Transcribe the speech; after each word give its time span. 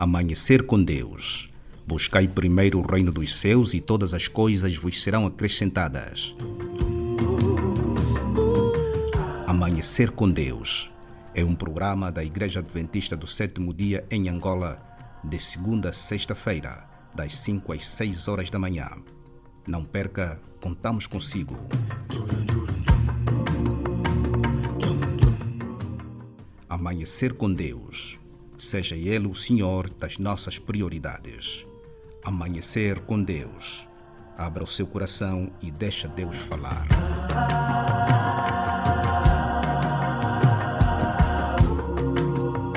Amanhecer 0.00 0.62
com 0.62 0.82
Deus. 0.82 1.52
Buscai 1.86 2.26
primeiro 2.26 2.78
o 2.78 2.90
reino 2.90 3.12
dos 3.12 3.34
céus 3.34 3.74
e 3.74 3.82
todas 3.82 4.14
as 4.14 4.26
coisas 4.26 4.74
vos 4.74 5.02
serão 5.02 5.26
acrescentadas. 5.26 6.34
Amanhecer 9.46 10.10
com 10.12 10.30
Deus 10.30 10.90
é 11.34 11.44
um 11.44 11.54
programa 11.54 12.10
da 12.10 12.24
Igreja 12.24 12.60
Adventista 12.60 13.14
do 13.14 13.26
Sétimo 13.26 13.74
Dia 13.74 14.02
em 14.10 14.30
Angola, 14.30 14.80
de 15.22 15.38
segunda 15.38 15.90
a 15.90 15.92
sexta-feira, 15.92 16.88
das 17.14 17.34
5 17.34 17.70
às 17.70 17.86
6 17.86 18.26
horas 18.26 18.48
da 18.48 18.58
manhã. 18.58 18.88
Não 19.66 19.84
perca, 19.84 20.40
contamos 20.62 21.06
consigo. 21.06 21.58
Amanhecer 26.70 27.34
com 27.34 27.52
Deus. 27.52 28.18
Seja 28.60 28.94
Ele 28.94 29.26
o 29.26 29.34
Senhor 29.34 29.88
das 29.88 30.18
nossas 30.18 30.58
prioridades. 30.58 31.66
Amanhecer 32.22 33.00
com 33.00 33.24
Deus. 33.24 33.88
Abra 34.36 34.62
o 34.62 34.66
seu 34.66 34.86
coração 34.86 35.50
e 35.62 35.70
deixa 35.70 36.06
Deus 36.06 36.36
falar. 36.36 36.86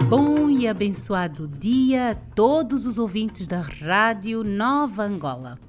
Bom 0.07 0.49
e 0.49 0.69
abençoado 0.69 1.49
dia 1.49 2.11
a 2.11 2.15
todos 2.15 2.85
os 2.85 2.97
ouvintes 2.97 3.45
da 3.45 3.59
Rádio 3.59 4.41
Nova 4.41 5.03
Angola. 5.03 5.59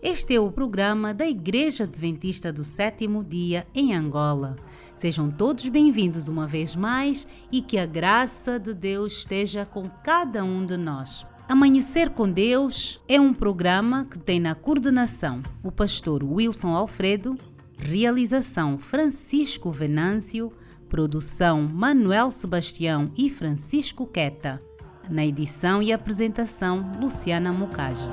Este 0.00 0.36
é 0.36 0.38
o 0.38 0.52
programa 0.52 1.12
da 1.12 1.26
Igreja 1.26 1.82
Adventista 1.82 2.52
do 2.52 2.62
Sétimo 2.62 3.24
Dia 3.24 3.66
em 3.74 3.96
Angola. 3.96 4.54
Sejam 4.96 5.30
todos 5.30 5.68
bem-vindos 5.68 6.26
uma 6.26 6.46
vez 6.46 6.74
mais 6.74 7.26
e 7.52 7.60
que 7.60 7.76
a 7.76 7.84
graça 7.84 8.58
de 8.58 8.72
Deus 8.72 9.18
esteja 9.18 9.66
com 9.66 9.90
cada 10.02 10.42
um 10.42 10.64
de 10.64 10.78
nós. 10.78 11.26
Amanhecer 11.46 12.10
com 12.10 12.28
Deus 12.28 12.98
é 13.06 13.20
um 13.20 13.34
programa 13.34 14.06
que 14.06 14.18
tem 14.18 14.40
na 14.40 14.54
coordenação 14.54 15.42
o 15.62 15.70
pastor 15.70 16.24
Wilson 16.24 16.74
Alfredo, 16.74 17.36
realização 17.78 18.78
Francisco 18.78 19.70
Venâncio, 19.70 20.50
produção 20.88 21.68
Manuel 21.70 22.30
Sebastião 22.30 23.12
e 23.18 23.28
Francisco 23.28 24.06
Queta, 24.06 24.62
na 25.10 25.26
edição 25.26 25.82
e 25.82 25.92
apresentação 25.92 26.90
Luciana 26.98 27.52
Mucaja. 27.52 28.10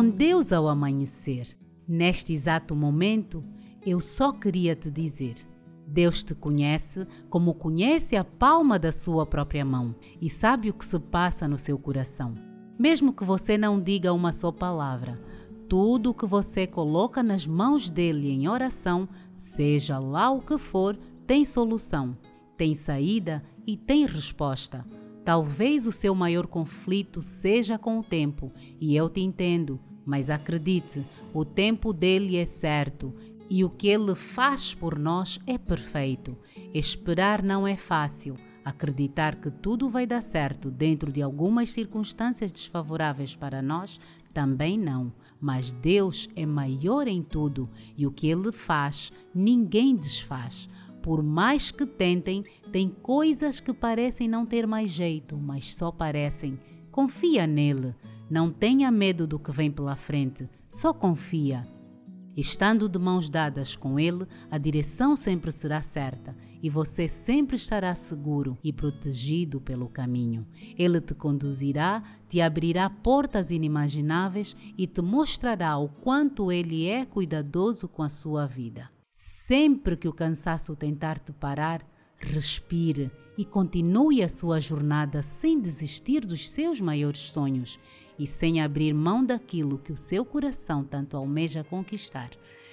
Com 0.00 0.08
Deus 0.08 0.50
ao 0.50 0.66
amanhecer, 0.66 1.54
neste 1.86 2.32
exato 2.32 2.74
momento, 2.74 3.44
eu 3.84 4.00
só 4.00 4.32
queria 4.32 4.74
te 4.74 4.90
dizer: 4.90 5.34
Deus 5.86 6.22
te 6.22 6.34
conhece 6.34 7.06
como 7.28 7.52
conhece 7.52 8.16
a 8.16 8.24
palma 8.24 8.78
da 8.78 8.92
sua 8.92 9.26
própria 9.26 9.62
mão 9.62 9.94
e 10.18 10.30
sabe 10.30 10.70
o 10.70 10.72
que 10.72 10.86
se 10.86 10.98
passa 10.98 11.46
no 11.46 11.58
seu 11.58 11.78
coração. 11.78 12.32
Mesmo 12.78 13.12
que 13.12 13.22
você 13.22 13.58
não 13.58 13.78
diga 13.78 14.10
uma 14.14 14.32
só 14.32 14.50
palavra, 14.50 15.20
tudo 15.68 16.12
o 16.12 16.14
que 16.14 16.24
você 16.24 16.66
coloca 16.66 17.22
nas 17.22 17.46
mãos 17.46 17.90
dele 17.90 18.30
em 18.30 18.48
oração, 18.48 19.06
seja 19.34 19.98
lá 19.98 20.30
o 20.30 20.40
que 20.40 20.56
for, 20.56 20.98
tem 21.26 21.44
solução, 21.44 22.16
tem 22.56 22.74
saída 22.74 23.42
e 23.66 23.76
tem 23.76 24.06
resposta. 24.06 24.82
Talvez 25.26 25.86
o 25.86 25.92
seu 25.92 26.14
maior 26.14 26.46
conflito 26.46 27.20
seja 27.20 27.78
com 27.78 27.98
o 27.98 28.02
tempo, 28.02 28.50
e 28.80 28.96
eu 28.96 29.06
te 29.10 29.20
entendo, 29.20 29.78
mas 30.10 30.28
acredite, 30.28 31.06
o 31.32 31.44
tempo 31.44 31.92
dele 31.92 32.36
é 32.36 32.44
certo 32.44 33.14
e 33.48 33.64
o 33.64 33.70
que 33.70 33.86
ele 33.86 34.16
faz 34.16 34.74
por 34.74 34.98
nós 34.98 35.38
é 35.46 35.56
perfeito. 35.56 36.36
Esperar 36.74 37.44
não 37.44 37.64
é 37.64 37.76
fácil. 37.76 38.34
Acreditar 38.64 39.36
que 39.36 39.52
tudo 39.52 39.88
vai 39.88 40.08
dar 40.08 40.20
certo 40.20 40.68
dentro 40.68 41.12
de 41.12 41.22
algumas 41.22 41.70
circunstâncias 41.70 42.50
desfavoráveis 42.50 43.36
para 43.36 43.62
nós 43.62 44.00
também 44.34 44.76
não. 44.76 45.12
Mas 45.40 45.70
Deus 45.70 46.28
é 46.34 46.44
maior 46.44 47.06
em 47.06 47.22
tudo 47.22 47.70
e 47.96 48.04
o 48.04 48.10
que 48.10 48.26
ele 48.26 48.50
faz, 48.50 49.12
ninguém 49.32 49.94
desfaz. 49.94 50.68
Por 51.00 51.22
mais 51.22 51.70
que 51.70 51.86
tentem, 51.86 52.44
tem 52.72 52.88
coisas 52.88 53.60
que 53.60 53.72
parecem 53.72 54.26
não 54.26 54.44
ter 54.44 54.66
mais 54.66 54.90
jeito, 54.90 55.36
mas 55.38 55.72
só 55.72 55.92
parecem. 55.92 56.58
Confia 56.90 57.46
nele. 57.46 57.94
Não 58.30 58.48
tenha 58.48 58.92
medo 58.92 59.26
do 59.26 59.40
que 59.40 59.50
vem 59.50 59.72
pela 59.72 59.96
frente, 59.96 60.48
só 60.68 60.92
confia. 60.92 61.66
Estando 62.36 62.88
de 62.88 62.96
mãos 62.96 63.28
dadas 63.28 63.74
com 63.74 63.98
ele, 63.98 64.24
a 64.48 64.56
direção 64.56 65.16
sempre 65.16 65.50
será 65.50 65.82
certa 65.82 66.36
e 66.62 66.70
você 66.70 67.08
sempre 67.08 67.56
estará 67.56 67.92
seguro 67.92 68.56
e 68.62 68.72
protegido 68.72 69.60
pelo 69.60 69.88
caminho. 69.88 70.46
Ele 70.78 71.00
te 71.00 71.12
conduzirá, 71.12 72.04
te 72.28 72.40
abrirá 72.40 72.88
portas 72.88 73.50
inimagináveis 73.50 74.54
e 74.78 74.86
te 74.86 75.02
mostrará 75.02 75.76
o 75.76 75.88
quanto 75.88 76.52
ele 76.52 76.86
é 76.86 77.04
cuidadoso 77.04 77.88
com 77.88 78.02
a 78.02 78.08
sua 78.08 78.46
vida. 78.46 78.88
Sempre 79.10 79.96
que 79.96 80.06
o 80.06 80.12
cansaço 80.12 80.76
tentar 80.76 81.18
te 81.18 81.32
parar, 81.32 81.84
respire 82.16 83.10
e 83.36 83.44
continue 83.44 84.22
a 84.22 84.28
sua 84.28 84.60
jornada 84.60 85.22
sem 85.22 85.58
desistir 85.58 86.20
dos 86.20 86.48
seus 86.48 86.80
maiores 86.80 87.32
sonhos 87.32 87.78
e 88.20 88.26
sem 88.26 88.60
abrir 88.60 88.92
mão 88.92 89.24
daquilo 89.24 89.78
que 89.78 89.90
o 89.90 89.96
seu 89.96 90.26
coração 90.26 90.84
tanto 90.84 91.16
almeja 91.16 91.64
conquistar. 91.64 92.28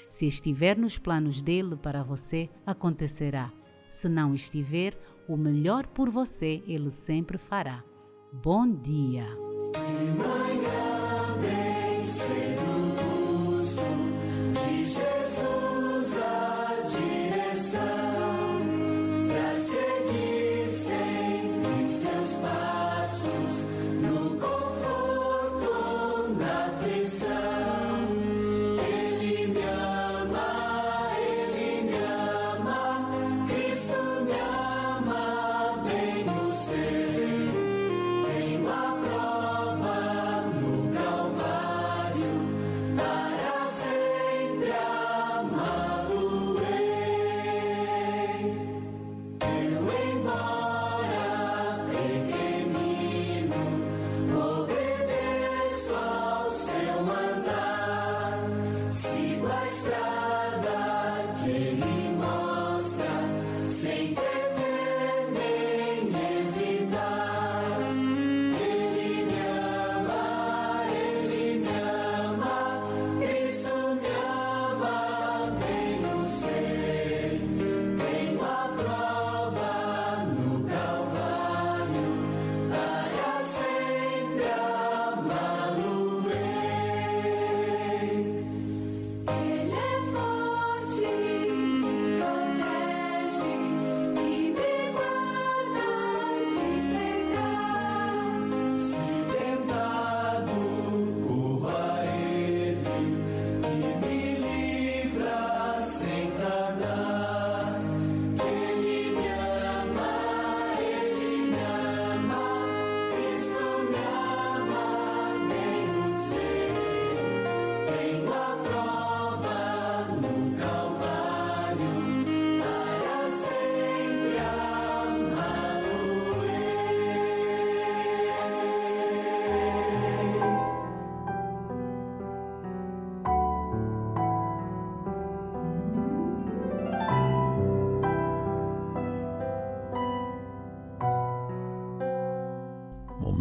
Se 0.09 0.27
estiver 0.27 0.77
nos 0.77 0.97
planos 0.97 1.41
dele 1.41 1.77
para 1.77 2.03
você, 2.03 2.49
acontecerá. 2.65 3.49
Se 3.87 4.09
não 4.09 4.33
estiver, 4.33 4.93
o 5.25 5.37
melhor 5.37 5.87
por 5.87 6.09
você 6.09 6.61
ele 6.67 6.91
sempre 6.91 7.37
fará. 7.37 7.81
Bom 8.33 8.69
dia! 8.69 9.25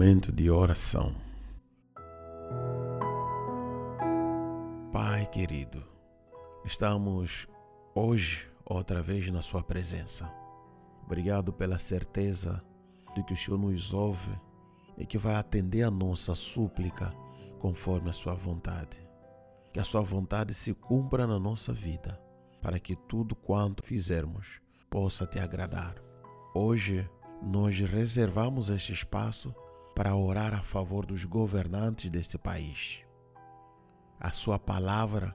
Momento 0.07 0.31
de 0.31 0.49
oração. 0.49 1.13
Pai 4.93 5.27
querido, 5.27 5.83
estamos 6.65 7.49
hoje 7.93 8.49
outra 8.65 9.03
vez 9.03 9.29
na 9.33 9.43
Sua 9.43 9.65
presença. 9.65 10.33
Obrigado 11.05 11.53
pela 11.53 11.77
certeza 11.77 12.63
de 13.17 13.25
que 13.25 13.33
o 13.33 13.37
Senhor 13.37 13.59
nos 13.59 13.93
ouve 13.93 14.31
e 14.97 15.05
que 15.05 15.19
vai 15.19 15.35
atender 15.35 15.83
a 15.83 15.91
nossa 15.91 16.37
súplica 16.37 17.13
conforme 17.59 18.09
a 18.09 18.13
Sua 18.13 18.35
vontade. 18.37 19.05
Que 19.73 19.81
a 19.81 19.85
Sua 19.85 20.03
vontade 20.03 20.55
se 20.55 20.73
cumpra 20.73 21.27
na 21.27 21.41
nossa 21.41 21.73
vida, 21.73 22.17
para 22.63 22.79
que 22.79 22.95
tudo 22.95 23.35
quanto 23.35 23.83
fizermos 23.85 24.61
possa 24.89 25.27
te 25.27 25.41
agradar. 25.41 25.97
Hoje 26.55 27.11
nós 27.43 27.77
reservamos 27.81 28.69
este 28.69 28.93
espaço 28.93 29.53
para 29.97 30.15
orar 30.15 30.53
a 30.53 30.63
favor 30.63 31.07
dos 31.07 31.25
governantes 31.25 32.11
deste 32.11 32.37
país. 32.37 33.01
A 34.21 34.31
Sua 34.31 34.59
palavra, 34.59 35.35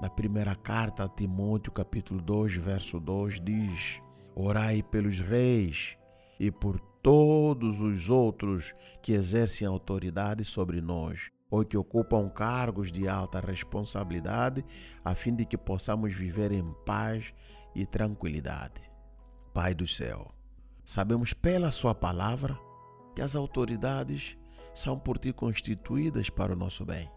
na 0.00 0.10
primeira 0.10 0.56
carta 0.56 1.04
a 1.04 1.08
Timóteo, 1.08 1.72
capítulo 1.72 2.20
2, 2.20 2.56
verso 2.56 2.98
2, 2.98 3.40
diz: 3.40 4.02
Orai 4.34 4.82
pelos 4.82 5.20
reis 5.20 5.96
e 6.40 6.50
por 6.50 6.80
todos 7.00 7.80
os 7.80 8.10
outros 8.10 8.74
que 9.00 9.12
exercem 9.12 9.66
autoridade 9.66 10.44
sobre 10.44 10.80
nós 10.80 11.30
ou 11.48 11.64
que 11.64 11.76
ocupam 11.76 12.28
cargos 12.28 12.90
de 12.90 13.06
alta 13.06 13.38
responsabilidade, 13.38 14.64
a 15.04 15.14
fim 15.14 15.36
de 15.36 15.44
que 15.44 15.56
possamos 15.56 16.12
viver 16.12 16.50
em 16.50 16.74
paz 16.84 17.32
e 17.76 17.86
tranquilidade. 17.86 18.80
Pai 19.54 19.72
do 19.72 19.86
céu, 19.86 20.34
sabemos 20.84 21.32
pela 21.32 21.70
Sua 21.70 21.94
palavra 21.94 22.58
que 23.14 23.22
as 23.22 23.36
autoridades 23.36 24.36
são 24.74 24.98
por 24.98 25.18
Ti 25.18 25.32
constituídas 25.32 26.30
para 26.30 26.52
o 26.52 26.56
nosso 26.56 26.84
bem 26.84 27.10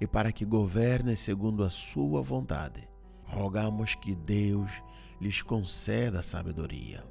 e 0.00 0.06
para 0.06 0.30
que 0.32 0.44
governem 0.44 1.16
segundo 1.16 1.62
a 1.62 1.70
Sua 1.70 2.22
vontade. 2.22 2.88
Rogamos 3.24 3.94
que 3.94 4.14
Deus 4.14 4.82
lhes 5.20 5.42
conceda 5.42 6.22
sabedoria. 6.22 7.04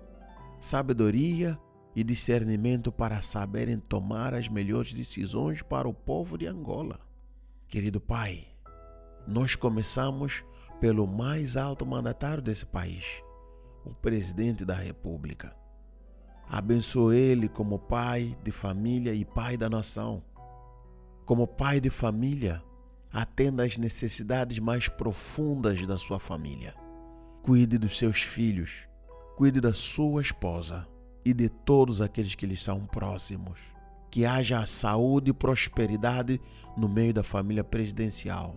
Sabedoria 0.59 1.59
e 1.95 2.03
discernimento 2.03 2.91
para 2.91 3.21
saberem 3.21 3.79
tomar 3.79 4.33
as 4.33 4.47
melhores 4.47 4.93
decisões 4.93 5.61
para 5.61 5.87
o 5.87 5.93
povo 5.93 6.37
de 6.37 6.47
Angola. 6.47 6.99
Querido 7.67 7.99
Pai, 7.99 8.47
nós 9.27 9.55
começamos 9.55 10.43
pelo 10.79 11.05
mais 11.07 11.57
alto 11.57 11.85
mandatário 11.85 12.41
desse 12.41 12.65
país, 12.65 13.03
o 13.83 13.93
presidente 13.93 14.63
da 14.63 14.75
República. 14.75 15.55
Abençoe 16.49 17.17
ele 17.17 17.49
como 17.49 17.77
pai 17.77 18.37
de 18.41 18.51
família 18.51 19.13
e 19.13 19.25
pai 19.25 19.57
da 19.57 19.69
nação. 19.69 20.23
Como 21.25 21.45
pai 21.45 21.81
de 21.81 21.89
família, 21.89 22.63
atenda 23.11 23.65
às 23.65 23.77
necessidades 23.77 24.57
mais 24.59 24.87
profundas 24.87 25.85
da 25.85 25.97
sua 25.97 26.19
família. 26.19 26.73
Cuide 27.43 27.77
dos 27.77 27.97
seus 27.97 28.21
filhos, 28.21 28.87
cuide 29.35 29.59
da 29.59 29.73
sua 29.73 30.21
esposa 30.21 30.87
e 31.25 31.33
de 31.33 31.49
todos 31.49 31.99
aqueles 31.99 32.33
que 32.33 32.45
lhes 32.45 32.61
são 32.61 32.85
próximos. 32.85 33.59
Que 34.09 34.25
haja 34.25 34.65
saúde 34.65 35.31
e 35.31 35.33
prosperidade 35.33 36.39
no 36.77 36.87
meio 36.87 37.13
da 37.13 37.23
família 37.23 37.63
presidencial 37.63 38.55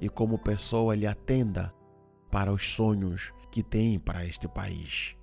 e, 0.00 0.08
como 0.08 0.38
pessoa, 0.38 0.94
lhe 0.94 1.06
atenda 1.06 1.74
para 2.30 2.52
os 2.52 2.74
sonhos 2.74 3.32
que 3.50 3.62
tem 3.62 3.98
para 3.98 4.24
este 4.24 4.46
país. 4.46 5.16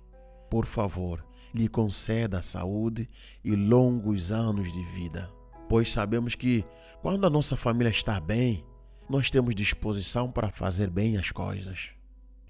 Por 0.50 0.66
favor, 0.66 1.24
lhe 1.54 1.68
conceda 1.68 2.42
saúde 2.42 3.08
e 3.44 3.54
longos 3.54 4.32
anos 4.32 4.72
de 4.72 4.82
vida, 4.84 5.30
pois 5.68 5.90
sabemos 5.90 6.34
que 6.34 6.64
quando 7.00 7.26
a 7.26 7.30
nossa 7.30 7.56
família 7.56 7.90
está 7.90 8.20
bem, 8.20 8.64
nós 9.08 9.30
temos 9.30 9.54
disposição 9.54 10.30
para 10.30 10.50
fazer 10.50 10.88
bem 10.88 11.16
as 11.16 11.30
coisas. 11.30 11.90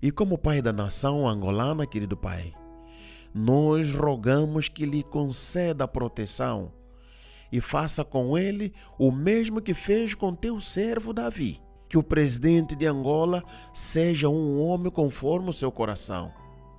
E 0.00 0.10
como 0.10 0.38
pai 0.38 0.60
da 0.60 0.72
nação 0.72 1.28
angolana, 1.28 1.86
querido 1.86 2.16
pai, 2.16 2.52
nós 3.34 3.94
rogamos 3.94 4.68
que 4.68 4.84
lhe 4.84 5.02
conceda 5.02 5.88
proteção 5.88 6.72
e 7.50 7.60
faça 7.60 8.04
com 8.04 8.36
ele 8.36 8.72
o 8.98 9.10
mesmo 9.10 9.60
que 9.60 9.74
fez 9.74 10.14
com 10.14 10.34
teu 10.34 10.60
servo 10.60 11.12
Davi. 11.12 11.60
Que 11.88 11.98
o 11.98 12.02
presidente 12.02 12.74
de 12.74 12.86
Angola 12.86 13.44
seja 13.74 14.28
um 14.28 14.60
homem 14.62 14.90
conforme 14.90 15.50
o 15.50 15.52
seu 15.52 15.70
coração, 15.70 16.32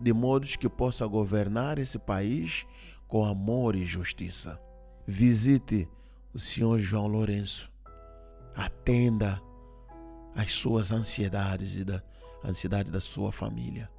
de 0.04 0.14
modo 0.14 0.46
que 0.46 0.68
possa 0.68 1.08
governar 1.08 1.80
esse 1.80 1.98
país 1.98 2.66
com 3.08 3.24
amor 3.24 3.76
e 3.76 3.86
justiça. 3.86 4.60
Visite 5.08 5.88
o 6.34 6.40
senhor 6.40 6.80
João 6.80 7.08
Lourenço. 7.08 7.72
Atenda 8.56 9.42
às 10.36 10.54
suas 10.54 10.92
ansiedades 10.92 11.76
e 11.76 11.84
da 11.84 12.04
ansiedade 12.44 12.92
da 12.92 13.00
sua 13.00 13.32
família 13.32 13.90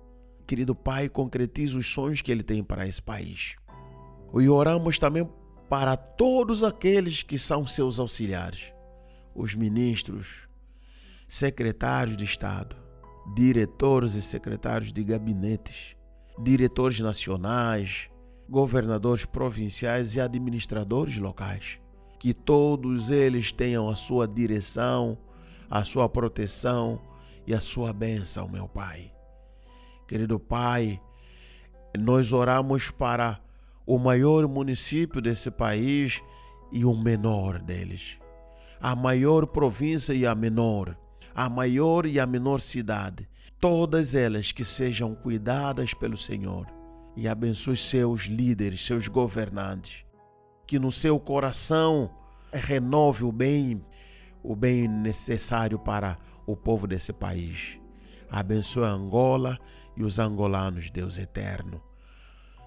querido 0.45 0.75
Pai, 0.75 1.09
concretize 1.09 1.77
os 1.77 1.87
sonhos 1.87 2.23
que 2.23 2.31
Ele 2.31 2.43
tem 2.43 2.63
para 2.63 2.87
esse 2.87 3.03
país. 3.03 3.57
E 4.35 4.49
oramos 4.49 4.99
também 4.99 5.29
para 5.69 5.97
todos 5.97 6.63
aqueles 6.63 7.23
que 7.23 7.39
são 7.39 7.67
seus 7.67 7.99
auxiliares, 7.99 8.73
os 9.35 9.55
ministros, 9.55 10.49
secretários 11.29 12.17
de 12.17 12.25
Estado, 12.25 12.77
diretores 13.35 14.15
e 14.15 14.23
secretários 14.23 14.93
de 14.93 15.03
gabinetes, 15.03 15.94
diretores 16.39 17.01
nacionais, 17.01 18.09
governadores 18.49 19.25
provinciais 19.25 20.17
e 20.17 20.21
administradores 20.21 21.17
locais. 21.19 21.79
Que 22.19 22.33
todos 22.33 23.11
eles 23.11 23.53
tenham 23.53 23.89
a 23.89 23.97
sua 23.97 24.27
direção, 24.27 25.19
a 25.71 25.85
sua 25.85 26.09
proteção 26.09 27.01
e 27.47 27.55
a 27.55 27.61
sua 27.61 27.93
bênção, 27.93 28.49
meu 28.49 28.69
Pai. 28.69 29.11
Querido 30.07 30.39
Pai, 30.39 31.01
nós 31.99 32.33
oramos 32.33 32.91
para 32.91 33.41
o 33.87 33.99
maior 33.99 34.49
município 34.49 35.21
desse 35.21 35.51
país 35.51 36.23
e 36.73 36.85
o 36.85 36.95
menor 36.95 37.61
deles, 37.61 38.19
a 38.81 38.97
maior 38.97 39.47
província 39.47 40.13
e 40.13 40.27
a 40.27 40.35
menor, 40.35 40.97
a 41.35 41.49
maior 41.49 42.07
e 42.07 42.19
a 42.19 42.27
menor 42.27 42.61
cidade, 42.61 43.29
todas 43.65 44.15
elas 44.15 44.53
que 44.53 44.63
sejam 44.63 45.15
cuidadas 45.15 45.95
pelo 45.95 46.19
Senhor 46.19 46.67
e 47.17 47.27
abençoe 47.27 47.79
seus 47.79 48.25
líderes, 48.25 48.85
seus 48.85 49.09
governantes, 49.09 50.05
que 50.67 50.79
no 50.79 50.93
seu 50.93 51.19
coração 51.19 52.15
renove 52.53 53.25
o 53.25 53.33
bem, 53.33 53.83
o 54.43 54.55
bem 54.55 54.87
necessário 54.87 55.79
para 55.79 56.19
o 56.47 56.55
povo 56.55 56.87
desse 56.87 57.11
país. 57.11 57.79
Abençoe 58.29 58.85
Angola 58.85 59.59
e 59.97 60.03
os 60.03 60.19
angolanos, 60.19 60.91
Deus 60.91 61.17
eterno. 61.17 61.83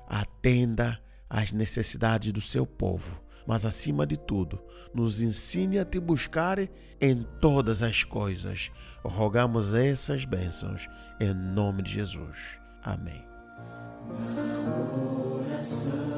Atenda 0.08 1.00
às 1.30 1.52
necessidades 1.52 2.34
do 2.34 2.42
seu 2.42 2.66
povo, 2.66 3.22
mas 3.48 3.66
acima 3.66 4.06
de 4.06 4.18
tudo, 4.18 4.62
nos 4.94 5.22
ensine 5.22 5.80
a 5.80 5.86
te 5.86 6.00
buscar 6.00 6.60
em 7.00 7.26
todas 7.40 7.82
as 7.82 8.04
coisas. 8.04 8.70
Rogamos 9.04 9.74
essas 9.74 10.26
bênçãos 10.26 10.90
em 11.20 11.34
nome 11.34 11.82
de 11.82 11.92
Jesus. 11.92 12.60
Amém. 12.84 13.24
Na 14.36 15.56
oração, 15.56 16.18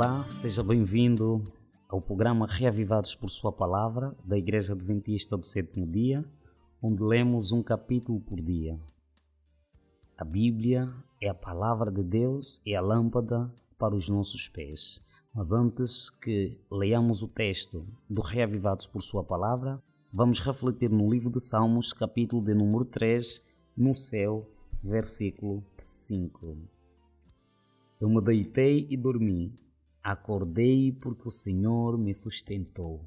Olá, 0.00 0.24
seja 0.28 0.62
bem-vindo 0.62 1.42
ao 1.88 2.00
programa 2.00 2.46
Reavivados 2.46 3.16
por 3.16 3.28
Sua 3.28 3.50
Palavra 3.50 4.16
da 4.24 4.38
Igreja 4.38 4.72
Adventista 4.72 5.36
do 5.36 5.44
Sétimo 5.44 5.84
Dia, 5.88 6.24
onde 6.80 7.02
lemos 7.02 7.50
um 7.50 7.64
capítulo 7.64 8.20
por 8.20 8.40
dia. 8.40 8.78
A 10.16 10.24
Bíblia 10.24 10.88
é 11.20 11.28
a 11.28 11.34
palavra 11.34 11.90
de 11.90 12.04
Deus 12.04 12.62
e 12.64 12.76
a 12.76 12.80
lâmpada 12.80 13.52
para 13.76 13.92
os 13.92 14.08
nossos 14.08 14.48
pés. 14.48 15.02
Mas 15.34 15.52
antes 15.52 16.08
que 16.08 16.56
leamos 16.70 17.20
o 17.20 17.26
texto 17.26 17.84
do 18.08 18.22
Reavivados 18.22 18.86
por 18.86 19.02
Sua 19.02 19.24
Palavra, 19.24 19.82
vamos 20.12 20.38
refletir 20.38 20.90
no 20.92 21.10
livro 21.10 21.28
de 21.28 21.42
Salmos, 21.42 21.92
capítulo 21.92 22.40
de 22.40 22.54
número 22.54 22.84
3, 22.84 23.42
no 23.76 23.96
céu, 23.96 24.48
versículo 24.80 25.60
5. 25.76 26.56
Eu 28.00 28.08
me 28.08 28.20
deitei 28.20 28.86
e 28.88 28.96
dormi 28.96 29.52
Acordei 30.02 30.92
porque 30.92 31.28
o 31.28 31.32
Senhor 31.32 31.98
me 31.98 32.14
sustentou. 32.14 33.04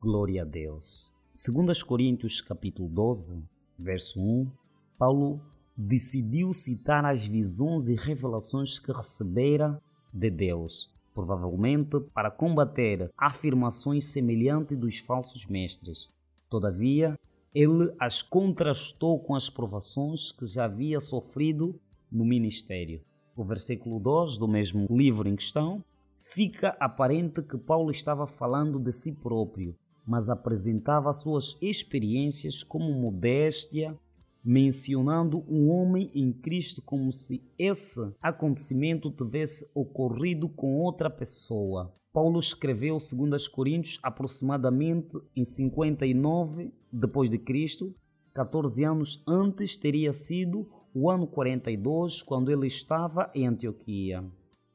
Glória 0.00 0.42
a 0.42 0.44
Deus. 0.44 1.12
2 1.34 1.82
Coríntios 1.82 2.40
capítulo 2.40 2.88
12, 2.88 3.42
verso 3.78 4.20
1, 4.20 4.50
Paulo 4.96 5.40
decidiu 5.76 6.52
citar 6.52 7.04
as 7.04 7.26
visões 7.26 7.88
e 7.88 7.94
revelações 7.94 8.78
que 8.78 8.92
recebera 8.92 9.80
de 10.12 10.30
Deus, 10.30 10.92
provavelmente 11.12 12.00
para 12.14 12.30
combater 12.30 13.10
afirmações 13.16 14.04
semelhantes 14.04 14.78
dos 14.78 14.98
falsos 14.98 15.46
mestres. 15.46 16.08
Todavia, 16.48 17.18
ele 17.54 17.92
as 17.98 18.22
contrastou 18.22 19.18
com 19.20 19.34
as 19.34 19.50
provações 19.50 20.32
que 20.32 20.46
já 20.46 20.64
havia 20.64 21.00
sofrido 21.00 21.78
no 22.10 22.24
ministério. 22.24 23.02
O 23.36 23.44
versículo 23.44 24.00
2 24.00 24.38
do 24.38 24.48
mesmo 24.48 24.86
livro 24.90 25.28
em 25.28 25.36
questão 25.36 25.84
fica 26.32 26.76
aparente 26.78 27.42
que 27.42 27.56
Paulo 27.56 27.90
estava 27.90 28.26
falando 28.26 28.78
de 28.78 28.92
si 28.92 29.12
próprio, 29.12 29.74
mas 30.06 30.28
apresentava 30.28 31.12
suas 31.12 31.56
experiências 31.60 32.62
como 32.62 32.92
modéstia, 32.92 33.96
mencionando 34.44 35.44
um 35.48 35.70
homem 35.70 36.10
em 36.14 36.32
Cristo 36.32 36.82
como 36.82 37.12
se 37.12 37.42
esse 37.58 38.00
acontecimento 38.20 39.10
tivesse 39.10 39.68
ocorrido 39.74 40.48
com 40.48 40.80
outra 40.80 41.10
pessoa. 41.10 41.94
Paulo 42.12 42.38
escreveu 42.38 42.96
2 42.96 43.48
Coríntios 43.48 43.98
aproximadamente 44.02 45.18
em 45.36 45.44
59 45.44 46.72
depois 46.92 47.28
de 47.28 47.38
Cristo, 47.38 47.94
14 48.34 48.84
anos 48.84 49.22
antes 49.26 49.76
teria 49.76 50.12
sido 50.12 50.68
o 50.94 51.10
ano 51.10 51.26
42 51.26 52.22
quando 52.22 52.50
ele 52.50 52.66
estava 52.66 53.30
em 53.34 53.46
Antioquia. 53.46 54.24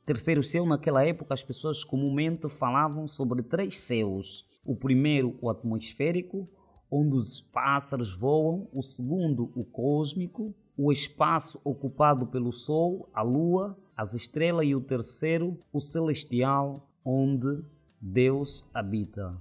Terceiro 0.06 0.44
céu, 0.44 0.66
naquela 0.66 1.06
época, 1.06 1.34
as 1.34 1.44
pessoas 1.44 1.84
comumente 1.84 2.50
falavam 2.50 3.08
sobre 3.08 3.42
três 3.42 3.80
céus. 3.80 4.46
O 4.66 4.76
primeiro, 4.76 5.38
o 5.42 5.50
atmosférico, 5.50 6.48
onde 6.92 7.16
os 7.16 7.40
pássaros 7.40 8.14
voam. 8.14 8.68
O 8.74 8.82
segundo, 8.82 9.50
o 9.56 9.64
cósmico, 9.64 10.54
o 10.78 10.92
espaço 10.92 11.60
ocupado 11.64 12.28
pelo 12.28 12.52
Sol, 12.52 13.10
a 13.14 13.22
Lua, 13.22 13.78
as 13.96 14.14
estrelas. 14.14 14.68
E 14.68 14.76
o 14.76 14.82
terceiro, 14.82 15.58
o 15.72 15.80
celestial, 15.80 16.86
onde 17.06 17.64
Deus 18.02 18.68
habita. 18.74 19.38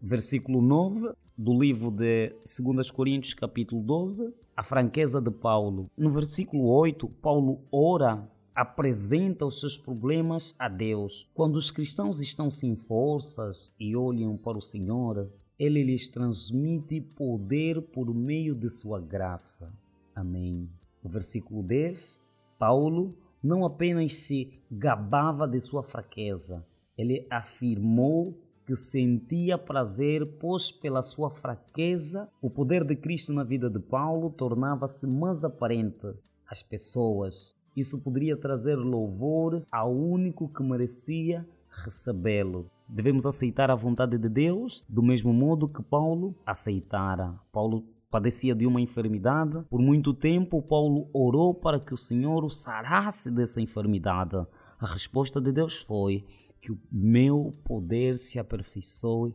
Versículo 0.00 0.62
9 0.62 1.10
do 1.36 1.58
livro 1.58 1.90
de 1.90 2.34
2 2.60 2.90
Coríntios, 2.92 3.34
capítulo 3.34 3.82
12, 3.82 4.32
a 4.56 4.62
franqueza 4.62 5.20
de 5.20 5.30
Paulo. 5.32 5.90
No 5.96 6.10
versículo 6.10 6.68
8, 6.68 7.08
Paulo 7.20 7.60
ora 7.72 8.28
apresenta 8.58 9.46
os 9.46 9.60
seus 9.60 9.78
problemas 9.78 10.52
a 10.58 10.68
Deus. 10.68 11.30
Quando 11.32 11.54
os 11.54 11.70
cristãos 11.70 12.20
estão 12.20 12.50
sem 12.50 12.74
forças 12.74 13.72
e 13.78 13.94
olham 13.94 14.36
para 14.36 14.58
o 14.58 14.60
Senhor, 14.60 15.30
ele 15.56 15.84
lhes 15.84 16.08
transmite 16.08 17.00
poder 17.00 17.80
por 17.80 18.12
meio 18.12 18.56
de 18.56 18.68
sua 18.68 19.00
graça. 19.00 19.72
Amém. 20.12 20.68
O 21.04 21.08
versículo 21.08 21.62
10, 21.62 22.20
Paulo 22.58 23.16
não 23.40 23.64
apenas 23.64 24.14
se 24.14 24.60
gabava 24.68 25.46
de 25.46 25.60
sua 25.60 25.84
fraqueza, 25.84 26.66
ele 26.96 27.28
afirmou 27.30 28.36
que 28.66 28.74
sentia 28.74 29.56
prazer, 29.56 30.26
pois 30.40 30.72
pela 30.72 31.00
sua 31.00 31.30
fraqueza, 31.30 32.28
o 32.42 32.50
poder 32.50 32.84
de 32.84 32.96
Cristo 32.96 33.32
na 33.32 33.44
vida 33.44 33.70
de 33.70 33.78
Paulo 33.78 34.30
tornava-se 34.30 35.06
mais 35.06 35.44
aparente. 35.44 36.12
As 36.44 36.60
pessoas 36.60 37.56
isso 37.78 38.00
poderia 38.00 38.36
trazer 38.36 38.76
louvor 38.76 39.62
ao 39.70 39.94
único 39.94 40.48
que 40.48 40.62
merecia 40.62 41.46
recebê-lo. 41.68 42.70
Devemos 42.88 43.26
aceitar 43.26 43.70
a 43.70 43.74
vontade 43.74 44.16
de 44.16 44.28
Deus 44.28 44.84
do 44.88 45.02
mesmo 45.02 45.32
modo 45.32 45.68
que 45.68 45.82
Paulo 45.82 46.34
aceitara. 46.46 47.38
Paulo 47.52 47.84
padecia 48.10 48.54
de 48.54 48.66
uma 48.66 48.80
enfermidade. 48.80 49.62
Por 49.68 49.80
muito 49.80 50.14
tempo, 50.14 50.62
Paulo 50.62 51.08
orou 51.12 51.54
para 51.54 51.78
que 51.78 51.92
o 51.92 51.98
Senhor 51.98 52.44
o 52.44 52.50
sarasse 52.50 53.30
dessa 53.30 53.60
enfermidade. 53.60 54.36
A 54.78 54.86
resposta 54.86 55.40
de 55.40 55.52
Deus 55.52 55.82
foi 55.82 56.24
que 56.60 56.72
o 56.72 56.78
meu 56.90 57.54
poder 57.64 58.16
se 58.16 58.38
aperfeiçoe 58.38 59.34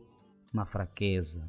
na 0.52 0.64
fraqueza. 0.64 1.48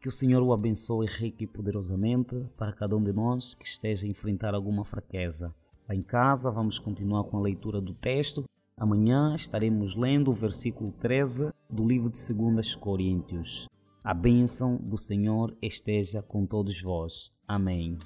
Que 0.00 0.08
o 0.08 0.12
Senhor 0.12 0.42
o 0.42 0.52
abençoe 0.52 1.06
rico 1.06 1.42
e 1.42 1.46
poderosamente 1.46 2.46
para 2.56 2.72
cada 2.72 2.96
um 2.96 3.02
de 3.02 3.12
nós 3.12 3.54
que 3.54 3.66
esteja 3.66 4.06
a 4.06 4.08
enfrentar 4.08 4.54
alguma 4.54 4.84
fraqueza. 4.84 5.54
Lá 5.88 5.94
em 5.94 6.02
casa, 6.02 6.50
vamos 6.50 6.80
continuar 6.80 7.22
com 7.24 7.36
a 7.36 7.40
leitura 7.40 7.80
do 7.80 7.94
texto. 7.94 8.42
Amanhã 8.76 9.36
estaremos 9.36 9.94
lendo 9.94 10.32
o 10.32 10.34
versículo 10.34 10.90
13 10.98 11.52
do 11.70 11.86
livro 11.86 12.10
de 12.10 12.18
2 12.34 12.74
Coríntios. 12.74 13.68
A 14.02 14.12
bênção 14.12 14.78
do 14.78 14.98
Senhor 14.98 15.56
esteja 15.62 16.22
com 16.22 16.44
todos 16.44 16.82
vós. 16.82 17.30
Amém. 17.46 17.96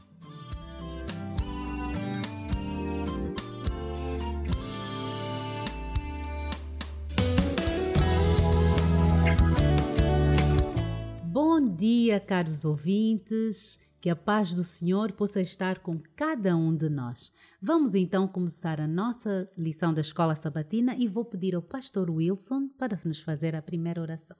Bom 11.24 11.66
dia, 11.66 12.20
caros 12.20 12.62
ouvintes. 12.62 13.80
Que 14.00 14.08
a 14.08 14.16
paz 14.16 14.54
do 14.54 14.64
Senhor 14.64 15.12
possa 15.12 15.40
estar 15.40 15.80
com 15.80 16.00
cada 16.16 16.56
um 16.56 16.74
de 16.74 16.88
nós. 16.88 17.30
Vamos 17.60 17.94
então 17.94 18.26
começar 18.26 18.80
a 18.80 18.88
nossa 18.88 19.50
lição 19.58 19.92
da 19.92 20.00
escola 20.00 20.34
sabatina 20.34 20.96
e 20.96 21.06
vou 21.06 21.24
pedir 21.24 21.54
ao 21.54 21.60
pastor 21.60 22.10
Wilson 22.10 22.68
para 22.78 22.98
nos 23.04 23.20
fazer 23.20 23.54
a 23.54 23.60
primeira 23.60 24.00
oração. 24.00 24.36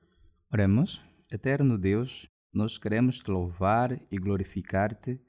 Oremos. 0.52 1.02
Eterno 1.30 1.78
Deus, 1.78 2.28
nós 2.52 2.78
queremos 2.78 3.18
te 3.18 3.30
louvar 3.30 4.00
e 4.11 4.18
glorificar-te, 4.18 5.20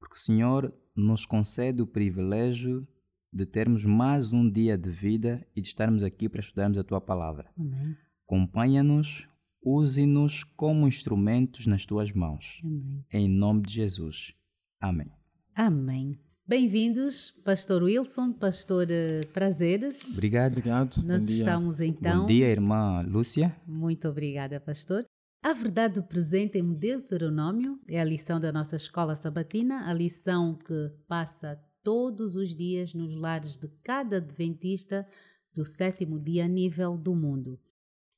porque 0.00 0.16
o 0.16 0.20
Senhor 0.20 0.74
nos 0.96 1.26
concede 1.26 1.80
o 1.80 1.86
privilégio 1.86 2.86
de 3.32 3.44
termos 3.44 3.84
mais 3.84 4.32
um 4.32 4.50
dia 4.50 4.78
de 4.78 4.90
vida 4.90 5.46
e 5.54 5.60
de 5.60 5.68
estarmos 5.68 6.02
aqui 6.02 6.28
para 6.28 6.40
estudarmos 6.40 6.78
a 6.78 6.84
tua 6.84 7.00
palavra. 7.00 7.50
Amém. 7.58 7.96
Acompanha-nos 8.24 9.28
use-nos 9.64 10.44
como 10.44 10.86
instrumentos 10.86 11.66
nas 11.66 11.86
tuas 11.86 12.12
mãos. 12.12 12.60
Amém. 12.62 13.04
Em 13.12 13.28
nome 13.28 13.62
de 13.62 13.72
Jesus. 13.72 14.34
Amém. 14.78 15.10
Amém. 15.54 16.18
Bem-vindos, 16.46 17.30
Pastor 17.42 17.82
Wilson, 17.82 18.34
Pastor 18.34 18.86
uh, 18.86 19.26
Prazeres. 19.32 20.12
Obrigado. 20.12 20.58
Obrigado. 20.58 20.96
Nós 21.06 21.22
Bom 21.22 21.26
dia. 21.26 21.36
estamos 21.36 21.80
então. 21.80 22.20
Bom 22.20 22.26
dia, 22.26 22.48
irmã 22.48 23.00
Lúcia. 23.00 23.56
Muito 23.66 24.06
obrigada, 24.08 24.60
Pastor. 24.60 25.06
A 25.42 25.54
verdade 25.54 26.02
presente 26.02 26.58
em 26.58 26.74
Deuteronômio 26.74 27.78
é 27.88 27.98
a 27.98 28.04
lição 28.04 28.38
da 28.38 28.52
nossa 28.52 28.76
escola 28.76 29.16
sabatina, 29.16 29.88
a 29.88 29.94
lição 29.94 30.54
que 30.54 30.90
passa 31.08 31.58
todos 31.82 32.34
os 32.34 32.54
dias 32.54 32.92
nos 32.92 33.14
lares 33.14 33.56
de 33.56 33.68
cada 33.82 34.16
adventista 34.16 35.06
do 35.54 35.64
sétimo 35.64 36.18
dia 36.18 36.44
a 36.44 36.48
nível 36.48 36.96
do 36.96 37.14
mundo. 37.14 37.58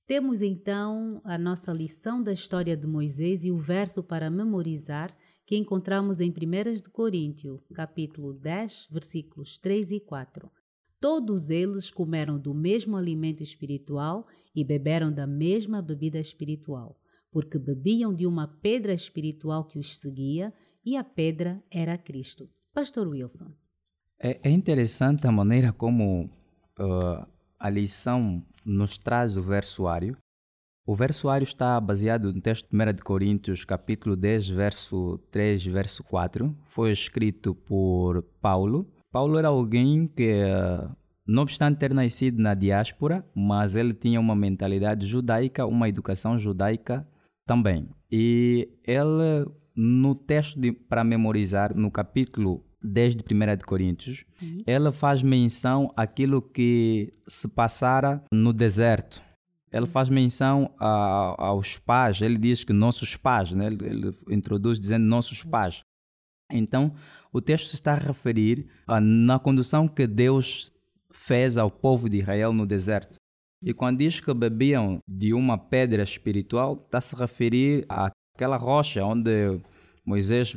Temos 0.06 0.40
então 0.40 1.20
a 1.24 1.36
nossa 1.36 1.72
lição 1.72 2.22
da 2.22 2.32
história 2.32 2.76
de 2.76 2.86
Moisés 2.86 3.44
e 3.44 3.50
o 3.50 3.58
verso 3.58 4.04
para 4.04 4.30
memorizar 4.30 5.12
que 5.44 5.56
encontramos 5.56 6.20
em 6.20 6.30
1 6.30 6.74
de 6.74 6.88
Coríntios, 6.90 7.60
capítulo 7.74 8.32
10, 8.32 8.86
versículos 8.88 9.58
3 9.58 9.90
e 9.90 10.00
4. 10.00 10.48
Todos 11.00 11.50
eles 11.50 11.90
comeram 11.90 12.38
do 12.38 12.54
mesmo 12.54 12.96
alimento 12.96 13.42
espiritual 13.42 14.28
e 14.54 14.62
beberam 14.62 15.12
da 15.12 15.26
mesma 15.26 15.82
bebida 15.82 16.20
espiritual, 16.20 16.96
porque 17.32 17.58
bebiam 17.58 18.14
de 18.14 18.28
uma 18.28 18.46
pedra 18.46 18.94
espiritual 18.94 19.64
que 19.64 19.76
os 19.76 19.96
seguia, 19.96 20.54
e 20.84 20.96
a 20.96 21.02
pedra 21.02 21.60
era 21.68 21.98
Cristo. 21.98 22.48
Pastor 22.72 23.08
Wilson. 23.08 23.50
É, 24.20 24.38
é 24.44 24.50
interessante 24.50 25.26
a 25.26 25.32
maneira 25.32 25.72
como 25.72 26.26
uh, 26.78 27.26
a 27.58 27.68
lição 27.68 28.46
nos 28.66 28.98
traz 28.98 29.36
o 29.36 29.42
versuário. 29.42 30.16
O 30.84 30.94
versuário 30.94 31.44
está 31.44 31.80
baseado 31.80 32.32
no 32.32 32.40
texto 32.40 32.68
de 32.70 32.76
1 32.76 32.92
de 32.94 33.02
Coríntios, 33.02 33.64
capítulo 33.64 34.14
10, 34.14 34.48
verso 34.50 35.18
3, 35.30 35.66
verso 35.66 36.04
4. 36.04 36.54
Foi 36.64 36.92
escrito 36.92 37.54
por 37.54 38.22
Paulo. 38.40 38.86
Paulo 39.10 39.38
era 39.38 39.48
alguém 39.48 40.06
que, 40.06 40.42
não 41.26 41.42
obstante 41.42 41.78
ter 41.78 41.92
nascido 41.92 42.40
na 42.40 42.54
diáspora, 42.54 43.24
mas 43.34 43.74
ele 43.74 43.94
tinha 43.94 44.20
uma 44.20 44.36
mentalidade 44.36 45.06
judaica, 45.06 45.66
uma 45.66 45.88
educação 45.88 46.38
judaica 46.38 47.06
também. 47.46 47.88
E 48.10 48.68
ele, 48.86 49.50
no 49.74 50.14
texto 50.14 50.60
para 50.88 51.02
memorizar, 51.02 51.74
no 51.74 51.90
capítulo 51.90 52.64
desde 52.82 53.22
1 53.22 53.56
de 53.56 53.64
Coríntios, 53.64 54.24
uhum. 54.42 54.58
ela 54.66 54.92
faz 54.92 55.22
menção 55.22 55.92
àquilo 55.96 56.40
que 56.40 57.12
se 57.26 57.48
passara 57.48 58.22
no 58.32 58.52
deserto. 58.52 59.22
Ele 59.72 59.86
faz 59.86 60.08
menção 60.08 60.72
a, 60.78 61.46
aos 61.46 61.78
pais, 61.78 62.22
ele 62.22 62.38
diz 62.38 62.64
que 62.64 62.72
nossos 62.72 63.16
pais, 63.16 63.52
né? 63.52 63.66
ele, 63.66 63.84
ele 63.84 64.16
introduz 64.30 64.78
dizendo 64.78 65.04
nossos 65.04 65.42
pais. 65.42 65.82
Então, 66.50 66.94
o 67.32 67.40
texto 67.40 67.74
está 67.74 67.92
a 67.92 67.98
referir 67.98 68.66
a, 68.86 69.00
na 69.00 69.38
condução 69.38 69.88
que 69.88 70.06
Deus 70.06 70.72
fez 71.12 71.58
ao 71.58 71.70
povo 71.70 72.08
de 72.08 72.18
Israel 72.18 72.52
no 72.52 72.66
deserto. 72.66 73.18
E 73.62 73.72
quando 73.74 73.98
diz 73.98 74.20
que 74.20 74.32
bebiam 74.32 75.00
de 75.08 75.34
uma 75.34 75.58
pedra 75.58 76.02
espiritual, 76.02 76.80
está 76.84 76.98
a 76.98 77.00
se 77.00 77.16
referir 77.16 77.84
àquela 77.88 78.56
rocha 78.56 79.04
onde 79.04 79.60
Moisés 80.04 80.56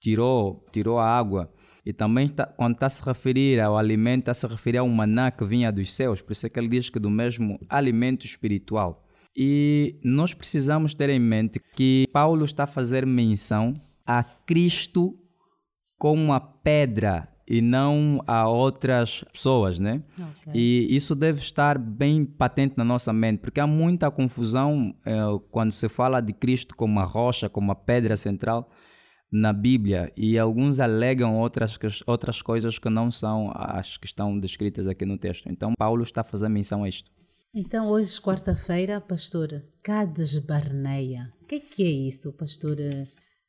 tirou, 0.00 0.64
tirou 0.72 0.98
a 0.98 1.08
água. 1.08 1.52
E 1.84 1.92
também 1.92 2.28
tá, 2.28 2.46
quando 2.46 2.74
está 2.74 2.86
a 2.86 2.90
se 2.90 3.04
referir 3.04 3.60
ao 3.60 3.78
alimento, 3.78 4.22
está 4.22 4.32
a 4.32 4.34
se 4.34 4.46
referir 4.46 4.78
ao 4.78 4.88
maná 4.88 5.30
que 5.30 5.44
vinha 5.44 5.70
dos 5.70 5.92
céus. 5.94 6.20
Por 6.20 6.32
isso 6.32 6.46
é 6.46 6.50
que 6.50 6.58
ele 6.58 6.68
diz 6.68 6.90
que 6.90 6.98
do 6.98 7.08
mesmo 7.08 7.58
alimento 7.68 8.26
espiritual. 8.26 9.04
E 9.36 10.00
nós 10.02 10.34
precisamos 10.34 10.94
ter 10.94 11.10
em 11.10 11.20
mente 11.20 11.60
que 11.74 12.08
Paulo 12.12 12.44
está 12.44 12.64
a 12.64 12.66
fazer 12.66 13.06
menção 13.06 13.74
a 14.04 14.24
Cristo 14.24 15.16
como 15.98 16.22
uma 16.22 16.40
pedra 16.40 17.28
e 17.48 17.60
não 17.60 18.20
a 18.26 18.48
outras 18.48 19.22
pessoas, 19.32 19.78
né? 19.78 20.02
Okay. 20.18 20.52
E 20.54 20.96
isso 20.96 21.14
deve 21.14 21.40
estar 21.40 21.78
bem 21.78 22.24
patente 22.24 22.74
na 22.76 22.84
nossa 22.84 23.12
mente, 23.12 23.38
porque 23.38 23.60
há 23.60 23.66
muita 23.66 24.10
confusão 24.10 24.94
eh, 25.04 25.14
quando 25.50 25.70
se 25.70 25.88
fala 25.88 26.20
de 26.20 26.32
Cristo 26.32 26.76
como 26.76 26.94
uma 26.94 27.04
rocha, 27.04 27.48
como 27.48 27.68
uma 27.68 27.76
pedra 27.76 28.16
central 28.16 28.68
na 29.30 29.52
Bíblia 29.52 30.12
e 30.16 30.38
alguns 30.38 30.80
alegam 30.80 31.38
outras, 31.38 31.78
outras 32.06 32.40
coisas 32.40 32.78
que 32.78 32.88
não 32.88 33.10
são 33.10 33.50
as 33.54 33.96
que 33.96 34.06
estão 34.06 34.38
descritas 34.38 34.86
aqui 34.86 35.04
no 35.04 35.18
texto. 35.18 35.48
Então, 35.50 35.72
Paulo 35.76 36.02
está 36.02 36.22
fazendo 36.22 36.52
menção 36.52 36.84
a 36.84 36.88
isto. 36.88 37.10
Então, 37.54 37.88
hoje, 37.88 38.20
quarta-feira, 38.20 39.00
pastor 39.00 39.64
Cades 39.82 40.38
Barneia. 40.38 41.32
O 41.42 41.46
que, 41.46 41.56
é 41.56 41.60
que 41.60 41.82
é 41.82 41.90
isso, 41.90 42.32
pastor 42.32 42.76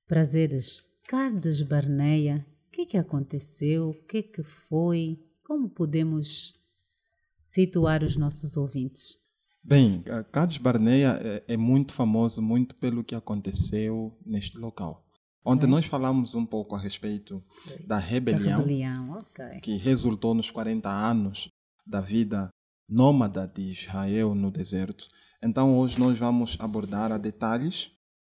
Prazeres? 0.07 0.81
Cades 1.07 1.61
Barneia. 1.61 2.45
O 2.67 2.71
que, 2.71 2.81
é 2.81 2.85
que 2.85 2.97
aconteceu? 2.97 3.89
O 3.89 3.93
que, 4.05 4.17
é 4.17 4.21
que 4.21 4.43
foi? 4.43 5.19
Como 5.43 5.69
podemos 5.69 6.53
situar 7.47 8.03
os 8.03 8.15
nossos 8.15 8.55
ouvintes? 8.55 9.17
Bem, 9.63 10.03
Cades 10.31 10.57
Barneia 10.57 11.19
é, 11.21 11.43
é 11.53 11.57
muito 11.57 11.91
famoso 11.91 12.41
muito 12.41 12.75
pelo 12.75 13.03
que 13.03 13.15
aconteceu 13.15 14.17
neste 14.25 14.57
local. 14.57 15.06
Ontem 15.45 15.65
é. 15.65 15.69
nós 15.69 15.85
falamos 15.85 16.35
um 16.35 16.45
pouco 16.45 16.75
a 16.75 16.79
respeito 16.79 17.43
da 17.85 17.97
rebelião, 17.97 18.57
da 18.57 18.57
rebelião 18.57 19.19
okay. 19.19 19.59
que 19.61 19.75
resultou 19.77 20.33
nos 20.33 20.51
40 20.51 20.89
anos 20.89 21.49
da 21.85 22.01
vida 22.01 22.49
nômada 22.89 23.47
de 23.47 23.71
Israel 23.71 24.35
no 24.35 24.51
deserto. 24.51 25.07
Então 25.41 25.77
hoje 25.77 25.99
nós 25.99 26.17
vamos 26.17 26.57
abordar 26.59 27.11
a 27.11 27.17
detalhes 27.17 27.91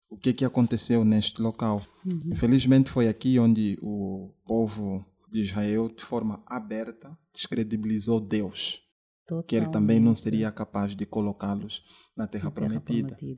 o 0.08 0.16
que, 0.16 0.32
que 0.32 0.44
aconteceu 0.44 1.04
neste 1.04 1.42
local. 1.42 1.82
Uhum. 2.04 2.18
Infelizmente 2.26 2.90
foi 2.90 3.08
aqui 3.08 3.38
onde 3.38 3.76
o 3.82 4.32
povo 4.46 5.04
de 5.30 5.40
Israel, 5.40 5.88
de 5.88 6.04
forma 6.04 6.42
aberta, 6.46 7.18
descredibilizou 7.32 8.20
Deus. 8.20 8.82
Totalmente. 9.26 9.48
Que 9.48 9.56
ele 9.56 9.68
também 9.68 9.98
não 9.98 10.14
seria 10.14 10.52
capaz 10.52 10.94
de 10.94 11.04
colocá-los 11.04 11.82
na 12.16 12.26
terra, 12.26 12.44
na 12.44 12.50
terra 12.50 12.50
prometida. 12.50 13.08
prometida. 13.08 13.36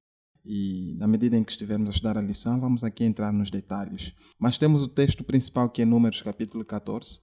E 0.49 0.95
na 0.97 1.09
medida 1.09 1.37
em 1.37 1.43
que 1.43 1.51
estivermos 1.51 1.89
a 1.89 1.91
estudar 1.91 2.17
a 2.17 2.23
lição, 2.23 2.61
vamos 2.61 2.85
aqui 2.85 3.03
entrar 3.03 3.33
nos 3.33 3.51
detalhes. 3.51 4.15
Mas 4.39 4.57
temos 4.57 4.81
o 4.81 4.89
texto 4.89 5.25
principal 5.25 5.69
que 5.69 5.83
é 5.83 5.85
Números 5.85 6.23
capítulo 6.23 6.65
14, 6.65 7.21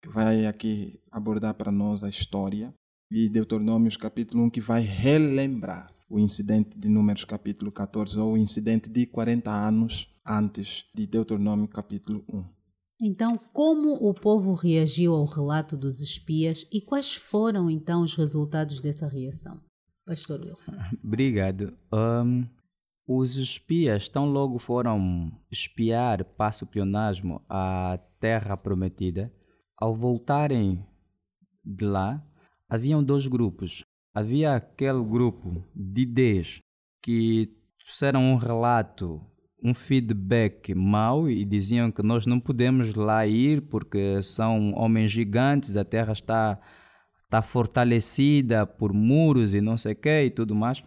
que 0.00 0.08
vai 0.08 0.46
aqui 0.46 1.00
abordar 1.10 1.54
para 1.54 1.72
nós 1.72 2.04
a 2.04 2.08
história, 2.08 2.72
e 3.10 3.28
Deuteronômios 3.28 3.96
capítulo 3.96 4.44
1, 4.44 4.50
que 4.50 4.60
vai 4.60 4.80
relembrar 4.80 5.92
o 6.08 6.20
incidente 6.20 6.78
de 6.78 6.88
Números 6.88 7.24
capítulo 7.24 7.72
14, 7.72 8.16
ou 8.18 8.34
o 8.34 8.38
incidente 8.38 8.88
de 8.88 9.06
40 9.06 9.50
anos 9.50 10.08
antes 10.24 10.84
de 10.94 11.04
Deuteronômio 11.04 11.66
capítulo 11.66 12.24
1. 12.32 12.44
Então, 13.04 13.36
como 13.52 13.94
o 13.94 14.14
povo 14.14 14.54
reagiu 14.54 15.14
ao 15.14 15.24
relato 15.24 15.76
dos 15.76 16.00
espias 16.00 16.64
e 16.72 16.80
quais 16.80 17.16
foram 17.16 17.68
então 17.68 18.04
os 18.04 18.14
resultados 18.14 18.80
dessa 18.80 19.08
reação? 19.08 19.60
Pastor 20.06 20.40
Wilson. 20.40 20.72
Obrigado. 21.02 21.76
Um, 21.92 22.46
os 23.06 23.36
espias 23.36 24.08
tão 24.08 24.26
logo 24.26 24.58
foram 24.58 25.32
espiar 25.50 26.24
passo 26.24 26.66
pionasmo 26.66 27.44
a 27.48 27.98
terra 28.20 28.56
prometida. 28.56 29.32
Ao 29.76 29.94
voltarem 29.94 30.84
de 31.64 31.84
lá, 31.84 32.24
haviam 32.68 33.02
dois 33.02 33.26
grupos. 33.26 33.84
Havia 34.14 34.54
aquele 34.54 35.02
grupo 35.02 35.64
de 35.74 36.04
10 36.04 36.60
que 37.02 37.50
trouxeram 37.78 38.22
um 38.22 38.36
relato, 38.36 39.20
um 39.62 39.74
feedback 39.74 40.74
mau 40.74 41.28
e 41.28 41.44
diziam 41.44 41.90
que 41.90 42.02
nós 42.02 42.26
não 42.26 42.38
podemos 42.38 42.94
lá 42.94 43.26
ir 43.26 43.62
porque 43.62 44.22
são 44.22 44.72
homens 44.74 45.10
gigantes, 45.10 45.76
a 45.76 45.84
terra 45.84 46.12
está 46.12 46.60
está 47.32 47.40
fortalecida 47.40 48.66
por 48.66 48.92
muros 48.92 49.54
e 49.54 49.60
não 49.62 49.78
sei 49.78 49.94
o 49.94 49.96
que 49.96 50.24
e 50.24 50.30
tudo 50.30 50.54
mais. 50.54 50.84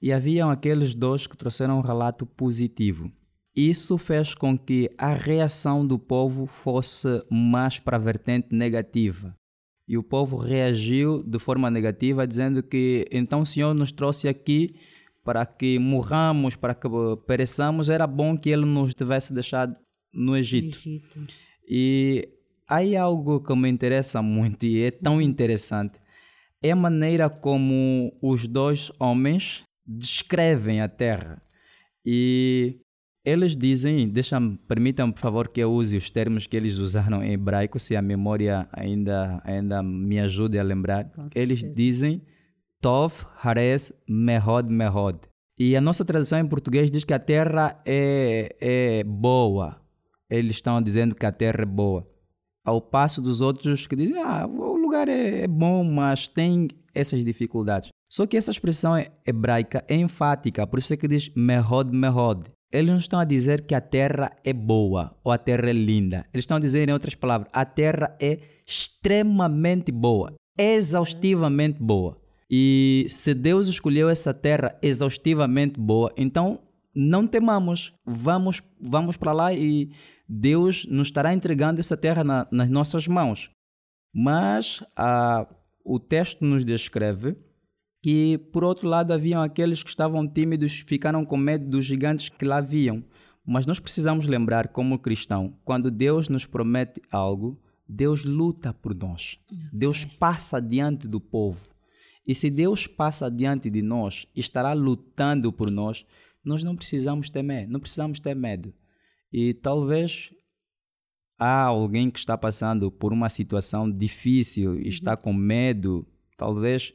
E 0.00 0.12
haviam 0.12 0.48
aqueles 0.48 0.94
dois 0.94 1.26
que 1.26 1.36
trouxeram 1.36 1.78
um 1.78 1.82
relato 1.82 2.24
positivo. 2.24 3.10
Isso 3.56 3.98
fez 3.98 4.32
com 4.32 4.56
que 4.56 4.88
a 4.96 5.12
reação 5.12 5.84
do 5.84 5.98
povo 5.98 6.46
fosse 6.46 7.08
mais 7.28 7.80
para 7.80 7.96
a 7.96 8.00
vertente 8.00 8.54
negativa. 8.54 9.34
E 9.88 9.98
o 9.98 10.02
povo 10.02 10.36
reagiu 10.36 11.24
de 11.24 11.40
forma 11.40 11.68
negativa, 11.68 12.26
dizendo 12.26 12.62
que 12.62 13.04
então 13.10 13.40
o 13.40 13.46
Senhor 13.46 13.74
nos 13.74 13.90
trouxe 13.90 14.28
aqui 14.28 14.68
para 15.24 15.44
que 15.44 15.80
morramos, 15.80 16.54
para 16.54 16.74
que 16.74 16.88
pereçamos. 17.26 17.90
Era 17.90 18.06
bom 18.06 18.38
que 18.38 18.50
Ele 18.50 18.64
nos 18.64 18.94
tivesse 18.94 19.34
deixado 19.34 19.74
no 20.14 20.36
Egito. 20.36 20.76
Egito. 20.76 21.26
E 21.68 22.37
Aí 22.68 22.96
algo 22.96 23.40
que 23.40 23.54
me 23.56 23.68
interessa 23.68 24.20
muito 24.20 24.66
e 24.66 24.82
é 24.82 24.90
tão 24.90 25.22
interessante 25.22 25.98
é 26.62 26.72
a 26.72 26.76
maneira 26.76 27.30
como 27.30 28.12
os 28.20 28.46
dois 28.46 28.92
homens 28.98 29.62
descrevem 29.86 30.80
a 30.80 30.88
Terra. 30.88 31.40
E 32.04 32.80
eles 33.24 33.56
dizem, 33.56 34.08
deixam, 34.08 34.56
permitam 34.68 35.10
por 35.12 35.20
favor 35.20 35.48
que 35.48 35.60
eu 35.60 35.72
use 35.72 35.96
os 35.96 36.10
termos 36.10 36.46
que 36.46 36.56
eles 36.56 36.78
usaram 36.78 37.22
em 37.22 37.32
hebraico, 37.32 37.78
se 37.78 37.96
a 37.96 38.02
memória 38.02 38.68
ainda, 38.72 39.40
ainda 39.44 39.82
me 39.82 40.18
ajude 40.18 40.58
a 40.58 40.62
lembrar. 40.62 41.10
Eles 41.34 41.60
dizem 41.60 42.22
Tov, 42.80 43.24
Hares, 43.42 43.92
Mehod, 44.08 44.70
Mehod. 44.70 45.20
E 45.58 45.76
a 45.76 45.80
nossa 45.80 46.04
tradução 46.04 46.38
em 46.38 46.46
português 46.46 46.90
diz 46.90 47.04
que 47.04 47.12
a 47.12 47.18
terra 47.18 47.80
é, 47.84 48.56
é 48.60 49.04
boa. 49.04 49.80
Eles 50.30 50.56
estão 50.56 50.80
dizendo 50.80 51.14
que 51.14 51.26
a 51.26 51.32
terra 51.32 51.62
é 51.62 51.66
boa. 51.66 52.06
Ao 52.68 52.82
passo 52.82 53.22
dos 53.22 53.40
outros 53.40 53.86
que 53.86 53.96
dizem, 53.96 54.18
ah, 54.18 54.46
o 54.46 54.76
lugar 54.76 55.08
é, 55.08 55.44
é 55.44 55.48
bom, 55.48 55.82
mas 55.82 56.28
tem 56.28 56.68
essas 56.94 57.24
dificuldades. 57.24 57.88
Só 58.10 58.26
que 58.26 58.36
essa 58.36 58.50
expressão 58.50 58.92
hebraica 59.26 59.82
é 59.88 59.96
enfática, 59.96 60.66
por 60.66 60.78
isso 60.78 60.92
é 60.92 60.96
que 60.98 61.08
diz 61.08 61.30
mehod, 61.34 61.90
mehod. 61.96 62.44
Eles 62.70 62.90
não 62.90 62.98
estão 62.98 63.18
a 63.18 63.24
dizer 63.24 63.62
que 63.62 63.74
a 63.74 63.80
terra 63.80 64.30
é 64.44 64.52
boa 64.52 65.16
ou 65.24 65.32
a 65.32 65.38
terra 65.38 65.70
é 65.70 65.72
linda. 65.72 66.26
Eles 66.30 66.42
estão 66.42 66.58
a 66.58 66.60
dizer, 66.60 66.86
em 66.86 66.92
outras 66.92 67.14
palavras, 67.14 67.48
a 67.54 67.64
terra 67.64 68.14
é 68.20 68.38
extremamente 68.66 69.90
boa, 69.90 70.34
exaustivamente 70.58 71.82
boa. 71.82 72.20
E 72.50 73.06
se 73.08 73.32
Deus 73.32 73.66
escolheu 73.66 74.10
essa 74.10 74.34
terra 74.34 74.78
exaustivamente 74.82 75.80
boa, 75.80 76.12
então 76.18 76.60
não 76.94 77.26
temamos, 77.26 77.94
vamos, 78.04 78.62
vamos 78.78 79.16
para 79.16 79.32
lá 79.32 79.54
e 79.54 79.90
Deus 80.28 80.86
nos 80.86 81.08
estará 81.08 81.32
entregando 81.32 81.80
essa 81.80 81.96
terra 81.96 82.22
na, 82.22 82.46
nas 82.50 82.68
nossas 82.68 83.08
mãos. 83.08 83.50
Mas 84.12 84.82
a, 84.96 85.46
o 85.84 85.98
texto 85.98 86.44
nos 86.44 86.64
descreve 86.64 87.36
que, 88.02 88.38
por 88.52 88.62
outro 88.62 88.88
lado, 88.88 89.12
haviam 89.12 89.42
aqueles 89.42 89.82
que 89.82 89.90
estavam 89.90 90.26
tímidos, 90.28 90.72
ficaram 90.86 91.24
com 91.24 91.36
medo 91.36 91.68
dos 91.68 91.84
gigantes 91.84 92.28
que 92.28 92.44
lá 92.44 92.60
viam. 92.60 93.02
Mas 93.44 93.64
nós 93.64 93.80
precisamos 93.80 94.26
lembrar, 94.26 94.68
como 94.68 94.98
cristão, 94.98 95.58
quando 95.64 95.90
Deus 95.90 96.28
nos 96.28 96.44
promete 96.44 97.00
algo, 97.10 97.58
Deus 97.88 98.24
luta 98.24 98.74
por 98.74 98.94
nós. 98.94 99.38
Deus 99.72 100.04
passa 100.04 100.60
diante 100.60 101.08
do 101.08 101.18
povo. 101.18 101.70
E 102.26 102.34
se 102.34 102.50
Deus 102.50 102.86
passa 102.86 103.30
diante 103.30 103.70
de 103.70 103.80
nós 103.80 104.26
e 104.36 104.40
estará 104.40 104.74
lutando 104.74 105.50
por 105.50 105.70
nós, 105.70 106.04
nós 106.44 106.62
não 106.62 106.76
precisamos 106.76 107.30
temer, 107.30 107.66
não 107.66 107.80
precisamos 107.80 108.20
ter 108.20 108.36
medo. 108.36 108.74
E 109.32 109.54
talvez 109.54 110.30
há 111.38 111.62
alguém 111.62 112.10
que 112.10 112.18
está 112.18 112.36
passando 112.36 112.90
por 112.90 113.12
uma 113.12 113.28
situação 113.28 113.90
difícil 113.90 114.78
e 114.78 114.88
está 114.88 115.16
com 115.16 115.32
medo, 115.32 116.06
talvez 116.36 116.94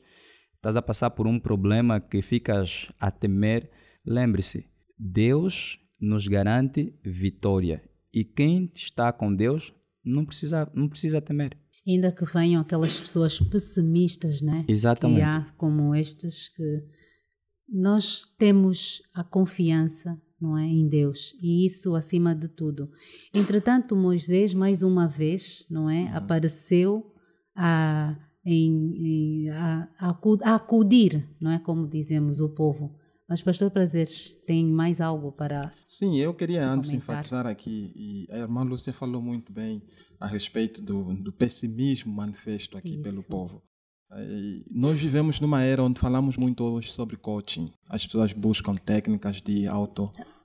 estás 0.56 0.76
a 0.76 0.82
passar 0.82 1.12
por 1.12 1.28
um 1.28 1.40
problema 1.40 2.00
que 2.00 2.22
ficas 2.22 2.88
a 3.00 3.12
temer, 3.12 3.70
lembre-se, 4.06 4.66
Deus 4.98 5.80
nos 6.00 6.28
garante 6.28 6.94
vitória. 7.04 7.84
E 8.14 8.24
quem 8.24 8.72
está 8.76 9.12
com 9.12 9.34
Deus 9.34 9.74
não 10.04 10.26
precisa, 10.26 10.70
não 10.74 10.88
precisa 10.88 11.22
temer. 11.22 11.58
Ainda 11.88 12.12
que 12.12 12.26
venham 12.26 12.62
aquelas 12.62 13.00
pessoas 13.00 13.40
pessimistas, 13.40 14.42
né? 14.42 14.64
Exatamente. 14.68 15.20
Que 15.20 15.24
há 15.24 15.54
como 15.58 15.94
estes 15.94 16.50
que 16.50 16.86
nós 17.68 18.28
temos 18.38 19.02
a 19.14 19.24
confiança, 19.24 20.18
não 20.44 20.58
é, 20.58 20.66
em 20.66 20.88
Deus 20.88 21.34
e 21.42 21.66
isso 21.66 21.96
acima 21.96 22.36
de 22.36 22.48
tudo. 22.48 22.90
Entretanto, 23.34 23.96
Moisés 23.96 24.54
mais 24.54 24.84
uma 24.84 25.08
vez, 25.08 25.66
não 25.70 25.90
é, 25.90 26.04
uhum. 26.04 26.18
apareceu 26.18 27.14
a 27.56 28.16
em, 28.46 29.46
em 29.46 29.50
a, 29.50 29.88
a, 29.98 30.56
acudir, 30.56 31.30
não 31.40 31.52
é 31.52 31.60
como 31.60 31.88
dizemos 31.88 32.42
o 32.42 32.50
povo. 32.50 32.94
Mas, 33.28 33.42
Pastor 33.42 33.72
Prazeres, 33.72 34.36
tem 34.46 34.66
mais 34.66 35.00
algo 35.00 35.32
para. 35.32 35.62
Sim, 35.88 36.20
eu 36.20 36.34
queria 36.34 36.68
antes 36.68 36.90
comentar. 36.90 37.16
enfatizar 37.16 37.48
aqui, 37.48 37.94
e 37.96 38.28
a 38.30 38.40
irmã 38.40 38.64
Lúcia 38.64 38.92
falou 38.92 39.22
muito 39.22 39.52
bem 39.54 39.82
a 40.20 40.28
respeito 40.28 40.82
do, 40.82 41.14
do 41.16 41.32
pessimismo 41.32 42.14
manifesto 42.14 42.78
aqui 42.78 42.96
Isso. 42.96 43.02
pelo 43.02 43.24
povo. 43.24 43.64
Nós 44.70 45.02
vivemos 45.02 45.40
numa 45.40 45.64
era 45.64 45.82
onde 45.84 46.00
falamos 46.00 46.38
muito 46.38 46.64
hoje 46.64 46.92
sobre 46.92 47.18
coaching. 47.18 47.72
As 47.90 48.06
pessoas 48.06 48.32
buscam 48.32 48.76
técnicas 48.76 49.42
de 49.42 49.68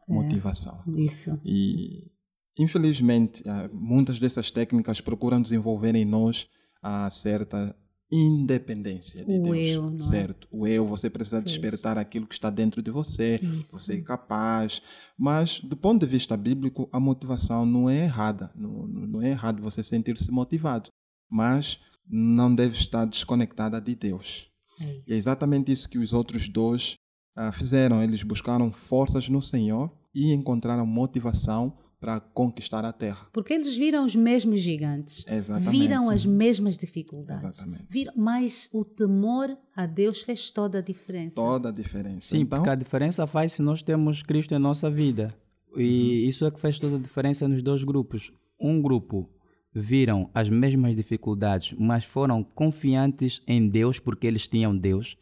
automotivação. 0.08 0.82
É, 0.88 1.00
isso. 1.00 1.38
E, 1.44 2.10
infelizmente, 2.58 3.42
muitas 3.72 4.18
dessas 4.18 4.50
técnicas 4.50 5.00
procuram 5.00 5.40
desenvolver 5.40 5.94
em 5.94 6.04
nós 6.04 6.46
a 6.82 7.10
certa 7.10 7.76
independência 8.10 9.22
de 9.24 9.38
o 9.38 9.42
Deus, 9.42 9.68
eu, 9.68 9.96
é? 9.96 10.02
certo? 10.02 10.48
O 10.50 10.66
eu, 10.66 10.86
você 10.86 11.10
precisa 11.10 11.42
despertar 11.42 11.98
aquilo 11.98 12.26
que 12.26 12.34
está 12.34 12.48
dentro 12.48 12.80
de 12.80 12.90
você, 12.90 13.38
Isso. 13.42 13.72
você 13.72 13.96
é 13.96 14.00
capaz. 14.00 14.80
Mas, 15.16 15.60
do 15.60 15.76
ponto 15.76 16.00
de 16.00 16.10
vista 16.10 16.36
bíblico, 16.36 16.88
a 16.90 16.98
motivação 16.98 17.66
não 17.66 17.88
é 17.88 18.04
errada. 18.04 18.50
Não, 18.54 18.86
não 18.86 19.22
é 19.22 19.30
errado 19.30 19.62
você 19.62 19.82
sentir-se 19.82 20.30
motivado, 20.30 20.90
mas 21.30 21.80
não 22.08 22.54
deve 22.54 22.74
estar 22.74 23.04
desconectada 23.04 23.78
de 23.78 23.94
Deus. 23.94 24.48
É, 24.80 25.12
é 25.12 25.14
exatamente 25.14 25.70
isso 25.70 25.88
que 25.88 25.98
os 25.98 26.14
outros 26.14 26.48
dois 26.48 26.96
uh, 27.38 27.52
fizeram. 27.52 28.02
Eles 28.02 28.22
buscaram 28.22 28.72
forças 28.72 29.28
no 29.28 29.40
Senhor 29.40 29.90
e 30.14 30.32
encontraram 30.32 30.84
motivação 30.84 31.76
para 32.00 32.20
conquistar 32.20 32.84
a 32.84 32.92
terra. 32.92 33.26
Porque 33.32 33.52
eles 33.52 33.76
viram 33.76 34.04
os 34.04 34.14
mesmos 34.14 34.60
gigantes, 34.60 35.24
Exatamente. 35.28 35.70
viram 35.70 36.08
as 36.08 36.24
mesmas 36.24 36.78
dificuldades, 36.78 37.44
Exatamente. 37.44 37.86
viram, 37.88 38.12
mas 38.16 38.68
o 38.72 38.84
temor 38.84 39.56
a 39.74 39.84
Deus 39.84 40.22
fez 40.22 40.50
toda 40.50 40.78
a 40.78 40.80
diferença. 40.80 41.34
Toda 41.34 41.70
a 41.70 41.72
diferença. 41.72 42.20
Sim, 42.20 42.40
então, 42.40 42.58
porque 42.58 42.70
a 42.70 42.74
diferença 42.76 43.26
faz 43.26 43.52
se 43.52 43.62
nós 43.62 43.82
temos 43.82 44.22
Cristo 44.22 44.54
em 44.54 44.58
nossa 44.58 44.88
vida. 44.88 45.34
E 45.76 46.22
uhum. 46.22 46.28
isso 46.28 46.46
é 46.46 46.50
que 46.50 46.60
fez 46.60 46.78
toda 46.78 46.96
a 46.96 47.00
diferença 47.00 47.48
nos 47.48 47.62
dois 47.62 47.82
grupos. 47.82 48.32
Um 48.60 48.80
grupo 48.80 49.28
viram 49.74 50.30
as 50.32 50.48
mesmas 50.48 50.96
dificuldades, 50.96 51.74
mas 51.78 52.04
foram 52.04 52.42
confiantes 52.42 53.42
em 53.46 53.68
Deus 53.68 53.98
porque 53.98 54.26
eles 54.26 54.48
tinham 54.48 54.76
Deus. 54.76 55.16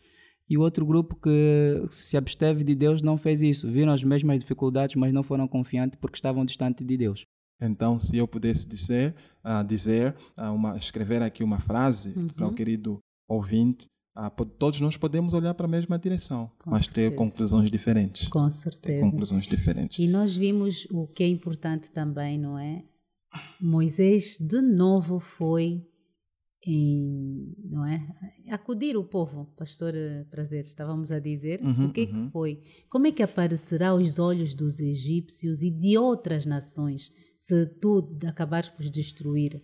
E 0.49 0.57
o 0.57 0.61
outro 0.61 0.87
grupo 0.87 1.17
que 1.17 1.87
se 1.91 2.17
absteve 2.17 2.63
de 2.63 2.75
Deus 2.75 3.03
não 3.03 3.19
fez 3.19 3.43
isso. 3.43 3.69
Viram 3.69 3.93
as 3.93 4.05
mesmas 4.05 4.39
dificuldades, 4.39 4.95
mas 4.95 5.13
não 5.13 5.23
foram 5.23 5.49
confiantes 5.49 5.99
porque 6.01 6.17
estavam 6.17 6.45
distantes 6.45 6.87
de 6.87 6.97
Deus. 6.97 7.27
Então, 7.61 7.99
se 7.99 8.17
eu 8.17 8.29
pudesse 8.29 8.69
dizer, 8.69 9.15
uh, 9.45 9.67
dizer 9.67 10.15
uh, 10.39 10.53
uma, 10.53 10.77
escrever 10.77 11.23
aqui 11.23 11.43
uma 11.43 11.59
frase 11.59 12.13
uhum. 12.17 12.29
para 12.29 12.47
o 12.47 12.53
querido 12.53 12.99
ouvinte, 13.27 13.87
uh, 14.17 14.45
todos 14.45 14.81
nós 14.81 14.97
podemos 14.97 15.33
olhar 15.33 15.55
para 15.55 15.67
a 15.67 15.69
mesma 15.69 15.99
direção, 15.99 16.51
Com 16.59 16.71
mas 16.71 16.85
certeza. 16.85 17.11
ter 17.11 17.17
conclusões 17.17 17.71
diferentes. 17.71 18.29
Com 18.29 18.51
certeza. 18.53 18.83
Ter 18.83 19.01
conclusões 19.01 19.47
diferentes. 19.47 19.99
E 19.99 20.07
nós 20.07 20.37
vimos 20.37 20.87
o 20.91 21.07
que 21.07 21.25
é 21.25 21.29
importante 21.29 21.91
também, 21.91 22.39
não 22.39 22.59
é? 22.59 22.85
Moisés 23.61 24.39
de 24.39 24.61
novo 24.61 25.19
foi 25.19 25.83
em, 26.67 27.55
não 27.65 27.87
é? 27.87 28.07
Acudir 28.51 28.97
o 28.97 29.05
povo, 29.05 29.47
pastor 29.57 29.93
Prazer, 30.31 30.61
estávamos 30.61 31.13
a 31.13 31.21
dizer, 31.21 31.61
uhum, 31.63 31.87
o 31.87 31.93
que, 31.93 32.05
uhum. 32.05 32.27
que 32.27 32.33
foi? 32.33 32.63
Como 32.91 33.07
é 33.07 33.13
que 33.13 33.23
aparecerá 33.23 33.91
aos 33.91 34.19
olhos 34.19 34.55
dos 34.55 34.81
egípcios 34.81 35.63
e 35.63 35.71
de 35.71 35.97
outras 35.97 36.45
nações 36.45 37.13
se 37.39 37.67
tu 37.81 38.19
acabares 38.27 38.69
por 38.69 38.85
destruir? 38.85 39.63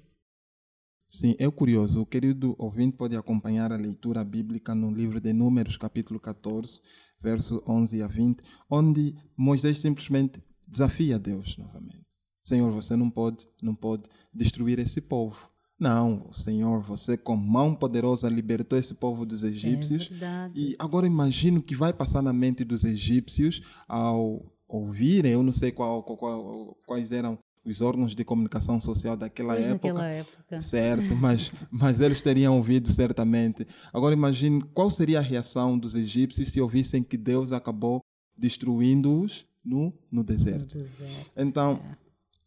Sim, 1.08 1.34
é 1.38 1.50
curioso. 1.50 2.00
O 2.00 2.06
querido 2.06 2.54
ouvinte 2.58 2.96
pode 2.96 3.14
acompanhar 3.16 3.70
a 3.70 3.76
leitura 3.76 4.24
bíblica 4.24 4.74
no 4.74 4.90
livro 4.90 5.20
de 5.20 5.32
Números, 5.32 5.76
capítulo 5.76 6.18
14, 6.18 6.80
verso 7.20 7.62
11 7.68 8.00
a 8.00 8.06
20, 8.06 8.42
onde 8.70 9.14
Moisés 9.36 9.78
simplesmente 9.78 10.42
desafia 10.66 11.18
Deus 11.18 11.58
novamente. 11.58 12.06
Senhor, 12.40 12.70
você 12.70 12.96
não 12.96 13.10
pode, 13.10 13.46
não 13.62 13.74
pode 13.74 14.04
destruir 14.32 14.78
esse 14.78 15.00
povo. 15.00 15.51
Não, 15.82 16.32
Senhor, 16.32 16.80
você 16.80 17.16
com 17.16 17.34
mão 17.34 17.74
poderosa 17.74 18.28
libertou 18.28 18.78
esse 18.78 18.94
povo 18.94 19.26
dos 19.26 19.42
egípcios. 19.42 20.08
É 20.22 20.50
e 20.54 20.76
agora 20.78 21.08
imagino 21.08 21.60
que 21.60 21.74
vai 21.74 21.92
passar 21.92 22.22
na 22.22 22.32
mente 22.32 22.62
dos 22.62 22.84
egípcios 22.84 23.60
ao 23.88 24.46
ouvirem, 24.68 25.32
eu 25.32 25.42
não 25.42 25.50
sei 25.50 25.72
qual, 25.72 26.04
qual, 26.04 26.78
quais 26.86 27.10
eram 27.10 27.36
os 27.64 27.80
órgãos 27.80 28.14
de 28.14 28.24
comunicação 28.24 28.78
social 28.78 29.16
daquela 29.16 29.56
época, 29.56 30.04
época. 30.04 30.62
Certo, 30.62 31.16
mas, 31.16 31.50
mas 31.68 32.00
eles 32.00 32.20
teriam 32.20 32.56
ouvido 32.56 32.88
certamente. 32.88 33.66
Agora 33.92 34.14
imagine 34.14 34.62
qual 34.72 34.88
seria 34.88 35.18
a 35.18 35.22
reação 35.22 35.76
dos 35.76 35.96
egípcios 35.96 36.50
se 36.50 36.60
ouvissem 36.60 37.02
que 37.02 37.16
Deus 37.16 37.50
acabou 37.50 38.04
destruindo-os 38.36 39.44
no, 39.64 39.92
no 40.10 40.22
deserto. 40.22 40.76
No 40.78 40.84
deserto 40.84 41.30
então, 41.36 41.80
é. 41.84 42.01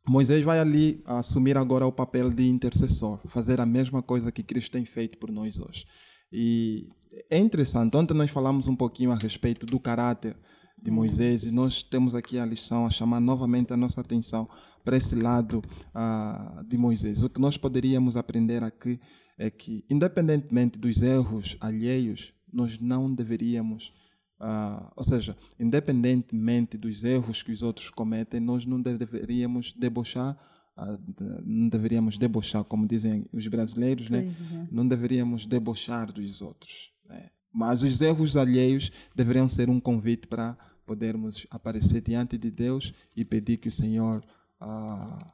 Moisés 0.08 0.44
vai 0.44 0.60
ali 0.60 1.02
assumir 1.06 1.58
agora 1.58 1.86
o 1.86 1.92
papel 1.92 2.30
de 2.30 2.48
intercessor, 2.48 3.20
fazer 3.26 3.60
a 3.60 3.66
mesma 3.66 4.04
coisa 4.04 4.32
que 4.32 4.44
Cristo 4.44 4.74
tem 4.74 4.86
feito 4.86 5.18
por 5.18 5.32
nós 5.32 5.60
hoje. 5.60 5.86
E 6.32 6.90
é 7.30 7.40
interessante, 7.40 7.96
ontem 7.98 8.14
nós 8.14 8.30
falamos 8.30 8.68
um 8.68 8.76
pouquinho 8.76 9.12
a 9.12 9.16
respeito 9.16 9.66
do 9.66 9.80
caráter 9.80 10.38
de 10.82 10.92
Moisés 10.92 11.46
e 11.46 11.52
nós 11.52 11.82
temos 11.82 12.14
aqui 12.14 12.38
a 12.38 12.46
lição 12.46 12.86
a 12.86 12.92
chamar 12.92 13.20
novamente 13.20 13.74
a 13.74 13.78
nossa 13.78 14.02
atenção 14.02 14.48
para 14.84 14.96
esse 14.98 15.16
lado 15.16 15.64
uh, 15.96 16.64
de 16.64 16.78
Moisés. 16.78 17.24
O 17.24 17.30
que 17.30 17.42
nós 17.42 17.58
poderíamos 17.58 18.16
aprender 18.16 18.64
aqui 18.64 19.00
é 19.38 19.50
que, 19.50 19.84
independentemente 19.90 20.78
dos 20.78 21.02
erros 21.02 21.58
alheios, 21.60 22.34
nós 22.54 22.80
não 22.80 23.12
deveríamos 23.12 23.92
Uh, 24.40 24.92
ou 24.96 25.04
seja, 25.04 25.36
independentemente 25.58 26.78
dos 26.78 27.04
erros 27.04 27.42
que 27.42 27.52
os 27.52 27.64
outros 27.64 27.90
cometem, 27.90 28.40
nós 28.40 28.66
não 28.66 28.82
deveríamos 28.82 29.72
debochar, 29.74 30.38
uh, 30.78 31.42
não 31.46 31.70
deveríamos 31.70 32.18
debochar, 32.18 32.64
como 32.66 32.88
dizem 32.88 33.26
os 33.32 33.48
brasileiros, 33.48 34.10
né? 34.10 34.26
É. 34.28 34.68
não 34.70 34.86
deveríamos 34.86 35.46
debochar 35.46 36.12
dos 36.12 36.42
outros. 36.42 36.92
Né? 37.08 37.30
Mas 37.52 37.82
os 37.82 38.02
erros 38.02 38.36
alheios 38.36 38.92
deveriam 39.16 39.48
ser 39.48 39.70
um 39.70 39.80
convite 39.80 40.28
para 40.28 40.58
podermos 40.86 41.48
aparecer 41.50 42.02
diante 42.02 42.38
de 42.38 42.52
Deus 42.52 42.94
e 43.16 43.24
pedir 43.24 43.58
que 43.58 43.70
o 43.70 43.72
Senhor 43.72 44.24
uh, 44.62 45.26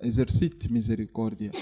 exercite 0.00 0.72
misericórdia 0.72 1.52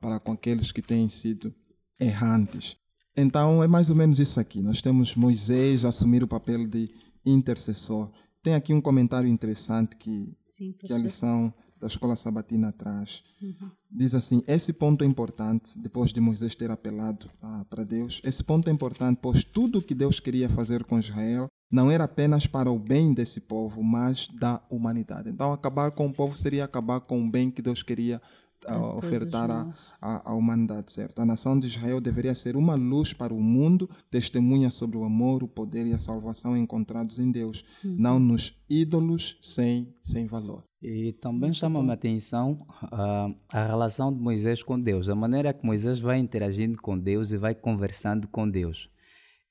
para 0.00 0.20
com 0.20 0.30
aqueles 0.30 0.70
que 0.70 0.80
têm 0.80 1.08
sido 1.08 1.52
errantes. 1.98 2.76
Então 3.16 3.62
é 3.62 3.68
mais 3.68 3.88
ou 3.88 3.96
menos 3.96 4.18
isso 4.18 4.38
aqui. 4.38 4.60
Nós 4.60 4.82
temos 4.82 5.16
Moisés 5.16 5.84
assumir 5.84 6.22
o 6.22 6.28
papel 6.28 6.66
de 6.66 6.90
intercessor. 7.24 8.10
Tem 8.42 8.54
aqui 8.54 8.74
um 8.74 8.80
comentário 8.80 9.28
interessante 9.28 9.96
que, 9.96 10.36
Sim, 10.48 10.72
que 10.78 10.92
a 10.92 10.98
lição 10.98 11.52
da 11.80 11.86
escola 11.86 12.16
sabatina 12.16 12.72
traz. 12.72 13.22
Uhum. 13.40 13.70
Diz 13.90 14.14
assim: 14.14 14.40
esse 14.46 14.72
ponto 14.72 15.04
é 15.04 15.06
importante, 15.06 15.78
depois 15.78 16.12
de 16.12 16.20
Moisés 16.20 16.54
ter 16.54 16.70
apelado 16.70 17.30
ah, 17.42 17.64
para 17.68 17.84
Deus, 17.84 18.20
esse 18.24 18.42
ponto 18.42 18.68
é 18.68 18.72
importante, 18.72 19.18
pois 19.20 19.44
tudo 19.44 19.78
o 19.78 19.82
que 19.82 19.94
Deus 19.94 20.20
queria 20.20 20.48
fazer 20.48 20.84
com 20.84 20.98
Israel 20.98 21.48
não 21.70 21.90
era 21.90 22.04
apenas 22.04 22.46
para 22.46 22.70
o 22.70 22.78
bem 22.78 23.12
desse 23.12 23.40
povo, 23.40 23.82
mas 23.82 24.28
da 24.28 24.62
humanidade. 24.70 25.28
Então, 25.28 25.52
acabar 25.52 25.90
com 25.90 26.06
o 26.06 26.12
povo 26.12 26.36
seria 26.36 26.64
acabar 26.64 27.00
com 27.00 27.24
o 27.24 27.30
bem 27.30 27.50
que 27.50 27.60
Deus 27.60 27.82
queria 27.82 28.22
uh, 28.68 28.96
ofertar 28.96 29.50
à, 29.50 29.72
à, 30.00 30.30
à, 30.30 30.34
humanidade, 30.34 30.92
certo? 30.92 31.20
A 31.20 31.26
nação 31.26 31.58
de 31.58 31.66
Israel 31.66 32.00
deveria 32.00 32.34
ser 32.34 32.56
uma 32.56 32.74
luz 32.74 33.12
para 33.12 33.32
o 33.32 33.40
mundo, 33.40 33.88
testemunha 34.10 34.70
sobre 34.70 34.96
o 34.96 35.04
amor, 35.04 35.42
o 35.42 35.48
poder 35.48 35.86
e 35.86 35.92
a 35.92 35.98
salvação 35.98 36.56
encontrados 36.56 37.18
em 37.18 37.30
Deus, 37.30 37.64
uhum. 37.84 37.96
não 37.98 38.18
nos 38.18 38.54
ídolos 38.68 39.38
sem, 39.40 39.94
sem 40.02 40.26
valor. 40.26 40.64
E 40.82 41.14
também 41.20 41.52
chama-me 41.52 41.90
a 41.90 41.94
atenção 41.94 42.58
uh, 42.84 43.34
a 43.48 43.66
relação 43.66 44.12
de 44.12 44.20
Moisés 44.20 44.62
com 44.62 44.78
Deus, 44.78 45.08
a 45.08 45.14
maneira 45.14 45.52
que 45.52 45.64
Moisés 45.64 45.98
vai 45.98 46.18
interagindo 46.18 46.76
com 46.80 46.98
Deus 46.98 47.32
e 47.32 47.36
vai 47.36 47.54
conversando 47.54 48.28
com 48.28 48.48
Deus. 48.48 48.88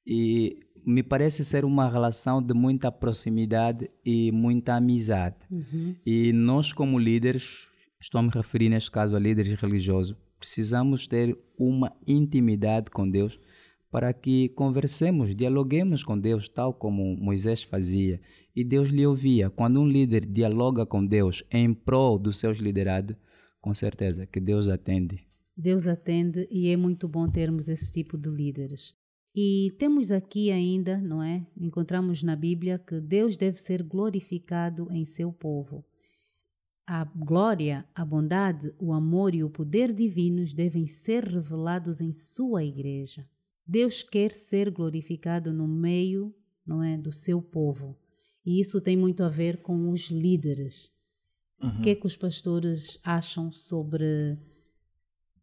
E 0.05 0.59
me 0.85 1.01
parece 1.01 1.43
ser 1.43 1.65
uma 1.65 1.89
relação 1.89 2.41
de 2.41 2.53
muita 2.53 2.91
proximidade 2.91 3.89
e 4.05 4.31
muita 4.31 4.75
amizade. 4.75 5.37
Uhum. 5.49 5.95
E 6.05 6.31
nós, 6.31 6.71
como 6.71 6.99
líderes, 6.99 7.67
estou 8.05 8.19
a 8.19 8.21
me 8.21 8.29
referir 8.29 8.69
neste 8.69 8.91
caso 8.91 9.15
a 9.15 9.19
líderes 9.19 9.59
religiosos, 9.59 10.15
precisamos 10.39 11.07
ter 11.07 11.35
uma 11.57 11.91
intimidade 12.05 12.91
com 12.91 13.09
Deus 13.09 13.39
para 13.89 14.13
que 14.13 14.49
conversemos, 14.49 15.35
dialoguemos 15.35 16.03
com 16.03 16.19
Deus, 16.19 16.47
tal 16.47 16.71
como 16.71 17.15
Moisés 17.17 17.63
fazia. 17.63 18.21
E 18.55 18.63
Deus 18.63 18.89
lhe 18.89 19.07
ouvia. 19.07 19.49
Quando 19.49 19.79
um 19.79 19.87
líder 19.87 20.25
dialoga 20.25 20.85
com 20.85 21.03
Deus 21.03 21.43
em 21.49 21.73
prol 21.73 22.19
dos 22.19 22.37
seus 22.37 22.59
liderados, 22.59 23.15
com 23.59 23.73
certeza 23.73 24.25
que 24.25 24.39
Deus 24.39 24.67
atende. 24.67 25.25
Deus 25.57 25.87
atende 25.87 26.47
e 26.51 26.67
é 26.67 26.77
muito 26.77 27.07
bom 27.07 27.27
termos 27.29 27.67
esse 27.69 27.91
tipo 27.91 28.17
de 28.17 28.29
líderes. 28.29 28.93
E 29.33 29.73
temos 29.79 30.11
aqui 30.11 30.51
ainda, 30.51 30.97
não 30.97 31.23
é? 31.23 31.45
Encontramos 31.57 32.21
na 32.21 32.35
Bíblia 32.35 32.77
que 32.77 32.99
Deus 32.99 33.35
deve 33.35 33.57
ser 33.57 33.81
glorificado 33.81 34.91
em 34.91 35.05
seu 35.05 35.31
povo. 35.31 35.83
A 36.87 37.03
glória, 37.03 37.85
a 37.95 38.05
bondade, 38.05 38.73
o 38.79 38.93
amor 38.93 39.33
e 39.33 39.43
o 39.43 39.49
poder 39.49 39.91
divinos 39.91 40.53
devem 40.53 40.85
ser 40.85 41.23
revelados 41.23 41.99
em 41.99 42.13
sua 42.13 42.63
igreja. 42.63 43.27
Deus 43.65 44.03
quer 44.03 44.31
ser 44.31 44.69
glorificado 44.69 45.51
no 45.51 45.67
meio, 45.67 46.33
não 46.65 46.83
é, 46.83 46.95
do 46.97 47.11
seu 47.11 47.41
povo. 47.41 47.97
E 48.45 48.59
isso 48.59 48.79
tem 48.79 48.95
muito 48.95 49.23
a 49.23 49.29
ver 49.29 49.61
com 49.63 49.89
os 49.89 50.11
líderes. 50.11 50.91
Uhum. 51.61 51.69
O 51.69 51.81
que 51.81 51.89
é 51.89 51.95
que 51.95 52.05
os 52.05 52.15
pastores 52.15 52.99
acham 53.03 53.51
sobre 53.51 54.37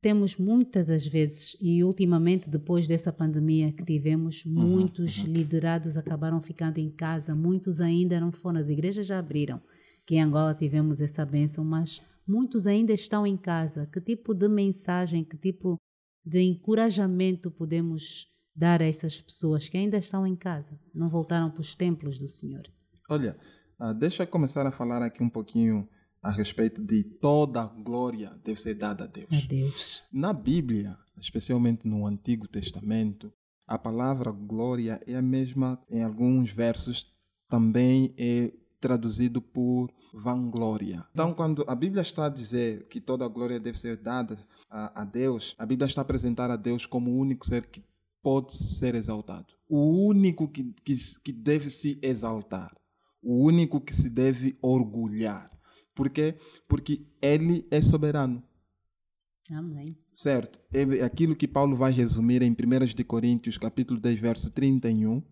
temos 0.03 0.37
muitas 0.37 0.89
das 0.89 1.07
vezes, 1.07 1.57
e 1.61 1.85
ultimamente, 1.85 2.51
depois 2.51 2.89
dessa 2.89 3.13
pandemia 3.13 3.71
que 3.71 3.85
tivemos, 3.85 4.45
uhum, 4.45 4.53
muitos 4.53 5.19
uhum. 5.19 5.33
liderados 5.33 5.97
acabaram 5.97 6.43
ficando 6.43 6.79
em 6.79 6.91
casa, 6.91 7.37
muitos 7.37 7.81
ainda 7.81 8.19
não 8.19 8.33
foram, 8.33 8.59
as 8.59 8.69
igrejas 8.69 9.07
já 9.07 9.21
abriram, 9.21 9.63
que 10.07 10.17
em 10.17 10.23
Angola 10.23 10.55
tivemos 10.55 11.01
essa 11.01 11.25
bênção, 11.25 11.65
mas 11.65 12.03
muitos 12.27 12.67
ainda 12.67 12.93
estão 12.93 13.27
em 13.27 13.37
casa. 13.37 13.87
Que 13.87 14.01
tipo 14.01 14.35
de 14.35 14.49
mensagem, 14.49 15.25
que 15.25 15.37
tipo 15.37 15.77
de 16.25 16.41
encorajamento 16.43 17.51
podemos 17.51 18.29
dar 18.55 18.83
a 18.83 18.87
essas 18.87 19.21
pessoas 19.21 19.69
que 19.69 19.77
ainda 19.77 19.97
estão 19.97 20.27
em 20.27 20.37
casa, 20.37 20.79
não 20.95 21.09
voltaram 21.09 21.51
para 21.51 21.61
os 21.61 21.75
templos 21.75 22.19
do 22.19 22.29
Senhor? 22.29 22.63
Olha, 23.09 23.37
uh, 23.81 23.95
deixa 23.95 24.25
eu 24.25 24.27
começar 24.27 24.67
a 24.67 24.71
falar 24.71 25.03
aqui 25.03 25.23
um 25.23 25.31
pouquinho 25.31 25.89
a 26.23 26.31
respeito 26.31 26.83
de 26.83 27.03
toda 27.03 27.63
a 27.63 27.67
glória 27.67 28.31
deve 28.45 28.61
ser 28.61 28.75
dada 28.75 29.05
a 29.05 29.07
Deus. 29.07 29.29
A 29.33 29.47
Deus. 29.47 30.03
Na 30.13 30.33
Bíblia, 30.33 30.97
especialmente 31.19 31.87
no 31.89 32.07
Antigo 32.07 32.47
Testamento, 32.47 33.33
a 33.67 33.77
palavra 33.77 34.31
glória 34.31 35.01
é 35.07 35.17
a 35.17 35.23
mesma 35.23 35.83
em 35.91 36.03
alguns 36.03 36.53
versos 36.53 37.13
também 37.49 38.15
é 38.17 38.53
traduzido 38.83 39.41
por 39.41 39.91
vanglória. 40.13 41.07
Então, 41.13 41.33
quando 41.33 41.65
a 41.69 41.75
Bíblia 41.75 42.03
está 42.03 42.27
a 42.27 42.29
dizer 42.29 42.89
que 42.89 43.01
toda 43.01 43.25
a 43.25 43.29
glória 43.29 43.61
deve 43.61 43.79
ser 43.79 43.97
dada 43.97 44.37
a, 44.69 45.03
a 45.03 45.05
Deus, 45.05 45.55
a 45.57 45.65
Bíblia 45.65 45.87
está 45.87 46.01
a 46.01 46.03
apresentar 46.03 46.51
a 46.51 46.57
Deus 46.57 46.85
como 46.85 47.13
o 47.13 47.17
único 47.17 47.47
ser 47.47 47.65
que 47.65 47.81
pode 48.21 48.53
ser 48.53 48.97
exaltado, 48.97 49.55
o 49.69 50.07
único 50.07 50.49
que, 50.49 50.75
que, 50.85 50.97
que 51.25 51.33
deve 51.33 51.71
se 51.71 51.99
exaltar, 52.03 52.75
o 53.23 53.45
único 53.47 53.81
que 53.81 53.95
se 53.95 54.11
deve 54.11 54.59
orgulhar. 54.61 55.51
Por 55.95 56.11
quê? 56.11 56.37
Porque 56.67 57.07
Ele 57.21 57.67
é 57.71 57.81
soberano. 57.81 58.43
Amém. 59.51 59.97
Certo. 60.13 60.61
É 60.73 61.05
aquilo 61.05 61.37
que 61.37 61.49
Paulo 61.49 61.77
vai 61.77 61.93
resumir 61.93 62.43
em 62.43 62.51
1 62.51 63.05
Coríntios, 63.07 63.59
capítulo 63.59 64.01
10, 64.01 64.19
verso 64.19 64.51
31, 64.51 65.23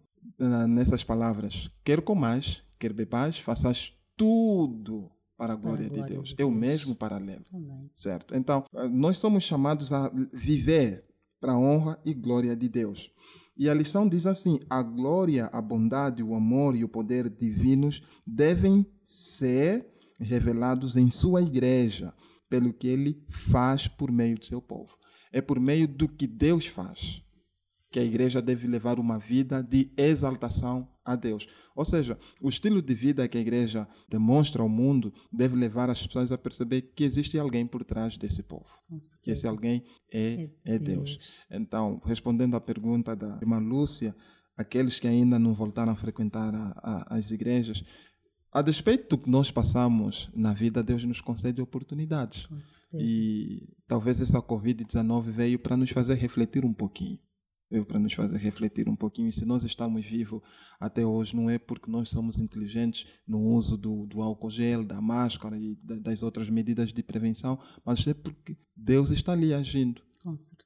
nessas 0.68 1.02
palavras. 1.04 1.70
Quer 1.84 2.02
comais, 2.02 2.62
quer 2.80 2.94
bebais, 2.94 3.38
faças 3.38 3.92
tudo 4.16 5.10
para 5.36 5.52
a 5.52 5.56
glória, 5.56 5.86
para 5.86 5.86
a 5.86 5.96
glória 5.96 6.08
de, 6.08 6.14
Deus. 6.14 6.28
de, 6.30 6.36
Deus. 6.36 6.40
É 6.40 6.44
o 6.44 6.50
mesmo 6.50 6.94
paralelo. 6.94 7.44
Amém. 7.52 7.90
Certo? 7.94 8.34
Então, 8.34 8.64
eh, 8.74 8.88
nós 8.88 9.18
somos 9.18 9.44
chamados 9.44 9.92
a 9.92 10.10
viver 10.32 11.04
para 11.38 11.52
a 11.52 11.58
honra 11.58 12.00
e 12.04 12.14
glória 12.14 12.56
de 12.56 12.68
Deus. 12.68 13.12
E 13.56 13.68
a 13.68 13.74
lição 13.74 14.08
diz 14.08 14.26
assim: 14.26 14.58
a 14.68 14.82
glória, 14.82 15.46
a 15.52 15.60
bondade, 15.60 16.22
o 16.22 16.34
amor 16.34 16.74
e 16.74 16.82
o 16.82 16.88
poder 16.88 17.28
divinos 17.28 18.02
devem 18.26 18.86
ser 19.04 19.86
revelados 20.18 20.96
em 20.96 21.10
sua 21.10 21.42
igreja, 21.42 22.14
pelo 22.48 22.72
que 22.72 22.88
ele 22.88 23.22
faz 23.28 23.86
por 23.86 24.10
meio 24.10 24.38
de 24.38 24.46
seu 24.46 24.60
povo. 24.60 24.96
É 25.32 25.40
por 25.40 25.60
meio 25.60 25.86
do 25.86 26.08
que 26.08 26.26
Deus 26.26 26.66
faz 26.66 27.22
que 27.90 27.98
a 27.98 28.04
igreja 28.04 28.40
deve 28.40 28.66
levar 28.66 28.98
uma 28.98 29.18
vida 29.18 29.62
de 29.62 29.90
exaltação 29.96 30.88
a 31.04 31.16
Deus. 31.16 31.48
Ou 31.74 31.84
seja, 31.84 32.16
o 32.40 32.48
estilo 32.48 32.80
de 32.80 32.94
vida 32.94 33.26
que 33.26 33.36
a 33.36 33.40
igreja 33.40 33.88
demonstra 34.08 34.62
ao 34.62 34.68
mundo 34.68 35.12
deve 35.32 35.56
levar 35.56 35.90
as 35.90 36.06
pessoas 36.06 36.30
a 36.30 36.38
perceber 36.38 36.82
que 36.94 37.02
existe 37.02 37.38
alguém 37.38 37.66
por 37.66 37.84
trás 37.84 38.16
desse 38.16 38.44
povo. 38.44 38.68
Que 39.22 39.32
esse 39.32 39.46
alguém 39.46 39.82
é, 40.12 40.48
é, 40.64 40.74
é 40.74 40.78
Deus. 40.78 41.18
Então, 41.50 42.00
respondendo 42.04 42.54
à 42.54 42.60
pergunta 42.60 43.16
da 43.16 43.38
irmã 43.42 43.58
Lúcia, 43.58 44.14
aqueles 44.56 45.00
que 45.00 45.08
ainda 45.08 45.38
não 45.38 45.52
voltaram 45.52 45.92
a 45.92 45.96
frequentar 45.96 46.54
a, 46.54 46.72
a, 46.82 47.16
as 47.16 47.32
igrejas, 47.32 47.82
a 48.52 48.62
despeito 48.62 49.16
do 49.16 49.22
que 49.22 49.30
nós 49.30 49.50
passamos 49.50 50.28
na 50.34 50.52
vida, 50.52 50.82
Deus 50.82 51.04
nos 51.04 51.20
concede 51.20 51.60
oportunidades. 51.60 52.48
E 52.92 53.68
talvez 53.86 54.20
essa 54.20 54.42
Covid-19 54.42 55.22
veio 55.22 55.58
para 55.58 55.76
nos 55.76 55.90
fazer 55.90 56.14
refletir 56.14 56.64
um 56.64 56.72
pouquinho. 56.72 57.18
Veio 57.70 57.86
para 57.86 57.98
nos 57.98 58.12
fazer 58.12 58.36
refletir 58.36 58.88
um 58.88 58.96
pouquinho. 58.96 59.28
E 59.28 59.32
se 59.32 59.44
nós 59.44 59.62
estamos 59.64 60.04
vivos 60.04 60.42
até 60.78 61.06
hoje, 61.06 61.36
não 61.36 61.48
é 61.48 61.58
porque 61.58 61.90
nós 61.90 62.08
somos 62.08 62.38
inteligentes 62.38 63.06
no 63.26 63.40
uso 63.40 63.76
do, 63.76 64.06
do 64.06 64.20
álcool 64.20 64.50
gel, 64.50 64.84
da 64.84 65.00
máscara 65.00 65.56
e 65.56 65.76
das 65.76 66.22
outras 66.22 66.50
medidas 66.50 66.92
de 66.92 67.02
prevenção, 67.02 67.58
mas 67.84 68.06
é 68.06 68.14
porque 68.14 68.56
Deus 68.74 69.10
está 69.10 69.32
ali 69.32 69.54
agindo. 69.54 70.02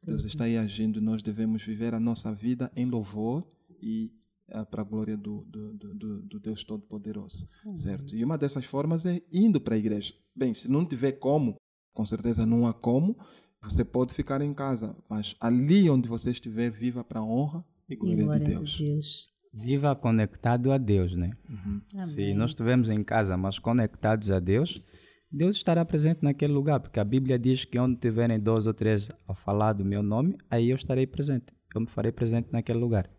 Deus 0.02 0.24
está 0.24 0.44
aí 0.44 0.56
agindo. 0.56 1.00
Nós 1.00 1.22
devemos 1.22 1.62
viver 1.62 1.94
a 1.94 2.00
nossa 2.00 2.32
vida 2.32 2.72
em 2.74 2.86
louvor 2.86 3.46
e 3.80 4.10
é, 4.48 4.64
para 4.64 4.82
a 4.82 4.84
glória 4.84 5.16
do, 5.16 5.44
do, 5.44 5.72
do, 5.74 6.22
do 6.22 6.40
Deus 6.40 6.64
Todo-Poderoso, 6.64 7.48
uhum. 7.64 7.76
certo? 7.76 8.14
E 8.14 8.22
uma 8.22 8.36
dessas 8.36 8.64
formas 8.66 9.06
é 9.06 9.22
indo 9.32 9.60
para 9.60 9.74
a 9.74 9.78
igreja. 9.78 10.14
Bem, 10.36 10.52
se 10.52 10.70
não 10.70 10.84
tiver 10.84 11.12
como, 11.12 11.56
com 11.94 12.04
certeza 12.04 12.44
não 12.44 12.66
há 12.66 12.74
como, 12.74 13.16
você 13.64 13.84
pode 13.84 14.12
ficar 14.12 14.40
em 14.42 14.52
casa, 14.52 14.96
mas 15.08 15.34
ali 15.40 15.88
onde 15.88 16.08
você 16.08 16.30
estiver, 16.30 16.70
viva 16.70 17.02
para 17.02 17.20
a 17.20 17.24
honra 17.24 17.64
e 17.88 17.96
glória, 17.96 18.20
e 18.20 18.24
glória 18.24 18.46
de, 18.46 18.52
Deus. 18.52 18.70
de, 18.70 18.84
Deus. 18.86 19.28
Viva 19.52 19.94
conectado 19.94 20.72
a 20.72 20.78
Deus, 20.78 21.14
né? 21.14 21.30
Uhum. 21.48 21.80
Se 22.06 22.34
nós 22.34 22.50
estivermos 22.50 22.88
em 22.88 23.02
casa, 23.02 23.36
mas 23.36 23.58
conectados 23.58 24.30
a 24.30 24.40
Deus, 24.40 24.82
Deus 25.30 25.56
estará 25.56 25.84
presente 25.84 26.22
naquele 26.22 26.52
lugar, 26.52 26.80
porque 26.80 27.00
a 27.00 27.04
Bíblia 27.04 27.38
diz 27.38 27.64
que 27.64 27.78
onde 27.78 27.96
tiverem 27.96 28.38
dois 28.38 28.66
ou 28.66 28.74
três 28.74 29.10
a 29.26 29.34
falar 29.34 29.72
do 29.72 29.84
meu 29.84 30.02
nome, 30.02 30.36
aí 30.50 30.70
eu 30.70 30.76
estarei 30.76 31.06
presente. 31.06 31.46
Eu 31.74 31.80
me 31.80 31.88
farei 31.88 32.12
presente 32.12 32.48
naquele 32.52 32.78
lugar. 32.78 33.10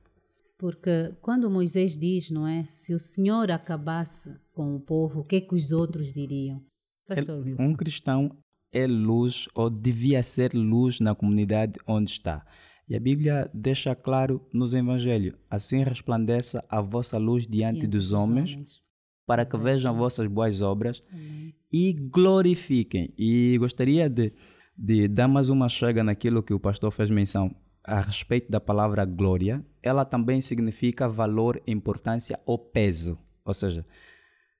Porque 0.57 1.13
quando 1.21 1.49
Moisés 1.49 1.97
diz, 1.97 2.31
não 2.31 2.47
é? 2.47 2.67
Se 2.71 2.93
o 2.93 2.99
Senhor 2.99 3.51
acabasse 3.51 4.33
com 4.53 4.75
o 4.75 4.79
povo, 4.79 5.21
o 5.21 5.23
que 5.23 5.37
é 5.37 5.41
que 5.41 5.53
os 5.53 5.71
outros 5.71 6.13
diriam? 6.13 6.61
Pastor 7.07 7.43
Wilson. 7.43 7.63
Um 7.63 7.75
cristão 7.75 8.37
é 8.75 8.85
luz 8.85 9.47
ou 9.55 9.69
devia 9.69 10.21
ser 10.21 10.53
luz 10.53 10.99
na 10.99 11.15
comunidade 11.15 11.79
onde 11.87 12.11
está. 12.11 12.45
E 12.87 12.95
a 12.95 12.99
Bíblia 12.99 13.49
deixa 13.53 13.95
claro 13.95 14.45
nos 14.53 14.73
Evangelhos: 14.73 15.33
assim 15.49 15.81
resplandeça 15.81 16.63
a 16.69 16.81
vossa 16.81 17.17
luz 17.17 17.47
diante, 17.47 17.75
diante 17.75 17.87
dos, 17.87 18.11
homens, 18.11 18.53
homens, 18.53 18.81
para 19.25 19.45
que 19.45 19.57
vejam 19.57 19.95
vossas 19.95 20.27
boas 20.27 20.61
obras 20.61 21.01
Amém. 21.09 21.55
e 21.71 21.93
glorifiquem. 21.93 23.13
E 23.17 23.57
gostaria 23.57 24.09
de, 24.09 24.33
de 24.77 25.07
dar 25.07 25.29
mais 25.29 25.49
uma 25.49 25.69
chega 25.69 26.03
naquilo 26.03 26.43
que 26.43 26.53
o 26.53 26.59
pastor 26.59 26.91
fez 26.91 27.09
menção 27.09 27.55
a 27.81 28.01
respeito 28.01 28.51
da 28.51 28.59
palavra 28.59 29.05
glória, 29.05 29.65
ela 29.81 30.03
também 30.03 30.41
significa 30.41 31.07
valor, 31.07 31.61
importância 31.65 32.39
ou 32.45 32.57
peso. 32.57 33.17
Ou 33.45 33.53
seja, 33.53 33.85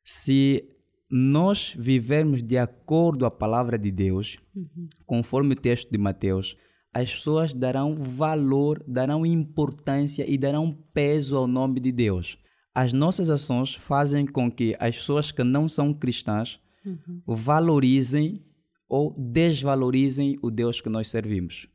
se 0.04 0.75
nós 1.10 1.74
vivermos 1.78 2.42
de 2.42 2.58
acordo 2.58 3.26
a 3.26 3.32
palavra 3.32 3.78
de 3.78 3.92
Deus, 3.92 4.38
uhum. 4.56 4.88
conforme 5.06 5.54
o 5.54 5.60
texto 5.60 5.92
de 5.92 5.98
Mateus, 5.98 6.58
as 6.94 7.14
pessoas 7.14 7.54
darão 7.54 7.96
valor, 7.96 8.84
darão 8.88 9.26
importância 9.26 10.26
e 10.28 10.38
darão 10.38 10.72
peso 10.94 11.38
ao 11.38 11.48
nome 11.48 11.80
de 11.80 11.92
Deus. 11.92 12.38
As 12.74 12.94
nossas 12.94 13.30
ações 13.30 13.76
fazem 13.76 14.26
com 14.26 14.52
que 14.52 14.76
as 14.80 14.96
pessoas 14.96 15.32
que 15.32 15.44
não 15.44 15.68
são 15.68 15.94
cristãs 15.94 16.60
uhum. 16.86 17.22
valorizem 17.28 18.44
ou 18.88 19.14
desvalorizem 19.18 20.38
o 20.42 20.50
Deus 20.50 20.82
que 20.82 20.90
nós 20.90 21.08
servimos. 21.08 21.68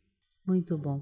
Muito 0.47 0.77
bom. 0.79 0.99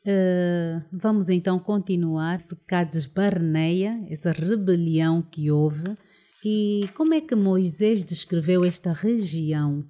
Uh, 0.00 0.82
vamos 0.92 1.28
então 1.28 1.58
continuar. 1.58 2.40
Se 2.40 2.56
Cades 2.66 3.06
Barneia, 3.06 4.04
essa 4.08 4.32
rebelião 4.32 5.20
que 5.22 5.50
houve, 5.50 5.96
e 6.44 6.88
como 6.94 7.12
é 7.12 7.20
que 7.20 7.34
Moisés 7.34 8.02
descreveu 8.02 8.64
esta 8.64 8.92
região 8.92 9.84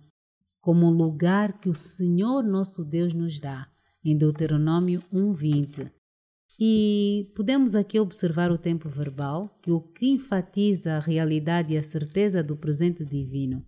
como 0.61 0.87
um 0.87 0.91
lugar 0.91 1.59
que 1.59 1.69
o 1.69 1.75
Senhor 1.75 2.43
nosso 2.43 2.85
Deus 2.85 3.15
nos 3.15 3.39
dá, 3.39 3.69
em 4.05 4.17
Deuteronômio 4.17 5.03
1:20. 5.13 5.91
E 6.59 7.33
podemos 7.35 7.75
aqui 7.75 7.99
observar 7.99 8.51
o 8.51 8.59
tempo 8.59 8.89
verbal, 8.89 9.59
que 9.63 9.71
o 9.71 9.81
que 9.81 10.11
enfatiza 10.11 10.95
a 10.95 10.99
realidade 10.99 11.73
e 11.73 11.79
a 11.79 11.83
certeza 11.83 12.43
do 12.43 12.57
presente 12.57 13.05
divino. 13.05 13.65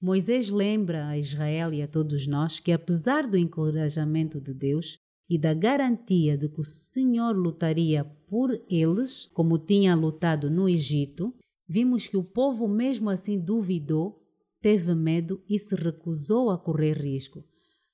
Moisés 0.00 0.50
lembra 0.50 1.06
a 1.06 1.16
Israel 1.16 1.72
e 1.72 1.80
a 1.80 1.86
todos 1.86 2.26
nós 2.26 2.58
que, 2.58 2.72
apesar 2.72 3.28
do 3.28 3.38
encorajamento 3.38 4.40
de 4.40 4.52
Deus 4.52 4.96
e 5.30 5.38
da 5.38 5.54
garantia 5.54 6.36
de 6.36 6.48
que 6.48 6.60
o 6.60 6.64
Senhor 6.64 7.36
lutaria 7.36 8.04
por 8.26 8.50
eles, 8.68 9.30
como 9.32 9.58
tinha 9.58 9.94
lutado 9.94 10.50
no 10.50 10.68
Egito, 10.68 11.32
vimos 11.72 12.06
que 12.06 12.18
o 12.18 12.22
povo 12.22 12.68
mesmo 12.68 13.08
assim 13.08 13.40
duvidou, 13.40 14.20
teve 14.60 14.94
medo 14.94 15.42
e 15.48 15.58
se 15.58 15.74
recusou 15.74 16.50
a 16.50 16.58
correr 16.58 16.98
risco. 16.98 17.42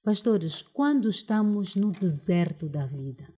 Pastores, 0.03 0.62
quando 0.62 1.09
estamos 1.09 1.77
no 1.77 1.93
deserto 1.93 2.69
da 2.69 2.87
vida, 2.87 3.33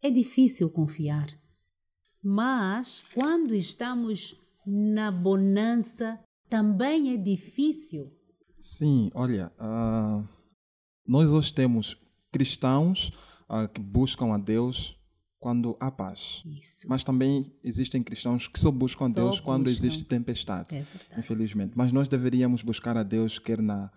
é 0.00 0.10
difícil 0.10 0.70
confiar. 0.70 1.28
Mas 2.22 3.04
quando 3.14 3.54
estamos 3.54 4.34
na 4.66 5.10
bonança, 5.10 6.18
também 6.48 7.12
é 7.12 7.16
difícil. 7.18 8.10
Sim, 8.58 9.10
olha, 9.14 9.52
uh, 9.58 10.26
nós 11.06 11.32
hoje 11.32 11.52
temos 11.52 11.98
cristãos 12.30 13.10
uh, 13.50 13.68
que 13.68 13.80
buscam 13.80 14.32
a 14.32 14.38
Deus 14.38 14.96
quando 15.42 15.76
há 15.80 15.90
paz. 15.90 16.44
Isso. 16.46 16.86
Mas 16.88 17.02
também 17.02 17.52
existem 17.64 18.00
cristãos 18.00 18.46
que 18.46 18.60
só 18.60 18.70
buscam 18.70 19.08
só 19.08 19.14
Deus 19.14 19.30
buscam. 19.30 19.44
quando 19.44 19.68
existe 19.68 20.04
tempestade, 20.04 20.76
é 20.76 21.18
infelizmente. 21.18 21.72
Mas 21.74 21.92
nós 21.92 22.08
deveríamos 22.08 22.62
buscar 22.62 22.96
a 22.96 23.02
Deus 23.02 23.40
quer 23.40 23.60
na 23.60 23.90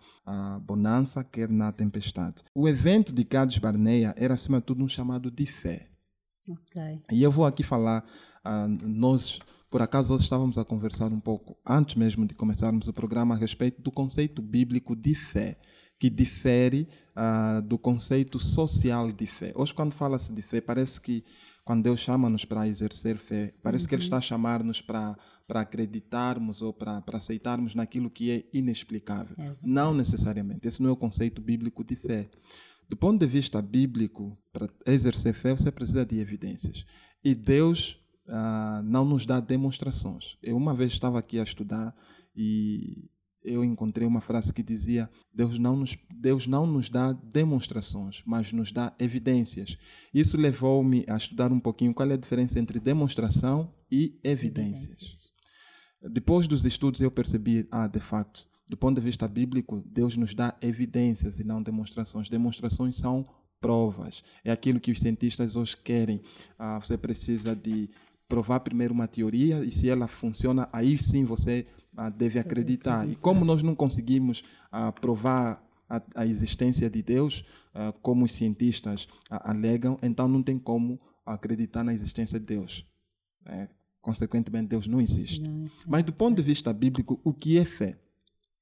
bonança, 0.63 1.23
quer 1.23 1.47
na 1.47 1.71
tempestade. 1.71 2.43
O 2.55 2.67
evento 2.67 3.13
de 3.13 3.23
Cades 3.23 3.59
Barneia 3.59 4.15
era, 4.17 4.33
acima 4.33 4.57
de 4.57 4.65
tudo, 4.65 4.83
um 4.83 4.87
chamado 4.87 5.29
de 5.29 5.45
fé. 5.45 5.87
Okay. 6.47 7.03
E 7.11 7.21
eu 7.21 7.31
vou 7.31 7.45
aqui 7.45 7.61
falar, 7.61 8.03
uh, 8.43 8.67
nós 8.83 9.39
por 9.69 9.81
acaso, 9.81 10.13
nós 10.13 10.21
estávamos 10.21 10.57
a 10.57 10.63
conversar 10.63 11.11
um 11.11 11.19
pouco, 11.19 11.57
antes 11.67 11.95
mesmo 11.95 12.25
de 12.25 12.33
começarmos 12.33 12.87
o 12.87 12.93
programa, 12.93 13.35
a 13.35 13.37
respeito 13.37 13.81
do 13.81 13.91
conceito 13.91 14.41
bíblico 14.41 14.95
de 14.95 15.13
fé, 15.13 15.57
que 16.05 16.09
difere 16.09 16.87
uh, 17.15 17.63
do 17.63 17.79
conceito 17.79 18.39
social 18.39 19.11
de 19.11 19.25
fé. 19.25 19.51
Hoje, 19.55 19.73
quando 19.73 19.91
fala-se 19.91 20.31
de 20.31 20.41
fé, 20.43 20.61
parece 20.61 21.01
que 21.01 21.23
quando 21.63 21.81
Deus 21.81 21.99
chama-nos 21.99 22.45
para 22.45 22.67
exercer 22.67 23.17
fé, 23.17 23.55
parece 23.63 23.85
uhum. 23.85 23.89
que 23.89 23.95
Ele 23.95 24.01
uhum. 24.03 24.05
está 24.05 24.17
a 24.17 24.21
chamar-nos 24.21 24.83
para, 24.83 25.17
para 25.47 25.61
acreditarmos 25.61 26.61
ou 26.61 26.71
para, 26.71 27.01
para 27.01 27.17
aceitarmos 27.17 27.73
naquilo 27.73 28.11
que 28.11 28.29
é 28.29 28.43
inexplicável. 28.53 29.35
É. 29.39 29.55
Não 29.63 29.95
necessariamente. 29.95 30.67
Esse 30.67 30.79
não 30.79 30.91
é 30.91 30.93
o 30.93 30.95
conceito 30.95 31.41
bíblico 31.41 31.83
de 31.83 31.95
fé. 31.95 32.29
Do 32.87 32.95
ponto 32.95 33.19
de 33.19 33.25
vista 33.25 33.59
bíblico, 33.59 34.37
para 34.53 34.69
exercer 34.85 35.33
fé, 35.33 35.55
você 35.55 35.71
precisa 35.71 36.05
de 36.05 36.19
evidências. 36.19 36.85
E 37.23 37.33
Deus 37.33 37.99
uh, 38.27 38.83
não 38.83 39.05
nos 39.05 39.25
dá 39.25 39.39
demonstrações. 39.39 40.37
Eu 40.43 40.55
uma 40.55 40.75
vez 40.75 40.93
estava 40.93 41.17
aqui 41.17 41.39
a 41.39 41.43
estudar 41.43 41.95
e 42.35 43.09
eu 43.45 43.63
encontrei 43.63 44.07
uma 44.07 44.21
frase 44.21 44.53
que 44.53 44.63
dizia: 44.63 45.09
Deus 45.33 45.57
não 45.57 45.77
nos, 45.77 45.97
Deus 46.13 46.47
não 46.47 46.65
nos 46.65 46.89
dá 46.89 47.13
demonstrações, 47.13 48.21
mas 48.25 48.51
nos 48.51 48.71
dá 48.71 48.93
evidências. 48.99 49.77
Isso 50.13 50.37
levou-me 50.37 51.05
a 51.07 51.15
estudar 51.15 51.51
um 51.51 51.59
pouquinho 51.59 51.93
qual 51.93 52.09
é 52.09 52.13
a 52.13 52.17
diferença 52.17 52.59
entre 52.59 52.79
demonstração 52.79 53.73
e 53.91 54.19
evidências. 54.23 54.97
evidências. 54.97 55.31
Depois 56.11 56.47
dos 56.47 56.65
estudos, 56.65 57.01
eu 57.01 57.09
percebi, 57.09 57.67
ah, 57.71 57.87
de 57.87 57.99
facto, 57.99 58.45
do 58.69 58.77
ponto 58.77 58.99
de 58.99 59.05
vista 59.05 59.27
bíblico, 59.27 59.81
Deus 59.85 60.17
nos 60.17 60.33
dá 60.33 60.55
evidências 60.61 61.39
e 61.39 61.43
não 61.43 61.61
demonstrações. 61.61 62.29
Demonstrações 62.29 62.97
são 62.97 63.25
provas. 63.59 64.23
É 64.43 64.51
aquilo 64.51 64.79
que 64.79 64.91
os 64.91 64.99
cientistas 64.99 65.55
hoje 65.55 65.77
querem. 65.77 66.21
Ah, 66.57 66.79
você 66.79 66.97
precisa 66.97 67.55
de 67.55 67.89
provar 68.27 68.59
primeiro 68.59 68.93
uma 68.93 69.07
teoria 69.07 69.63
e 69.63 69.71
se 69.71 69.89
ela 69.89 70.07
funciona, 70.07 70.67
aí 70.73 70.97
sim 70.97 71.25
você 71.25 71.65
ah, 71.95 72.09
deve 72.09 72.39
acreditar. 72.39 73.07
E 73.09 73.15
como 73.15 73.45
nós 73.45 73.61
não 73.61 73.75
conseguimos 73.75 74.43
ah, 74.71 74.91
provar 74.91 75.63
a, 75.89 76.01
a, 76.15 76.25
existência 76.25 76.89
de 76.89 77.01
Deus, 77.01 77.43
ah, 77.73 77.93
como 78.01 78.25
os 78.25 78.31
cientistas 78.31 79.07
alegam, 79.29 79.97
então 80.01 80.27
não 80.27 80.41
tem 80.41 80.57
como 80.57 80.99
acreditar 81.25 81.83
na 81.83 81.93
existência 81.93 82.39
de 82.39 82.45
Deus. 82.45 82.85
É, 83.45 83.67
consequentemente, 84.01 84.67
Deus 84.67 84.87
não 84.87 85.01
existe. 85.01 85.43
Mas 85.87 86.03
do 86.03 86.13
ponto 86.13 86.37
de 86.37 86.43
vista 86.43 86.71
bíblico, 86.73 87.19
o 87.23 87.33
que 87.33 87.57
é 87.57 87.65
fé? 87.65 87.97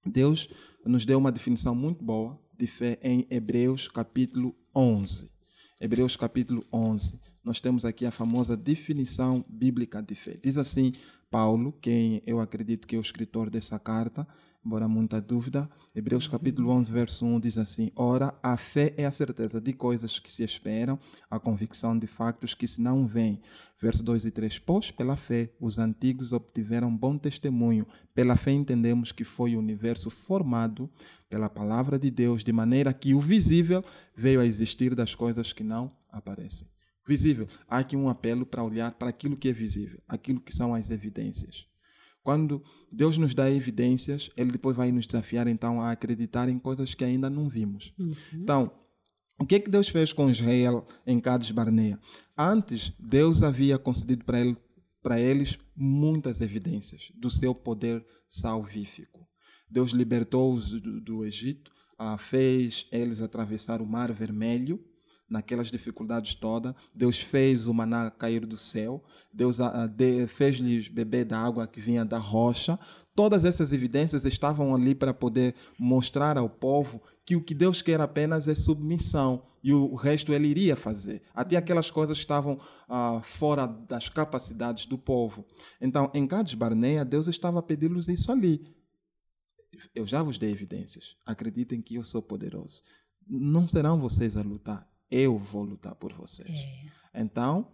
Deus 0.05 0.49
nos 0.85 1.05
deu 1.05 1.17
uma 1.17 1.31
definição 1.31 1.73
muito 1.73 2.03
boa 2.03 2.39
de 2.57 2.67
fé 2.67 2.99
em 3.01 3.25
Hebreus 3.29 3.87
capítulo 3.87 4.55
11. 4.75 5.32
Hebreus 5.79 6.15
capítulo 6.15 6.65
11. 6.71 7.19
Nós 7.43 7.59
temos 7.59 7.83
aqui 7.83 8.05
a 8.05 8.11
famosa 8.11 8.55
definição 8.55 9.43
bíblica 9.49 10.01
de 10.01 10.15
fé. 10.15 10.37
Diz 10.41 10.57
assim 10.57 10.91
Paulo, 11.29 11.73
quem 11.81 12.21
eu 12.25 12.39
acredito 12.39 12.87
que 12.87 12.95
é 12.95 12.99
o 12.99 13.01
escritor 13.01 13.49
dessa 13.49 13.79
carta, 13.79 14.27
embora 14.65 14.87
muita 14.87 15.19
dúvida. 15.19 15.69
Hebreus 15.93 16.27
capítulo 16.27 16.69
11, 16.69 16.91
verso 16.91 17.25
1 17.25 17.39
diz 17.39 17.57
assim: 17.57 17.91
Ora, 17.95 18.33
a 18.41 18.55
fé 18.57 18.93
é 18.97 19.05
a 19.05 19.11
certeza 19.11 19.59
de 19.59 19.73
coisas 19.73 20.19
que 20.19 20.31
se 20.31 20.43
esperam, 20.43 20.97
a 21.29 21.39
convicção 21.39 21.97
de 21.97 22.07
factos 22.07 22.53
que 22.53 22.67
se 22.67 22.81
não 22.81 23.05
veem. 23.05 23.41
Verso 23.79 24.03
2 24.03 24.25
e 24.25 24.31
3: 24.31 24.59
Pois 24.59 24.91
pela 24.91 25.17
fé 25.17 25.51
os 25.59 25.77
antigos 25.77 26.31
obtiveram 26.31 26.95
bom 26.95 27.17
testemunho. 27.17 27.85
Pela 28.13 28.37
fé 28.37 28.51
entendemos 28.51 29.11
que 29.11 29.23
foi 29.23 29.55
o 29.55 29.59
universo 29.59 30.09
formado 30.09 30.89
pela 31.29 31.49
palavra 31.49 31.99
de 31.99 32.09
Deus, 32.09 32.43
de 32.43 32.53
maneira 32.53 32.93
que 32.93 33.13
o 33.13 33.19
visível 33.19 33.83
veio 34.15 34.39
a 34.39 34.45
existir 34.45 34.95
das 34.95 35.13
coisas 35.13 35.51
que 35.51 35.63
não 35.63 35.91
aparecem. 36.09 36.67
Visível. 37.05 37.47
Há 37.67 37.79
aqui 37.79 37.97
um 37.97 38.07
apelo 38.07 38.45
para 38.45 38.63
olhar 38.63 38.91
para 38.93 39.09
aquilo 39.09 39.35
que 39.35 39.49
é 39.49 39.51
visível, 39.51 40.01
aquilo 40.07 40.39
que 40.39 40.55
são 40.55 40.73
as 40.73 40.89
evidências. 40.89 41.67
Quando 42.23 42.63
Deus 42.91 43.17
nos 43.17 43.35
dá 43.35 43.51
evidências, 43.51 44.29
Ele 44.37 44.51
depois 44.51 44.75
vai 44.77 44.91
nos 44.91 45.05
desafiar 45.05 45.47
então 45.47 45.81
a 45.81 45.91
acreditar 45.91 46.47
em 46.47 46.57
coisas 46.57 46.95
que 46.95 47.03
ainda 47.03 47.29
não 47.29 47.49
vimos. 47.49 47.93
Uhum. 47.99 48.13
Então, 48.33 48.71
o 49.37 49.45
que 49.45 49.55
é 49.55 49.59
que 49.59 49.69
Deus 49.69 49.89
fez 49.89 50.13
com 50.13 50.29
Israel 50.29 50.85
em 51.05 51.19
Cades 51.19 51.51
Barnea? 51.51 51.99
Antes, 52.37 52.93
Deus 52.97 53.43
havia 53.43 53.77
concedido 53.77 54.23
para, 54.23 54.39
ele, 54.39 54.57
para 55.01 55.19
eles 55.19 55.59
muitas 55.75 56.39
evidências 56.39 57.11
do 57.15 57.29
seu 57.29 57.53
poder 57.53 58.05
salvífico. 58.29 59.27
Deus 59.69 59.91
libertou-os 59.91 60.79
do, 60.79 61.01
do 61.01 61.25
Egito, 61.25 61.71
ah, 61.97 62.17
fez 62.17 62.87
eles 62.91 63.21
atravessar 63.21 63.81
o 63.81 63.85
Mar 63.85 64.11
Vermelho, 64.13 64.79
naquelas 65.33 65.71
dificuldades 65.71 66.35
todas. 66.35 66.75
Deus 66.93 67.19
fez 67.19 67.67
o 67.67 67.73
maná 67.73 68.11
cair 68.11 68.45
do 68.45 68.55
céu. 68.55 69.03
Deus 69.33 69.59
ah, 69.59 69.89
fez-lhes 70.27 70.87
beber 70.87 71.25
da 71.25 71.39
água 71.39 71.65
que 71.65 71.81
vinha 71.81 72.05
da 72.05 72.19
rocha. 72.19 72.77
Todas 73.15 73.43
essas 73.43 73.73
evidências 73.73 74.25
estavam 74.25 74.75
ali 74.75 74.93
para 74.93 75.11
poder 75.11 75.55
mostrar 75.77 76.37
ao 76.37 76.47
povo 76.47 77.01
que 77.25 77.35
o 77.35 77.41
que 77.41 77.55
Deus 77.55 77.81
quer 77.81 77.99
apenas 77.99 78.47
é 78.47 78.53
submissão 78.53 79.43
e 79.63 79.73
o 79.73 79.95
resto 79.95 80.33
ele 80.33 80.47
iria 80.47 80.75
fazer. 80.75 81.23
Até 81.33 81.57
aquelas 81.57 81.89
coisas 81.89 82.17
estavam 82.17 82.59
ah, 82.87 83.19
fora 83.23 83.65
das 83.65 84.09
capacidades 84.09 84.85
do 84.85 84.99
povo. 84.99 85.43
Então, 85.81 86.11
em 86.13 86.27
Cades 86.27 86.53
Barneia, 86.53 87.03
Deus 87.03 87.27
estava 87.27 87.57
a 87.57 87.63
pedir-lhes 87.63 88.07
isso 88.07 88.31
ali. 88.31 88.61
Eu 89.95 90.05
já 90.05 90.21
vos 90.21 90.37
dei 90.37 90.51
evidências. 90.51 91.17
Acreditem 91.25 91.81
que 91.81 91.95
eu 91.95 92.03
sou 92.03 92.21
poderoso. 92.21 92.83
Não 93.27 93.67
serão 93.67 93.97
vocês 93.97 94.37
a 94.37 94.43
lutar 94.43 94.92
eu 95.15 95.37
vou 95.37 95.63
lutar 95.63 95.95
por 95.95 96.11
vocês. 96.13 96.49
É. 96.49 97.21
Então, 97.21 97.71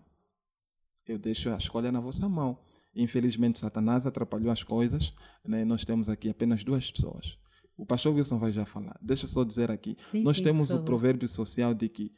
eu 1.07 1.17
deixo 1.17 1.49
a 1.49 1.57
escolha 1.57 1.91
na 1.91 2.01
vossa 2.01 2.27
mão. 2.27 2.59
Infelizmente, 2.95 3.59
Satanás 3.59 4.05
atrapalhou 4.05 4.51
as 4.51 4.63
coisas. 4.63 5.13
Né? 5.45 5.63
Nós 5.63 5.85
temos 5.85 6.09
aqui 6.09 6.29
apenas 6.29 6.63
duas 6.63 6.91
pessoas. 6.91 7.37
O 7.77 7.85
pastor 7.85 8.13
Wilson 8.13 8.37
vai 8.39 8.51
já 8.51 8.65
falar. 8.65 8.97
Deixa 9.01 9.25
eu 9.25 9.29
só 9.29 9.43
dizer 9.43 9.71
aqui. 9.71 9.95
Sim, 10.11 10.23
nós 10.23 10.37
sim, 10.37 10.43
temos 10.43 10.71
o 10.71 10.83
provérbio 10.83 11.27
social 11.27 11.73
de 11.73 11.87
que 11.87 12.11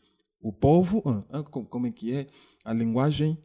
O 0.44 0.52
povo, 0.52 1.04
ah, 1.06 1.24
ah, 1.30 1.44
co- 1.44 1.66
como 1.66 1.86
é 1.86 1.92
que 1.92 2.12
é? 2.14 2.26
A 2.66 2.74
linguagem 2.74 3.38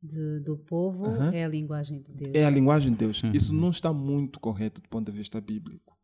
De- 0.00 0.38
do 0.38 0.56
povo 0.56 1.04
é 1.32 1.42
a 1.44 1.48
linguagem 1.48 2.00
de 2.00 2.12
Deus. 2.12 2.30
é 2.32 2.44
a 2.44 2.50
linguagem 2.50 2.92
de 2.92 2.98
Deus. 2.98 3.20
Uhum. 3.24 3.32
Isso 3.32 3.52
não 3.52 3.70
está 3.70 3.92
muito 3.92 4.38
correto 4.38 4.80
do 4.80 4.88
ponto 4.88 5.10
de 5.10 5.18
vista 5.18 5.40
bíblico. 5.40 5.98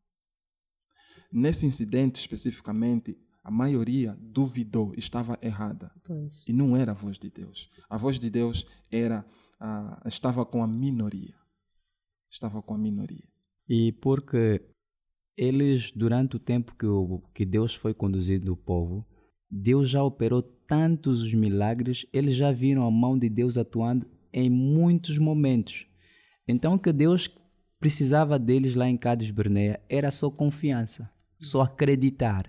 Nesse 1.33 1.67
incidente 1.67 2.17
especificamente, 2.19 3.17
a 3.51 3.53
maioria 3.53 4.17
duvidou, 4.21 4.95
estava 4.97 5.37
errada. 5.43 5.91
Pois. 6.05 6.45
E 6.47 6.53
não 6.53 6.77
era 6.77 6.93
a 6.93 6.95
voz 6.95 7.19
de 7.19 7.29
Deus. 7.29 7.69
A 7.91 7.97
voz 7.97 8.17
de 8.17 8.31
Deus 8.31 8.65
era 8.89 9.27
ah, 9.59 10.01
estava 10.07 10.47
com 10.47 10.63
a 10.63 10.69
minoria. 10.69 11.35
Estava 12.31 12.63
com 12.63 12.75
a 12.75 12.79
minoria. 12.79 13.29
E 13.69 13.91
porque 13.91 14.63
eles, 15.37 15.91
durante 15.91 16.37
o 16.37 16.39
tempo 16.39 16.77
que, 16.77 16.87
o, 16.87 17.21
que 17.35 17.45
Deus 17.45 17.75
foi 17.75 17.93
conduzindo 17.93 18.53
o 18.53 18.57
povo, 18.57 19.05
Deus 19.51 19.91
já 19.91 20.01
operou 20.01 20.43
tantos 20.43 21.21
os 21.21 21.35
milagres, 21.35 22.07
eles 22.13 22.37
já 22.37 22.53
viram 22.53 22.87
a 22.87 22.91
mão 22.91 23.19
de 23.19 23.29
Deus 23.29 23.57
atuando 23.57 24.07
em 24.33 24.49
muitos 24.49 25.19
momentos. 25.19 25.89
Então, 26.47 26.75
o 26.75 26.79
que 26.79 26.93
Deus 26.93 27.29
precisava 27.81 28.39
deles 28.39 28.77
lá 28.77 28.89
em 28.89 28.97
Cádiz 28.97 29.33
Berneia 29.33 29.81
era 29.89 30.13
só 30.13 30.31
confiança, 30.31 31.11
só 31.41 31.63
acreditar. 31.63 32.49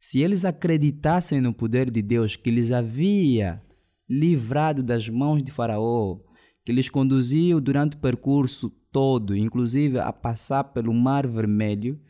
Se 0.00 0.20
eles 0.20 0.46
acreditassem 0.46 1.42
no 1.42 1.52
poder 1.52 1.90
de 1.90 2.00
Deus 2.00 2.34
que 2.34 2.50
lhes 2.50 2.72
havia 2.72 3.62
livrado 4.08 4.82
das 4.82 5.08
mãos 5.08 5.42
de 5.42 5.52
Faraó, 5.52 6.18
que 6.64 6.72
lhes 6.72 6.88
conduziu 6.88 7.60
durante 7.60 7.96
o 7.96 8.00
percurso 8.00 8.70
todo, 8.90 9.36
inclusive 9.36 9.98
a 9.98 10.12
passar 10.12 10.64
pelo 10.64 10.94
Mar 10.94 11.26
Vermelho, 11.26 12.00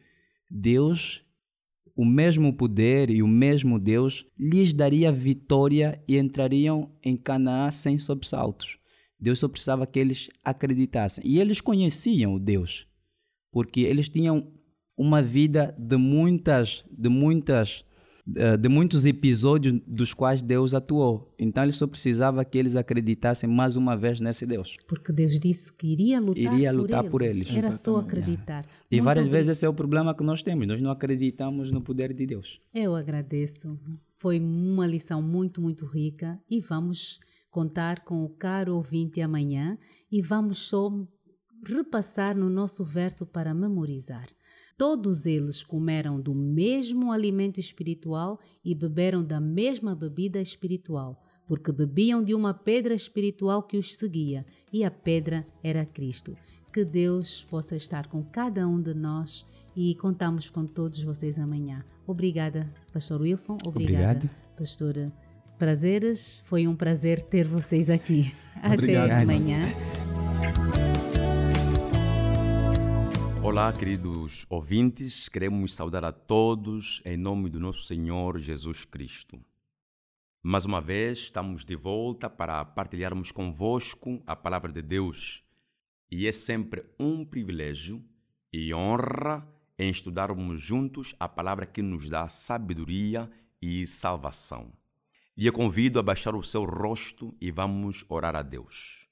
Deus, 0.49 1.25
o 1.97 2.05
mesmo 2.05 2.53
poder 2.53 3.11
e 3.11 3.23
o 3.23 3.29
mesmo 3.29 3.79
Deus, 3.79 4.25
lhes 4.39 4.73
daria 4.73 5.11
vitória 5.13 6.03
e 6.07 6.17
entrariam 6.17 6.93
em 7.03 7.17
Canaã 7.17 7.71
sem 7.71 7.99
sobressaltos. 7.99 8.79
Deus 9.19 9.41
só 9.41 9.49
precisava 9.49 9.87
que 9.87 9.99
eles 9.99 10.29
acreditassem. 10.45 11.23
E 11.27 11.39
eles 11.39 11.61
conheciam 11.61 12.35
o 12.35 12.41
Deus, 12.41 12.87
porque 13.53 13.81
eles 13.81 14.09
tinham 14.09 14.51
uma 15.01 15.23
vida 15.23 15.75
de 15.79 15.97
muitas, 15.97 16.85
de 16.91 17.09
muitas, 17.09 17.83
eh, 18.37 18.57
de 18.59 18.69
muitos 18.69 19.07
episódios 19.07 19.81
dos 19.87 20.13
quais 20.13 20.43
Deus 20.43 20.75
atuou. 20.75 21.35
Então 21.39 21.63
ele 21.63 21.73
só 21.73 21.87
precisava 21.87 22.45
que 22.45 22.59
eles 22.59 22.77
acreditassem 22.77 23.49
mais 23.49 23.77
uma 23.77 23.97
vez 23.97 24.21
nesse 24.21 24.45
Deus. 24.45 24.77
Porque 24.87 25.11
Deus 25.11 25.41
disse 25.41 25.73
que 25.73 25.87
iria 25.87 26.21
lutar, 26.21 26.53
Iria 26.55 26.71
lutar 26.71 27.05
por 27.05 27.23
eles. 27.23 27.49
Era 27.57 27.73
só 27.73 27.97
acreditar. 27.97 28.67
E 28.91 28.97
Muito 28.97 29.05
várias 29.07 29.27
obri- 29.27 29.37
vezes 29.39 29.57
esse 29.57 29.65
é 29.65 29.69
o 29.69 29.75
problema 29.75 30.15
que 30.15 30.23
nós 30.23 30.43
temos. 30.43 30.67
Nós 30.67 30.83
não 30.83 30.91
acreditamos 30.91 31.71
no 31.71 31.81
poder 31.81 32.13
de 32.13 32.27
Deus. 32.27 32.61
Eu 32.75 32.95
agradeço. 32.95 33.69
Foi 34.19 34.39
uma 34.39 34.87
lição 34.87 35.23
muito, 35.23 35.63
muito 35.63 35.87
rica 35.87 36.39
e 36.51 36.61
vamos 36.61 37.19
contar 37.51 38.01
com 38.05 38.23
o 38.23 38.29
caro 38.29 38.77
ouvinte 38.77 39.23
amanhã 39.23 39.79
e 40.13 40.21
vamos 40.21 40.59
só 40.69 40.93
repassar 41.67 42.37
no 42.37 42.49
nosso 42.51 42.85
verso 42.85 43.25
para 43.27 43.55
memorizar. 43.55 44.27
Todos 44.81 45.27
eles 45.27 45.63
comeram 45.63 46.19
do 46.19 46.35
mesmo 46.35 47.13
alimento 47.13 47.61
espiritual 47.61 48.41
e 48.65 48.75
beberam 48.75 49.23
da 49.23 49.39
mesma 49.39 49.95
bebida 49.95 50.41
espiritual, 50.41 51.23
porque 51.47 51.71
bebiam 51.71 52.25
de 52.25 52.35
uma 52.35 52.55
pedra 52.55 52.95
espiritual 52.95 53.63
que 53.63 53.77
os 53.77 53.97
seguia, 53.97 54.43
e 54.73 54.83
a 54.83 54.91
pedra 54.91 55.47
era 55.63 55.85
Cristo. 55.85 56.35
Que 56.73 56.83
Deus 56.83 57.45
possa 57.45 57.77
estar 57.77 58.07
com 58.07 58.25
cada 58.25 58.67
um 58.67 58.81
de 58.81 58.95
nós 58.95 59.45
e 59.77 59.95
contamos 59.97 60.49
com 60.49 60.65
todos 60.65 61.03
vocês 61.03 61.39
amanhã. 61.39 61.85
Obrigada, 62.07 62.67
Pastor 62.91 63.21
Wilson. 63.21 63.59
Obrigada, 63.67 64.25
Obrigado. 64.25 64.31
Pastor 64.57 65.13
Prazeres. 65.59 66.43
Foi 66.47 66.67
um 66.67 66.75
prazer 66.75 67.21
ter 67.21 67.47
vocês 67.47 67.91
aqui. 67.91 68.35
Obrigado. 68.65 69.11
Até 69.11 69.23
amanhã. 69.25 69.59
Olá, 73.51 73.73
queridos 73.73 74.47
ouvintes, 74.49 75.29
queremos 75.29 75.75
saudar 75.75 76.05
a 76.05 76.13
todos 76.13 77.03
em 77.05 77.17
nome 77.17 77.51
do 77.51 77.59
nosso 77.59 77.83
Senhor 77.83 78.39
Jesus 78.39 78.85
Cristo. 78.85 79.45
Mais 80.41 80.65
uma 80.65 80.81
vez, 80.81 81.19
estamos 81.19 81.65
de 81.65 81.75
volta 81.75 82.31
para 82.31 82.65
partilharmos 82.65 83.33
convosco 83.33 84.23
a 84.25 84.37
palavra 84.37 84.71
de 84.71 84.81
Deus 84.81 85.43
e 86.09 86.29
é 86.29 86.33
sempre 86.33 86.85
um 86.97 87.25
privilégio 87.25 88.01
e 88.53 88.73
honra 88.73 89.45
em 89.77 89.91
estudarmos 89.91 90.61
juntos 90.61 91.17
a 91.19 91.29
palavra 91.29 91.67
que 91.67 91.83
nos 91.83 92.09
dá 92.09 92.29
sabedoria 92.29 93.29
e 93.61 93.85
salvação. 93.85 94.73
E 95.37 95.49
eu 95.49 95.53
convido 95.53 95.99
a 95.99 96.05
baixar 96.05 96.37
o 96.37 96.43
seu 96.45 96.65
rosto 96.65 97.35
e 97.41 97.51
vamos 97.51 98.05
orar 98.09 98.37
a 98.37 98.43
Deus. 98.43 99.09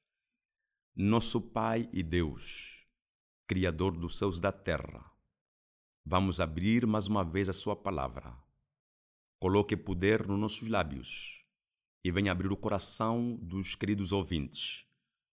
Nosso 0.95 1.41
Pai 1.41 1.89
e 1.93 2.05
Deus, 2.05 2.78
Criador 3.49 3.97
dos 3.97 4.19
céus 4.19 4.37
e 4.37 4.43
da 4.43 4.53
terra. 4.53 5.11
Vamos 6.05 6.39
abrir 6.39 6.87
mais 6.87 7.07
uma 7.07 7.25
vez 7.25 7.49
a 7.49 7.53
Sua 7.55 7.75
palavra. 7.75 8.37
Coloque 9.41 9.75
poder 9.75 10.29
nos 10.29 10.39
nossos 10.39 10.69
lábios 10.69 11.43
e 12.05 12.11
venha 12.11 12.31
abrir 12.31 12.53
o 12.53 12.57
coração 12.59 13.39
dos 13.41 13.75
queridos 13.75 14.13
ouvintes, 14.13 14.87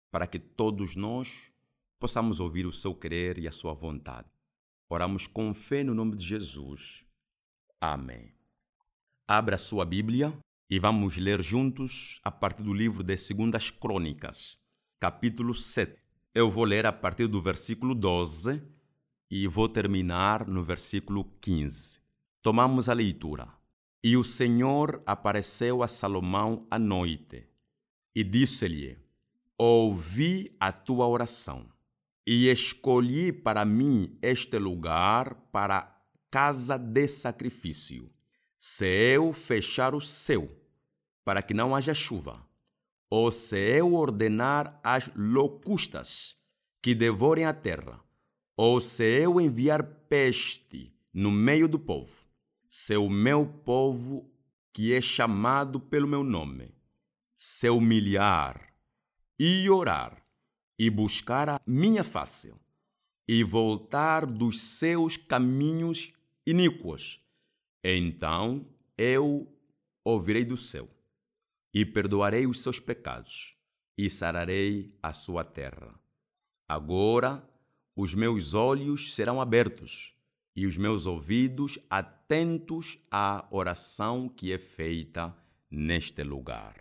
para 0.10 0.26
que 0.26 0.40
todos 0.40 0.96
nós 0.96 1.54
possamos 2.00 2.40
ouvir 2.40 2.66
o 2.66 2.74
Seu 2.74 2.96
querer 2.96 3.38
e 3.38 3.48
a 3.48 3.52
Sua 3.52 3.76
vontade. 3.76 4.28
Oramos 4.90 5.28
com 5.28 5.54
fé 5.54 5.84
no 5.84 5.94
nome 5.94 6.16
de 6.16 6.26
Jesus. 6.26 7.06
Amém. 7.80 8.34
Abra 9.28 9.54
a 9.54 9.60
sua 9.60 9.86
Bíblia 9.86 10.36
e 10.68 10.80
vamos 10.80 11.16
ler 11.16 11.44
juntos 11.44 12.20
a 12.24 12.32
partir 12.32 12.64
do 12.64 12.74
livro 12.74 13.04
de 13.04 13.16
Segundas 13.18 13.70
Crônicas, 13.70 14.58
capítulo 15.00 15.54
7. 15.54 16.09
Eu 16.40 16.50
vou 16.50 16.64
ler 16.64 16.86
a 16.86 16.94
partir 16.94 17.28
do 17.28 17.42
versículo 17.42 17.94
12 17.94 18.64
e 19.30 19.46
vou 19.46 19.68
terminar 19.68 20.48
no 20.48 20.64
versículo 20.64 21.26
15. 21.42 22.00
Tomamos 22.42 22.88
a 22.88 22.94
leitura. 22.94 23.50
E 24.02 24.16
o 24.16 24.24
Senhor 24.24 25.04
apareceu 25.06 25.84
a 25.84 25.88
Salomão 25.90 26.66
à 26.72 26.80
noite 26.80 27.46
e 28.16 28.24
disse-lhe: 28.24 28.98
Ouvi 29.58 30.56
a 30.58 30.72
tua 30.72 31.06
oração 31.10 31.66
e 32.26 32.50
escolhi 32.50 33.34
para 33.34 33.66
mim 33.66 34.18
este 34.22 34.58
lugar 34.58 35.36
para 35.52 35.94
casa 36.32 36.78
de 36.78 37.06
sacrifício. 37.10 38.10
Se 38.58 38.86
eu 38.86 39.34
fechar 39.34 39.94
o 39.94 40.00
céu 40.00 40.50
para 41.26 41.42
que 41.42 41.54
não 41.54 41.76
haja 41.76 41.94
chuva, 41.94 42.49
ou 43.10 43.32
se 43.32 43.58
eu 43.58 43.96
ordenar 43.96 44.80
as 44.84 45.10
locustas 45.16 46.36
que 46.82 46.94
devorem 46.94 47.46
a 47.46 47.54
terra, 47.54 48.00
ou 48.56 48.80
se 48.80 49.04
eu 49.04 49.42
enviar 49.42 49.84
peste 49.84 50.94
no 51.14 51.32
meio 51.32 51.68
do 51.68 51.80
povo, 51.80 52.24
se 52.68 52.96
o 52.96 53.10
meu 53.10 53.48
povo, 53.48 54.32
que 54.72 54.94
é 54.94 55.02
chamado 55.02 55.80
pelo 55.80 56.08
meu 56.08 56.24
nome, 56.24 56.72
se 57.36 57.70
humilhar 57.70 58.72
e 59.40 59.68
orar 59.70 60.24
e 60.78 60.90
buscar 60.90 61.50
a 61.50 61.62
minha 61.66 62.04
face 62.04 62.54
e 63.28 63.44
voltar 63.44 64.26
dos 64.26 64.60
seus 64.62 65.18
caminhos 65.18 66.14
iníquos, 66.46 67.20
então 67.84 68.66
eu 68.98 69.48
ouvirei 70.04 70.46
do 70.46 70.58
céu 70.58 70.88
e 71.80 71.86
perdoarei 71.86 72.46
os 72.46 72.60
seus 72.60 72.78
pecados 72.78 73.56
e 73.98 74.10
sararei 74.10 74.94
a 75.02 75.14
sua 75.14 75.46
terra. 75.46 75.98
Agora 76.68 77.42
os 77.96 78.14
meus 78.14 78.54
olhos 78.54 79.16
serão 79.16 79.40
abertos 79.40 80.14
e 80.54 80.66
os 80.66 80.76
meus 80.76 81.06
ouvidos 81.06 81.80
atentos 81.90 83.00
à 83.10 83.48
oração 83.50 84.28
que 84.28 84.52
é 84.52 84.58
feita 84.58 85.34
neste 85.72 86.22
lugar. 86.22 86.76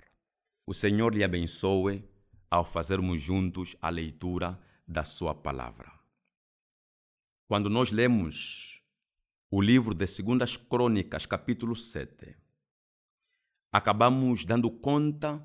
O 0.67 0.75
Senhor 0.75 1.15
lhe 1.15 1.23
abençoe 1.23 2.05
ao 2.51 2.65
fazermos 2.65 3.23
juntos 3.23 3.77
a 3.81 3.91
leitura 3.91 4.59
da 4.85 5.05
Sua 5.05 5.33
palavra. 5.33 5.93
Quando 7.47 7.71
nós 7.71 7.93
lemos 7.93 8.83
o 9.49 9.63
livro 9.63 9.95
de 9.95 10.09
Segundas 10.09 10.57
Crônicas, 10.57 11.25
capítulo 11.25 11.77
7, 11.77 12.35
acabamos 13.73 14.45
dando 14.45 14.71
conta 14.71 15.45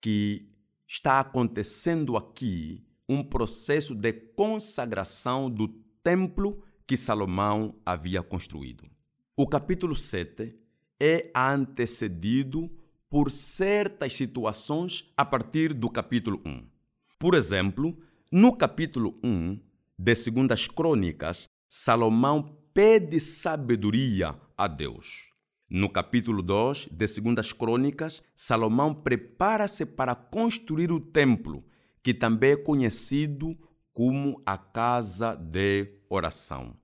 que 0.00 0.48
está 0.86 1.20
acontecendo 1.20 2.16
aqui 2.16 2.84
um 3.08 3.22
processo 3.22 3.94
de 3.94 4.12
consagração 4.12 5.50
do 5.50 5.68
templo 6.02 6.62
que 6.86 6.96
Salomão 6.96 7.74
havia 7.84 8.22
construído. 8.22 8.84
O 9.36 9.46
capítulo 9.46 9.94
7 9.94 10.54
é 11.00 11.30
antecedido 11.34 12.70
por 13.08 13.30
certas 13.30 14.14
situações 14.14 15.10
a 15.16 15.24
partir 15.24 15.72
do 15.72 15.88
capítulo 15.88 16.40
1. 16.44 16.66
Por 17.18 17.34
exemplo, 17.34 17.96
no 18.30 18.56
capítulo 18.56 19.18
1 19.22 19.58
de 19.98 20.14
Segundas 20.14 20.66
Crônicas, 20.66 21.48
Salomão 21.68 22.56
pede 22.72 23.20
sabedoria 23.20 24.38
a 24.56 24.66
Deus. 24.68 25.30
No 25.70 25.90
capítulo 25.90 26.42
2 26.42 26.88
de 26.90 27.06
Segundas 27.06 27.52
Crônicas, 27.52 28.22
Salomão 28.34 28.94
prepara-se 28.94 29.84
para 29.84 30.14
construir 30.14 30.90
o 30.90 30.98
templo, 30.98 31.62
que 32.02 32.14
também 32.14 32.52
é 32.52 32.56
conhecido 32.56 33.54
como 33.92 34.40
a 34.46 34.56
casa 34.56 35.34
de 35.34 35.92
oração. 36.08 36.74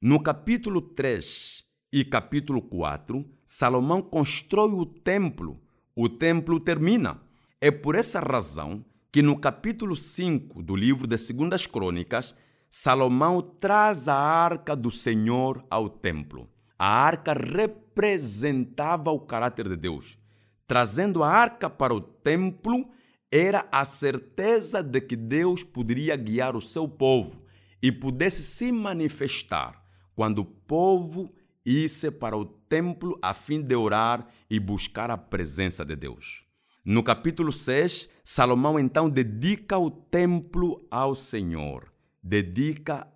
No 0.00 0.20
capítulo 0.20 0.82
3 0.82 1.64
e 1.92 2.04
capítulo 2.04 2.60
4, 2.62 3.24
Salomão 3.46 4.02
constrói 4.02 4.72
o 4.72 4.86
templo. 4.86 5.60
O 5.94 6.08
templo 6.08 6.58
termina. 6.58 7.22
É 7.60 7.70
por 7.70 7.94
essa 7.94 8.18
razão 8.18 8.84
que 9.12 9.22
no 9.22 9.38
capítulo 9.38 9.94
5 9.94 10.64
do 10.64 10.74
livro 10.74 11.06
de 11.06 11.16
Segundas 11.16 11.64
Crônicas, 11.64 12.34
Salomão 12.68 13.40
traz 13.40 14.08
a 14.08 14.16
arca 14.16 14.74
do 14.74 14.90
Senhor 14.90 15.64
ao 15.70 15.88
templo. 15.88 16.48
A 16.84 16.88
arca 16.88 17.32
representava 17.32 19.12
o 19.12 19.20
caráter 19.20 19.68
de 19.68 19.76
Deus. 19.76 20.18
Trazendo 20.66 21.22
a 21.22 21.28
arca 21.28 21.70
para 21.70 21.94
o 21.94 22.00
templo, 22.00 22.90
era 23.30 23.68
a 23.70 23.84
certeza 23.84 24.82
de 24.82 25.00
que 25.00 25.14
Deus 25.14 25.62
poderia 25.62 26.16
guiar 26.16 26.56
o 26.56 26.60
seu 26.60 26.88
povo 26.88 27.46
e 27.80 27.92
pudesse 27.92 28.42
se 28.42 28.72
manifestar 28.72 29.80
quando 30.12 30.40
o 30.40 30.44
povo 30.44 31.32
isse 31.64 32.10
para 32.10 32.36
o 32.36 32.44
templo 32.44 33.16
a 33.22 33.32
fim 33.32 33.62
de 33.62 33.76
orar 33.76 34.26
e 34.50 34.58
buscar 34.58 35.08
a 35.08 35.16
presença 35.16 35.84
de 35.84 35.94
Deus. 35.94 36.42
No 36.84 37.04
capítulo 37.04 37.52
6, 37.52 38.08
Salomão 38.24 38.76
então 38.76 39.08
dedica 39.08 39.78
o 39.78 39.88
templo 39.88 40.84
ao 40.90 41.14
Senhor, 41.14 41.92
dedica 42.20 43.06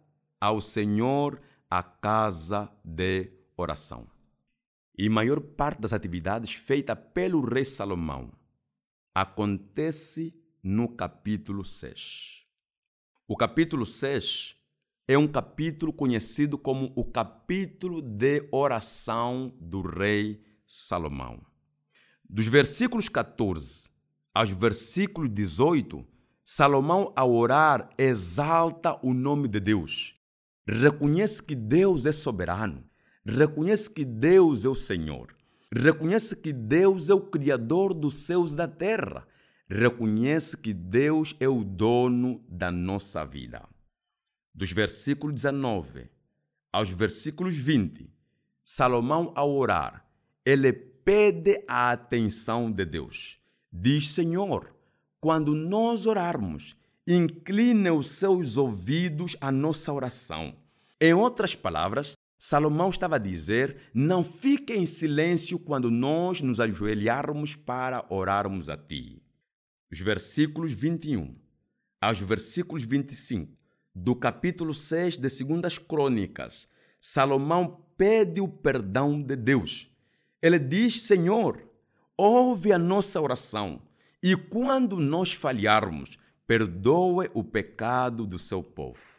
ao 0.41 0.61
Senhor 0.61 1.41
a 1.69 1.83
casa 1.83 2.71
de 2.85 3.36
oração. 3.57 4.07
E 4.97 5.09
maior 5.09 5.41
parte 5.41 5.81
das 5.81 5.93
atividades 5.93 6.55
feitas 6.55 6.99
pelo 7.13 7.41
rei 7.41 7.65
Salomão 7.65 8.33
acontece 9.15 10.35
no 10.63 10.89
capítulo 10.89 11.65
6. 11.65 12.45
O 13.29 13.37
capítulo 13.37 13.85
6 13.85 14.57
é 15.09 15.17
um 15.17 15.29
capítulo 15.29 15.93
conhecido 15.93 16.59
como 16.59 16.93
o 16.97 17.05
capítulo 17.05 18.03
de 18.03 18.49
oração 18.51 19.55
do 19.61 19.83
rei 19.83 20.43
Salomão. 20.67 21.41
Dos 22.29 22.47
versículos 22.47 23.09
14 23.09 23.91
aos 24.37 24.51
versículos 24.51 25.31
18, 25.31 26.07
Salomão, 26.45 27.11
ao 27.17 27.33
orar, 27.33 27.89
exalta 27.97 29.01
o 29.03 29.15
nome 29.15 29.49
de 29.49 29.59
Deus. 29.59 30.15
Reconhece 30.69 31.43
que 31.43 31.55
Deus 31.55 32.05
é 32.05 32.13
soberano. 32.13 32.85
Reconhece 33.27 33.91
que 33.91 34.05
Deus 34.05 34.65
é 34.65 34.69
o 34.69 34.75
Senhor. 34.75 35.35
Reconhece 35.75 36.37
que 36.37 36.53
Deus 36.53 37.11
é 37.11 37.15
o 37.15 37.21
Criador 37.21 37.93
dos 37.93 38.15
céus 38.15 38.55
e 38.55 38.57
da 38.57 38.69
terra. 38.69 39.27
Reconhece 39.69 40.57
que 40.57 40.73
Deus 40.73 41.35
é 41.41 41.49
o 41.49 41.65
dono 41.65 42.41
da 42.49 42.71
nossa 42.71 43.25
vida 43.25 43.69
dos 44.57 44.73
versículos 44.73 45.35
19 45.35 46.09
aos 46.73 46.91
versículos 46.91 47.55
20, 47.57 48.11
Salomão, 48.65 49.33
ao 49.37 49.55
orar, 49.55 50.05
ele 50.45 50.73
pede 50.73 51.63
a 51.69 51.93
atenção 51.93 52.73
de 52.73 52.85
Deus. 52.85 53.39
Diz: 53.73 54.09
Senhor, 54.09 54.75
quando 55.21 55.55
nós 55.55 56.07
orarmos, 56.07 56.77
incline 57.07 57.91
os 57.91 58.09
seus 58.09 58.57
ouvidos 58.57 59.37
à 59.41 59.53
nossa 59.53 59.93
oração. 59.93 60.57
Em 61.01 61.13
outras 61.13 61.55
palavras, 61.55 62.17
Salomão 62.39 62.91
estava 62.91 63.17
a 63.17 63.19
dizer: 63.19 63.77
não 63.95 64.23
fique 64.23 64.75
em 64.75 64.87
silêncio 64.87 65.59
quando 65.59 65.91
nós 65.91 66.41
nos 66.41 66.61
ajoelharmos 66.61 67.57
para 67.57 68.05
orarmos 68.11 68.69
a 68.69 68.77
ti. 68.77 69.23
Os 69.91 70.01
versículos 70.01 70.73
21 70.73 71.35
aos 72.01 72.21
versículos 72.21 72.85
25 72.85 73.57
do 73.95 74.15
capítulo 74.15 74.75
6 74.75 75.17
de 75.17 75.31
Segundas 75.31 75.79
Crônicas, 75.79 76.69
Salomão 77.01 77.83
pede 77.97 78.43
o 78.43 78.49
perdão 78.49 79.23
de 79.23 79.35
Deus. 79.35 79.91
Ele 80.43 80.59
diz: 80.59 81.01
Senhor, 81.01 81.67
ouve 82.17 82.73
a 82.73 82.79
nossa 82.79 83.21
oração 83.21 83.81
e 84.23 84.37
quando 84.37 84.99
nós 84.99 85.33
falharmos, 85.33 86.19
perdoe 86.47 87.31
o 87.33 87.43
pecado 87.43 88.27
do 88.27 88.39
seu 88.39 88.63
povo. 88.63 89.16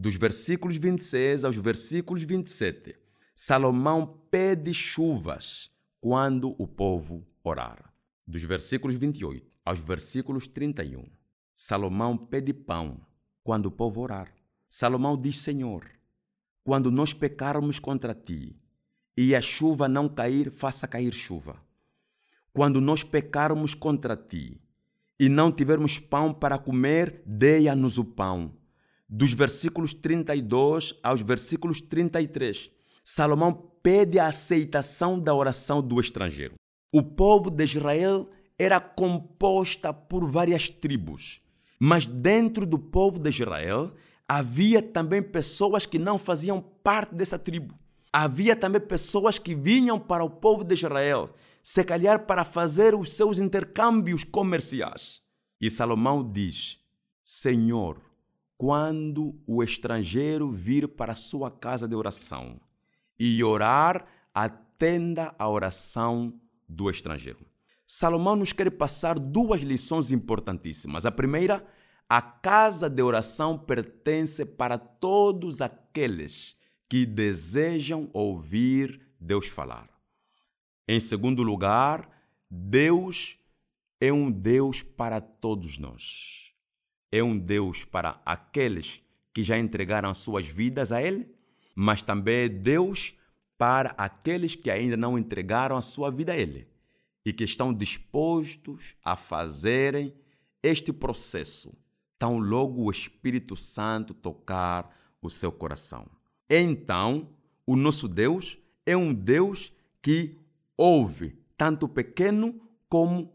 Dos 0.00 0.14
versículos 0.14 0.76
26 0.76 1.44
aos 1.44 1.56
versículos 1.56 2.22
27, 2.22 2.94
Salomão 3.34 4.22
pede 4.30 4.72
chuvas 4.72 5.72
quando 6.00 6.54
o 6.56 6.68
povo 6.68 7.26
orar. 7.42 7.92
Dos 8.24 8.44
versículos 8.44 8.94
28 8.94 9.44
aos 9.64 9.80
versículos 9.80 10.46
31, 10.46 11.04
Salomão 11.52 12.16
pede 12.16 12.52
pão 12.52 13.00
quando 13.42 13.66
o 13.66 13.72
povo 13.72 14.00
orar. 14.00 14.32
Salomão 14.68 15.20
diz: 15.20 15.38
Senhor, 15.38 15.84
quando 16.62 16.92
nós 16.92 17.12
pecarmos 17.12 17.80
contra 17.80 18.14
ti 18.14 18.54
e 19.16 19.34
a 19.34 19.40
chuva 19.40 19.88
não 19.88 20.08
cair, 20.08 20.52
faça 20.52 20.86
cair 20.86 21.12
chuva. 21.12 21.60
Quando 22.52 22.80
nós 22.80 23.02
pecarmos 23.02 23.74
contra 23.74 24.16
ti 24.16 24.62
e 25.18 25.28
não 25.28 25.50
tivermos 25.50 25.98
pão 25.98 26.32
para 26.32 26.56
comer, 26.56 27.20
deia-nos 27.26 27.98
o 27.98 28.04
pão. 28.04 28.56
Dos 29.08 29.32
versículos 29.32 29.94
32 29.94 30.94
aos 31.02 31.22
versículos 31.22 31.80
33, 31.80 32.70
Salomão 33.02 33.52
pede 33.82 34.18
a 34.18 34.26
aceitação 34.26 35.18
da 35.18 35.34
oração 35.34 35.80
do 35.80 35.98
estrangeiro. 35.98 36.54
O 36.92 37.02
povo 37.02 37.50
de 37.50 37.64
Israel 37.64 38.28
era 38.58 38.78
composta 38.78 39.94
por 39.94 40.30
várias 40.30 40.68
tribos. 40.68 41.40
Mas 41.80 42.06
dentro 42.06 42.66
do 42.66 42.78
povo 42.78 43.18
de 43.18 43.30
Israel 43.30 43.94
havia 44.28 44.82
também 44.82 45.22
pessoas 45.22 45.86
que 45.86 45.98
não 45.98 46.18
faziam 46.18 46.60
parte 46.60 47.14
dessa 47.14 47.38
tribo. 47.38 47.74
Havia 48.12 48.56
também 48.56 48.80
pessoas 48.80 49.38
que 49.38 49.54
vinham 49.54 49.98
para 49.98 50.24
o 50.24 50.30
povo 50.30 50.64
de 50.64 50.74
Israel, 50.74 51.34
se 51.62 51.84
calhar 51.84 52.26
para 52.26 52.44
fazer 52.44 52.94
os 52.94 53.12
seus 53.12 53.38
intercâmbios 53.38 54.24
comerciais. 54.24 55.22
E 55.60 55.70
Salomão 55.70 56.30
diz: 56.30 56.78
Senhor, 57.24 58.02
quando 58.58 59.40
o 59.46 59.62
estrangeiro 59.62 60.50
vir 60.50 60.88
para 60.88 61.14
sua 61.14 61.48
casa 61.48 61.86
de 61.86 61.94
oração 61.94 62.60
e 63.16 63.42
orar, 63.42 64.04
atenda 64.34 65.32
a 65.38 65.48
oração 65.48 66.34
do 66.68 66.90
estrangeiro. 66.90 67.46
Salomão 67.86 68.34
nos 68.34 68.52
quer 68.52 68.68
passar 68.72 69.16
duas 69.16 69.62
lições 69.62 70.10
importantíssimas. 70.10 71.06
A 71.06 71.12
primeira, 71.12 71.64
a 72.08 72.20
casa 72.20 72.90
de 72.90 73.00
oração 73.00 73.56
pertence 73.56 74.44
para 74.44 74.76
todos 74.76 75.60
aqueles 75.60 76.56
que 76.88 77.06
desejam 77.06 78.10
ouvir 78.12 79.00
Deus 79.20 79.46
falar. 79.46 79.88
Em 80.86 80.98
segundo 80.98 81.42
lugar, 81.42 82.10
Deus 82.50 83.38
é 84.00 84.12
um 84.12 84.30
Deus 84.30 84.82
para 84.82 85.20
todos 85.20 85.78
nós. 85.78 86.47
É 87.10 87.22
um 87.22 87.38
Deus 87.38 87.84
para 87.84 88.20
aqueles 88.24 89.02
que 89.32 89.42
já 89.42 89.58
entregaram 89.58 90.12
suas 90.14 90.46
vidas 90.46 90.92
a 90.92 91.02
Ele, 91.02 91.28
mas 91.74 92.02
também 92.02 92.44
é 92.44 92.48
Deus 92.48 93.14
para 93.56 93.90
aqueles 93.98 94.54
que 94.54 94.70
ainda 94.70 94.96
não 94.96 95.18
entregaram 95.18 95.76
a 95.76 95.82
sua 95.82 96.10
vida 96.10 96.32
a 96.32 96.36
Ele 96.36 96.66
e 97.24 97.32
que 97.32 97.44
estão 97.44 97.74
dispostos 97.74 98.96
a 99.04 99.16
fazerem 99.16 100.14
este 100.62 100.92
processo, 100.92 101.72
tão 102.18 102.38
logo 102.38 102.84
o 102.84 102.90
Espírito 102.90 103.56
Santo 103.56 104.14
tocar 104.14 104.96
o 105.20 105.30
seu 105.30 105.52
coração. 105.52 106.06
Então, 106.48 107.28
o 107.66 107.76
nosso 107.76 108.08
Deus 108.08 108.58
é 108.86 108.96
um 108.96 109.12
Deus 109.12 109.72
que 110.00 110.36
ouve 110.76 111.38
tanto 111.56 111.86
o 111.86 111.88
pequeno 111.88 112.58
como 112.88 113.32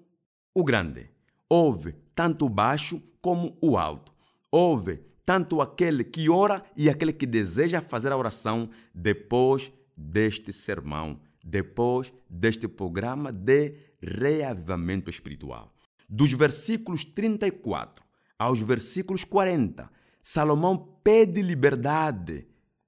o 0.53 0.63
grande, 0.63 1.09
ouve 1.47 1.95
tanto 2.15 2.45
o 2.45 2.49
baixo 2.49 3.01
como 3.23 3.57
o 3.59 3.75
alto, 3.75 4.13
ouve 4.51 4.99
tanto 5.25 5.61
aquele 5.61 6.03
que 6.03 6.29
ora 6.29 6.63
e 6.77 6.91
aquele 6.91 7.11
que 7.11 7.25
deseja 7.25 7.81
fazer 7.81 8.11
a 8.11 8.17
oração 8.17 8.69
depois 8.93 9.71
deste 9.97 10.53
sermão 10.53 11.19
depois 11.43 12.13
deste 12.29 12.67
programa 12.67 13.31
de 13.31 13.75
reavivamento 14.01 15.09
espiritual. 15.09 15.73
Dos 16.07 16.31
versículos 16.31 17.03
34 17.03 18.03
aos 18.39 18.61
versículos 18.61 19.23
40, 19.23 19.89
Salomão 20.21 20.77
pede 21.03 21.41
liberdade 21.41 22.47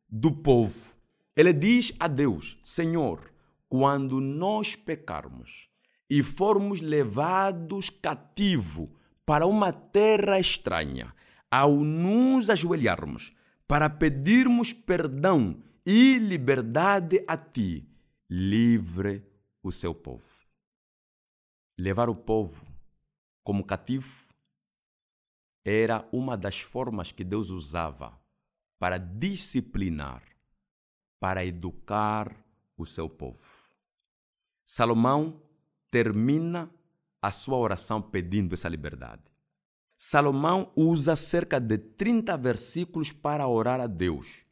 do 0.09 0.31
povo. 0.31 0.93
Ele 1.35 1.51
diz 1.51 1.91
a 1.99 2.07
Deus: 2.07 2.57
Senhor, 2.63 3.31
quando 3.67 4.21
nós 4.21 4.75
pecarmos 4.75 5.67
e 6.09 6.23
formos 6.23 6.79
levados 6.79 7.89
cativo 7.89 8.89
para 9.25 9.45
uma 9.45 9.73
terra 9.73 10.39
estranha, 10.39 11.13
ao 11.49 11.77
nos 11.77 12.49
ajoelharmos 12.49 13.33
para 13.67 13.89
pedirmos 13.89 14.73
perdão 14.73 15.61
e 15.85 16.17
liberdade 16.17 17.23
a 17.27 17.35
Ti, 17.35 17.87
livre 18.29 19.25
o 19.63 19.71
seu 19.71 19.93
povo. 19.93 20.45
Levar 21.77 22.09
o 22.09 22.15
povo 22.15 22.65
como 23.43 23.65
cativo 23.65 24.25
era 25.63 26.07
uma 26.11 26.37
das 26.37 26.59
formas 26.59 27.11
que 27.11 27.23
Deus 27.23 27.49
usava 27.49 28.19
para 28.77 28.97
disciplinar, 28.97 30.23
para 31.19 31.43
educar 31.43 32.35
o 32.77 32.85
seu 32.85 33.09
povo. 33.09 33.69
Salomão 34.65 35.41
termina 35.89 36.69
a 37.25 37.31
sua 37.31 37.57
oração 37.57 38.03
pedindo 38.03 38.53
essa 38.53 38.69
liberdade. 38.69 39.23
Salomão 39.97 40.71
usa 40.75 41.15
cerca 41.15 41.59
de 41.59 41.75
30 41.75 42.37
versículos 42.37 43.11
para 43.11 43.47
orar 43.47 43.79
a 43.81 43.87
Deus. 43.87 44.45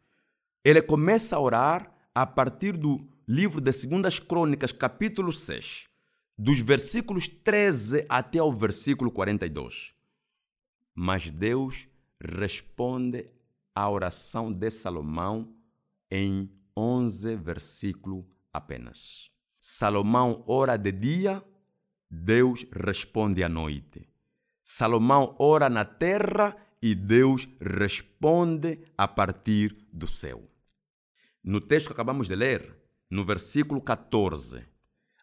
Ele 0.65 0.81
começa 0.81 1.35
a 1.35 1.39
orar 1.39 1.93
a 2.15 2.25
partir 2.25 2.75
do 2.75 3.07
livro 3.27 3.61
de 3.61 3.71
Segundas 3.71 4.17
Crônicas, 4.17 4.71
capítulo 4.71 5.31
6, 5.31 5.87
dos 6.35 6.59
versículos 6.61 7.27
13 7.27 8.07
até 8.09 8.41
o 8.41 8.51
versículo 8.51 9.11
42. 9.11 9.93
Mas 10.95 11.29
Deus 11.29 11.87
responde 12.19 13.29
à 13.75 13.87
oração 13.87 14.51
de 14.51 14.71
Salomão 14.71 15.53
em 16.09 16.49
11 16.75 17.35
versículos 17.35 18.25
apenas. 18.51 19.29
Salomão 19.59 20.43
ora 20.47 20.75
de 20.75 20.91
dia 20.91 21.43
Deus 22.15 22.63
responde 22.71 23.43
à 23.43 23.49
noite. 23.49 24.07
Salomão 24.63 25.35
ora 25.39 25.67
na 25.67 25.83
terra 25.83 26.55
e 26.79 26.93
Deus 26.93 27.47
responde 27.59 28.79
a 28.95 29.07
partir 29.07 29.75
do 29.91 30.07
céu. 30.07 30.47
No 31.43 31.59
texto 31.59 31.87
que 31.87 31.93
acabamos 31.93 32.27
de 32.27 32.35
ler, 32.35 32.77
no 33.09 33.25
versículo 33.25 33.81
14, 33.81 34.63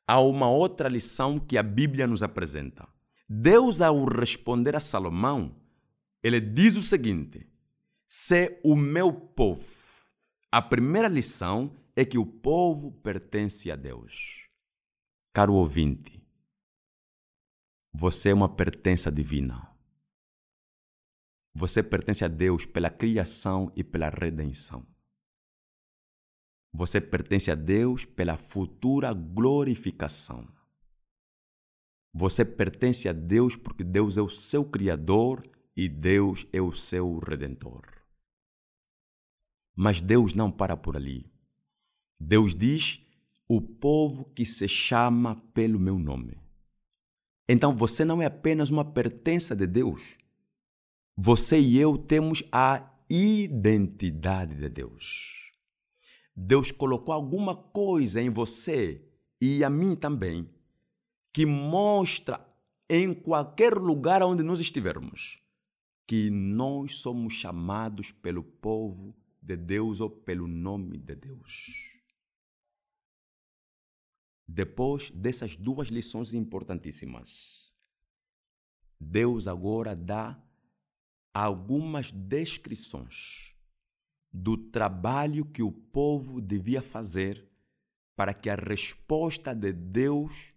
há 0.05 0.21
uma 0.21 0.51
outra 0.51 0.89
lição 0.89 1.39
que 1.39 1.57
a 1.57 1.63
Bíblia 1.63 2.09
nos 2.09 2.25
apresenta. 2.25 2.89
Deus, 3.29 3.81
ao 3.81 4.05
responder 4.05 4.75
a 4.75 4.81
Salomão, 4.81 5.55
ele 6.21 6.41
diz 6.41 6.77
o 6.77 6.83
seguinte: 6.83 7.47
Se 8.05 8.59
o 8.65 8.75
meu 8.75 9.13
povo. 9.13 9.65
A 10.51 10.61
primeira 10.61 11.07
lição 11.07 11.73
é 11.95 12.05
que 12.05 12.19
o 12.19 12.27
povo 12.27 12.91
pertence 12.91 13.71
a 13.71 13.77
Deus. 13.77 14.49
Caro 15.33 15.55
ouvinte, 15.55 16.20
você 17.93 18.31
é 18.31 18.35
uma 18.35 18.49
pertença 18.49 19.11
divina. 19.11 19.69
Você 21.53 21.83
pertence 21.83 22.25
a 22.25 22.29
Deus 22.29 22.65
pela 22.65 22.89
criação 22.89 23.73
e 23.75 23.83
pela 23.83 24.09
redenção. 24.09 24.87
Você 26.73 27.01
pertence 27.01 27.51
a 27.51 27.57
Deus 27.57 28.05
pela 28.05 28.37
futura 28.37 29.13
glorificação. 29.13 30.49
Você 32.13 32.45
pertence 32.45 33.09
a 33.09 33.13
Deus 33.13 33.57
porque 33.57 33.83
Deus 33.83 34.17
é 34.17 34.23
o 34.23 34.31
seu 34.31 34.65
Criador 34.65 35.43
e 35.77 35.89
Deus 35.89 36.47
é 36.53 36.61
o 36.61 36.73
seu 36.73 37.19
Redentor. 37.19 37.83
Mas 39.75 40.01
Deus 40.01 40.35
não 40.35 40.51
para 40.51 40.77
por 40.77 40.97
ali. 40.97 41.29
Deus 42.21 42.55
diz: 42.55 43.05
o 43.49 43.61
povo 43.61 44.25
que 44.27 44.47
se 44.47 44.69
chama 44.69 45.35
pelo 45.53 45.81
meu 45.81 45.99
nome. 45.99 46.39
Então 47.53 47.75
você 47.75 48.05
não 48.05 48.23
é 48.23 48.27
apenas 48.27 48.71
uma 48.71 48.85
pertença 48.85 49.57
de 49.57 49.67
Deus. 49.67 50.17
Você 51.17 51.59
e 51.59 51.77
eu 51.77 51.99
temos 51.99 52.45
a 52.53 52.89
identidade 53.11 54.55
de 54.55 54.69
Deus. 54.69 55.51
Deus 56.37 56.71
colocou 56.71 57.13
alguma 57.13 57.57
coisa 57.57 58.21
em 58.21 58.31
você 58.31 59.05
e 59.41 59.65
a 59.65 59.69
mim 59.69 59.97
também 59.97 60.49
que 61.33 61.45
mostra 61.45 62.41
em 62.89 63.13
qualquer 63.13 63.75
lugar 63.75 64.23
onde 64.23 64.45
nós 64.45 64.61
estivermos 64.61 65.43
que 66.07 66.31
nós 66.31 66.99
somos 66.99 67.33
chamados 67.33 68.13
pelo 68.13 68.45
povo 68.45 69.13
de 69.43 69.57
Deus 69.57 70.01
ou 70.01 70.09
pelo 70.09 70.47
nome 70.47 70.99
de 70.99 71.17
Deus. 71.17 72.00
Depois 74.53 75.13
dessas 75.13 75.55
duas 75.55 75.91
lições 75.91 76.35
importantíssimas, 76.35 77.73
Deus 78.99 79.47
agora 79.47 79.95
dá 79.95 80.43
algumas 81.33 82.11
descrições 82.11 83.55
do 84.33 84.57
trabalho 84.57 85.45
que 85.45 85.63
o 85.63 85.71
povo 85.71 86.41
devia 86.41 86.83
fazer 86.83 87.49
para 88.17 88.35
que 88.35 88.51
a 88.51 88.57
resposta 88.57 89.55
de 89.55 89.73
Deus 89.73 90.53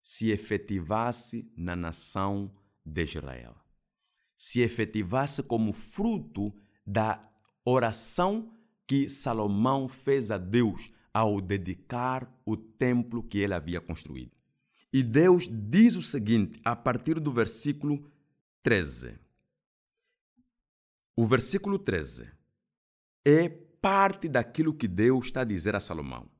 se 0.00 0.30
efetivasse 0.30 1.52
na 1.56 1.74
nação 1.74 2.54
de 2.86 3.02
Israel. 3.02 3.56
Se 4.36 4.60
efetivasse 4.60 5.42
como 5.42 5.72
fruto 5.72 6.54
da 6.86 7.28
oração 7.64 8.54
que 8.86 9.08
Salomão 9.08 9.88
fez 9.88 10.30
a 10.30 10.38
Deus 10.38 10.92
ao 11.18 11.40
dedicar 11.40 12.32
o 12.46 12.56
templo 12.56 13.24
que 13.24 13.38
ele 13.38 13.52
havia 13.52 13.80
construído. 13.80 14.30
E 14.92 15.02
Deus 15.02 15.48
diz 15.50 15.96
o 15.96 16.02
seguinte, 16.02 16.60
a 16.64 16.76
partir 16.76 17.18
do 17.18 17.32
versículo 17.32 18.08
13. 18.62 19.18
O 21.16 21.26
versículo 21.26 21.76
13 21.76 22.30
é 23.24 23.48
parte 23.48 24.28
daquilo 24.28 24.72
que 24.72 24.86
Deus 24.86 25.26
está 25.26 25.40
a 25.40 25.44
dizer 25.44 25.74
a 25.74 25.80
Salomão. 25.80 26.30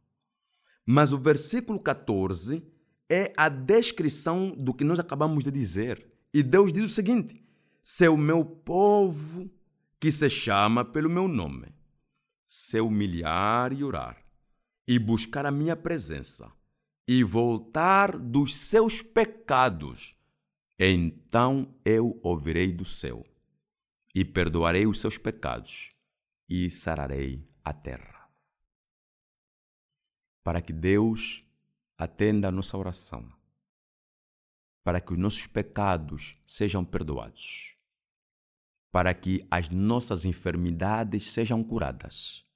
Mas 0.86 1.12
o 1.12 1.18
versículo 1.18 1.80
14 1.80 2.64
é 3.10 3.32
a 3.36 3.48
descrição 3.48 4.52
do 4.56 4.72
que 4.72 4.84
nós 4.84 5.00
acabamos 5.00 5.42
de 5.42 5.50
dizer. 5.50 6.08
E 6.32 6.40
Deus 6.40 6.72
diz 6.72 6.84
o 6.84 6.88
seguinte: 6.88 7.44
Se 7.82 8.06
o 8.06 8.16
meu 8.16 8.44
povo, 8.44 9.50
que 9.98 10.12
se 10.12 10.30
chama 10.30 10.84
pelo 10.84 11.10
meu 11.10 11.26
nome, 11.26 11.74
se 12.46 12.80
humilhar 12.80 13.72
e 13.72 13.82
orar, 13.82 14.27
e 14.88 14.98
buscar 14.98 15.44
a 15.44 15.50
minha 15.50 15.76
presença 15.76 16.50
e 17.06 17.22
voltar 17.22 18.16
dos 18.16 18.54
seus 18.56 19.02
pecados, 19.02 20.16
então 20.78 21.78
eu 21.84 22.18
ouvirei 22.22 22.72
do 22.72 22.86
céu 22.86 23.22
e 24.14 24.24
perdoarei 24.24 24.86
os 24.86 24.98
seus 24.98 25.18
pecados 25.18 25.92
e 26.48 26.70
sararei 26.70 27.46
a 27.62 27.74
terra. 27.74 28.30
Para 30.42 30.62
que 30.62 30.72
Deus 30.72 31.46
atenda 31.98 32.48
a 32.48 32.52
nossa 32.52 32.78
oração, 32.78 33.30
para 34.82 35.02
que 35.02 35.12
os 35.12 35.18
nossos 35.18 35.46
pecados 35.46 36.40
sejam 36.46 36.82
perdoados, 36.82 37.76
para 38.90 39.12
que 39.12 39.46
as 39.50 39.68
nossas 39.68 40.24
enfermidades 40.24 41.30
sejam 41.30 41.62
curadas 41.62 42.47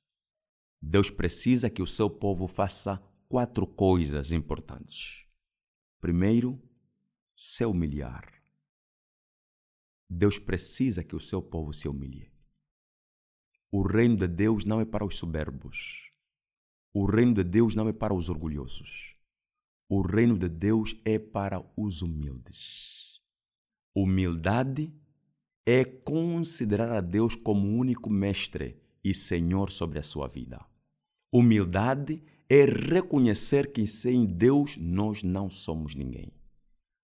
Deus 0.85 1.11
precisa 1.11 1.70
que 1.70 1.80
o 1.80 1.87
seu 1.87 2.11
povo 2.11 2.49
faça 2.49 3.01
quatro 3.28 3.66
coisas 3.66 4.33
importantes. 4.33 5.24
Primeiro, 6.01 6.61
se 7.37 7.64
humilhar. 7.64 8.43
Deus 10.11 10.41
precisa 10.41 11.05
que 11.05 11.14
o 11.14 11.20
seu 11.20 11.41
povo 11.41 11.72
se 11.72 11.89
humilhe. 11.89 12.33
O 13.70 13.80
reino 13.80 14.16
de 14.16 14.26
Deus 14.26 14.64
não 14.64 14.80
é 14.80 14.85
para 14.85 15.05
os 15.05 15.16
soberbos. 15.16 16.11
O 16.93 17.07
reino 17.07 17.33
de 17.33 17.45
Deus 17.45 17.76
não 17.76 17.89
é 17.89 17.93
para 17.93 18.12
os 18.12 18.28
orgulhosos. 18.28 19.16
O 19.89 20.03
reino 20.03 20.37
de 20.37 20.49
Deus 20.49 20.97
é 21.05 21.18
para 21.18 21.64
os 21.76 22.03
humildes. 22.03 23.20
Humildade 23.95 24.93
é 25.64 25.85
considerar 25.85 26.91
a 26.91 27.01
Deus 27.01 27.37
como 27.37 27.68
único 27.68 28.11
mestre 28.11 28.83
e 29.05 29.14
Senhor 29.14 29.70
sobre 29.70 29.99
a 29.99 30.03
sua 30.03 30.26
vida. 30.26 30.72
Humildade 31.33 32.22
é 32.47 32.66
reconhecer 32.66 33.72
que 33.72 33.87
sem 33.87 34.26
Deus 34.26 34.76
nós 34.76 35.22
não 35.22 35.49
somos 35.49 35.95
ninguém. 35.95 36.30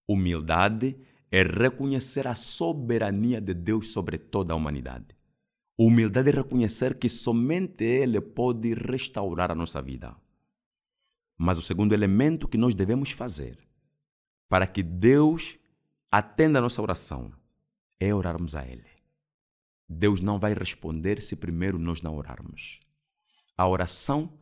Humildade 0.07 0.99
é 1.31 1.43
reconhecer 1.43 2.26
a 2.26 2.35
soberania 2.35 3.41
de 3.41 3.55
Deus 3.55 3.91
sobre 3.91 4.18
toda 4.18 4.53
a 4.53 4.57
humanidade. 4.57 5.16
Humildade 5.79 6.29
é 6.29 6.33
reconhecer 6.33 6.99
que 6.99 7.09
somente 7.09 7.85
Ele 7.85 8.20
pode 8.20 8.74
restaurar 8.74 9.51
a 9.51 9.55
nossa 9.55 9.81
vida. 9.81 10.14
Mas 11.39 11.57
o 11.57 11.62
segundo 11.62 11.95
elemento 11.95 12.49
que 12.49 12.59
nós 12.59 12.74
devemos 12.74 13.12
fazer 13.12 13.59
para 14.47 14.66
que 14.66 14.83
Deus 14.83 15.57
atenda 16.11 16.59
a 16.59 16.62
nossa 16.62 16.83
oração 16.83 17.33
é 17.99 18.14
orarmos 18.14 18.55
a 18.55 18.66
Ele. 18.66 18.85
Deus 19.89 20.20
não 20.20 20.39
vai 20.39 20.53
responder 20.53 21.22
se 21.22 21.35
primeiro 21.35 21.79
nós 21.79 22.03
não 22.03 22.14
orarmos. 22.14 22.81
A 23.59 23.67
oração 23.67 24.33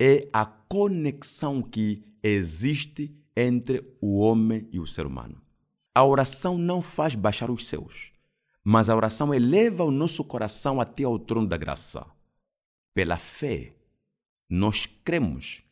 é 0.00 0.30
a 0.32 0.46
conexão 0.46 1.60
que 1.60 2.02
existe 2.22 3.14
entre 3.36 3.84
o 4.00 4.18
homem 4.18 4.66
e 4.72 4.80
o 4.80 4.86
ser 4.86 5.04
humano. 5.04 5.42
A 5.94 6.02
oração 6.02 6.56
não 6.56 6.80
faz 6.80 7.14
baixar 7.14 7.50
os 7.50 7.66
céus, 7.66 8.12
mas 8.64 8.88
a 8.88 8.96
oração 8.96 9.34
eleva 9.34 9.84
o 9.84 9.90
nosso 9.90 10.24
coração 10.24 10.80
até 10.80 11.04
ao 11.04 11.18
trono 11.18 11.46
da 11.46 11.58
graça. 11.58 12.06
Pela 12.94 13.18
fé, 13.18 13.76
nós 14.48 14.86
cremos 15.04 15.62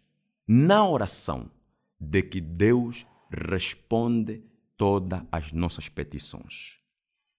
na 0.46 0.86
oração 0.86 1.50
de 1.98 2.22
que 2.22 2.38
Deus 2.38 3.06
responde 3.30 4.44
todas 4.76 5.22
as 5.32 5.52
nossas 5.52 5.88
petições. 5.88 6.78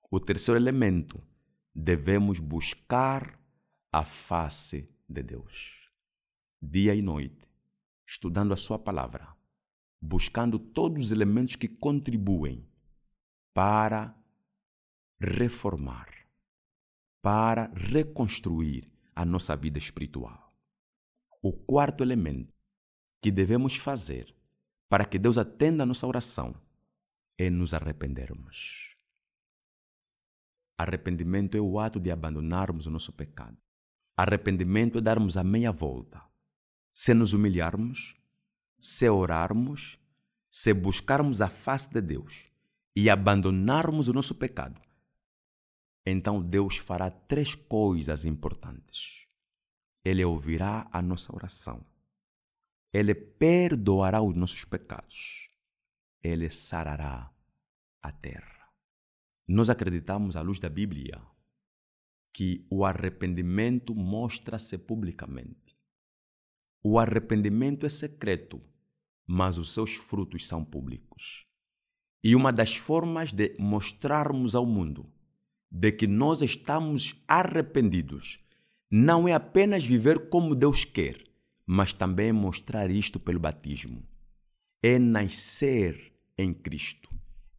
O 0.09 0.19
terceiro 0.19 0.59
elemento, 0.59 1.21
devemos 1.73 2.39
buscar 2.39 3.39
a 3.91 4.03
face 4.03 4.89
de 5.07 5.23
Deus. 5.23 5.89
Dia 6.61 6.95
e 6.95 7.01
noite, 7.01 7.49
estudando 8.07 8.53
a 8.53 8.57
Sua 8.57 8.79
palavra, 8.79 9.35
buscando 10.01 10.59
todos 10.59 11.05
os 11.05 11.11
elementos 11.11 11.55
que 11.55 11.67
contribuem 11.67 12.67
para 13.53 14.15
reformar, 15.19 16.09
para 17.21 17.71
reconstruir 17.73 18.85
a 19.15 19.25
nossa 19.25 19.55
vida 19.55 19.77
espiritual. 19.77 20.53
O 21.41 21.53
quarto 21.53 22.03
elemento 22.03 22.53
que 23.21 23.31
devemos 23.31 23.77
fazer 23.77 24.35
para 24.89 25.05
que 25.05 25.17
Deus 25.17 25.37
atenda 25.37 25.83
a 25.83 25.85
nossa 25.85 26.05
oração 26.05 26.55
é 27.37 27.49
nos 27.49 27.73
arrependermos. 27.73 28.95
Arrependimento 30.77 31.55
é 31.55 31.61
o 31.61 31.79
ato 31.79 31.99
de 31.99 32.11
abandonarmos 32.11 32.85
o 32.85 32.91
nosso 32.91 33.13
pecado. 33.13 33.57
Arrependimento 34.17 34.97
é 34.97 35.01
darmos 35.01 35.35
a 35.35 35.43
meia 35.43 35.71
volta. 35.71 36.23
Se 36.93 37.13
nos 37.13 37.33
humilharmos, 37.33 38.15
se 38.79 39.09
orarmos, 39.09 39.99
se 40.49 40.73
buscarmos 40.73 41.41
a 41.41 41.49
face 41.49 41.89
de 41.91 42.01
Deus 42.01 42.49
e 42.95 43.09
abandonarmos 43.09 44.07
o 44.07 44.13
nosso 44.13 44.35
pecado, 44.35 44.81
então 46.05 46.41
Deus 46.41 46.77
fará 46.77 47.09
três 47.09 47.55
coisas 47.55 48.23
importantes. 48.23 49.27
Ele 50.03 50.23
ouvirá 50.23 50.87
a 50.91 51.01
nossa 51.01 51.35
oração. 51.35 51.83
Ele 52.93 53.13
perdoará 53.13 54.21
os 54.21 54.35
nossos 54.35 54.63
pecados. 54.63 55.49
Ele 56.23 56.49
sarará 56.49 57.33
a 58.01 58.11
terra. 58.11 58.69
Nós 59.47 59.69
acreditamos, 59.69 60.35
à 60.35 60.41
luz 60.41 60.59
da 60.59 60.69
Bíblia, 60.69 61.21
que 62.35 62.67
o 62.69 62.83
arrependimento 62.83 63.95
mostra-se 63.95 64.77
publicamente. 64.77 65.73
O 66.83 66.99
arrependimento 66.99 67.85
é 67.85 67.89
secreto, 67.89 68.61
mas 69.25 69.57
os 69.57 69.71
seus 69.73 69.95
frutos 69.95 70.45
são 70.45 70.61
públicos. 70.61 71.47
E 72.21 72.35
uma 72.35 72.51
das 72.51 72.75
formas 72.75 73.31
de 73.31 73.55
mostrarmos 73.57 74.53
ao 74.53 74.65
mundo 74.65 75.09
de 75.71 75.93
que 75.93 76.07
nós 76.07 76.41
estamos 76.41 77.23
arrependidos 77.25 78.43
não 78.91 79.29
é 79.29 79.33
apenas 79.33 79.85
viver 79.85 80.27
como 80.27 80.53
Deus 80.55 80.83
quer, 80.83 81.23
mas 81.65 81.93
também 81.93 82.33
mostrar 82.33 82.91
isto 82.91 83.17
pelo 83.17 83.39
batismo. 83.39 84.05
É 84.83 84.99
nascer 84.99 86.11
em 86.37 86.53
Cristo, 86.53 87.09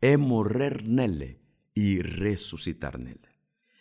é 0.03 0.18
morrer 0.18 0.83
nele 0.83 1.41
e 1.74 2.03
ressuscitar 2.03 2.99
nele. 2.99 3.36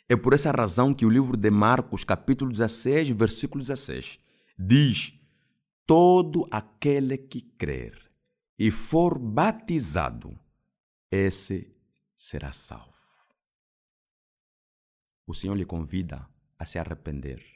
É 0.08 0.16
por 0.16 0.34
essa 0.34 0.51
razão 0.51 0.93
que 0.93 1.06
o 1.06 1.10
livro 1.10 1.36
de 1.36 1.49
Marcos, 1.49 2.03
capítulo 2.03 2.51
16, 2.51 3.10
versículo 3.10 3.62
16, 3.62 4.20
diz: 4.58 5.14
Todo 5.86 6.47
aquele 6.51 7.18
que 7.18 7.41
crer 7.41 8.12
e 8.58 8.70
for 8.70 9.18
batizado, 9.18 10.39
esse 11.12 11.76
será 12.16 12.51
salvo. 12.51 12.93
O 15.26 15.34
Senhor 15.34 15.56
lhe 15.56 15.66
convida 15.66 16.30
a 16.58 16.66
se 16.66 16.78
arrepender 16.78 17.56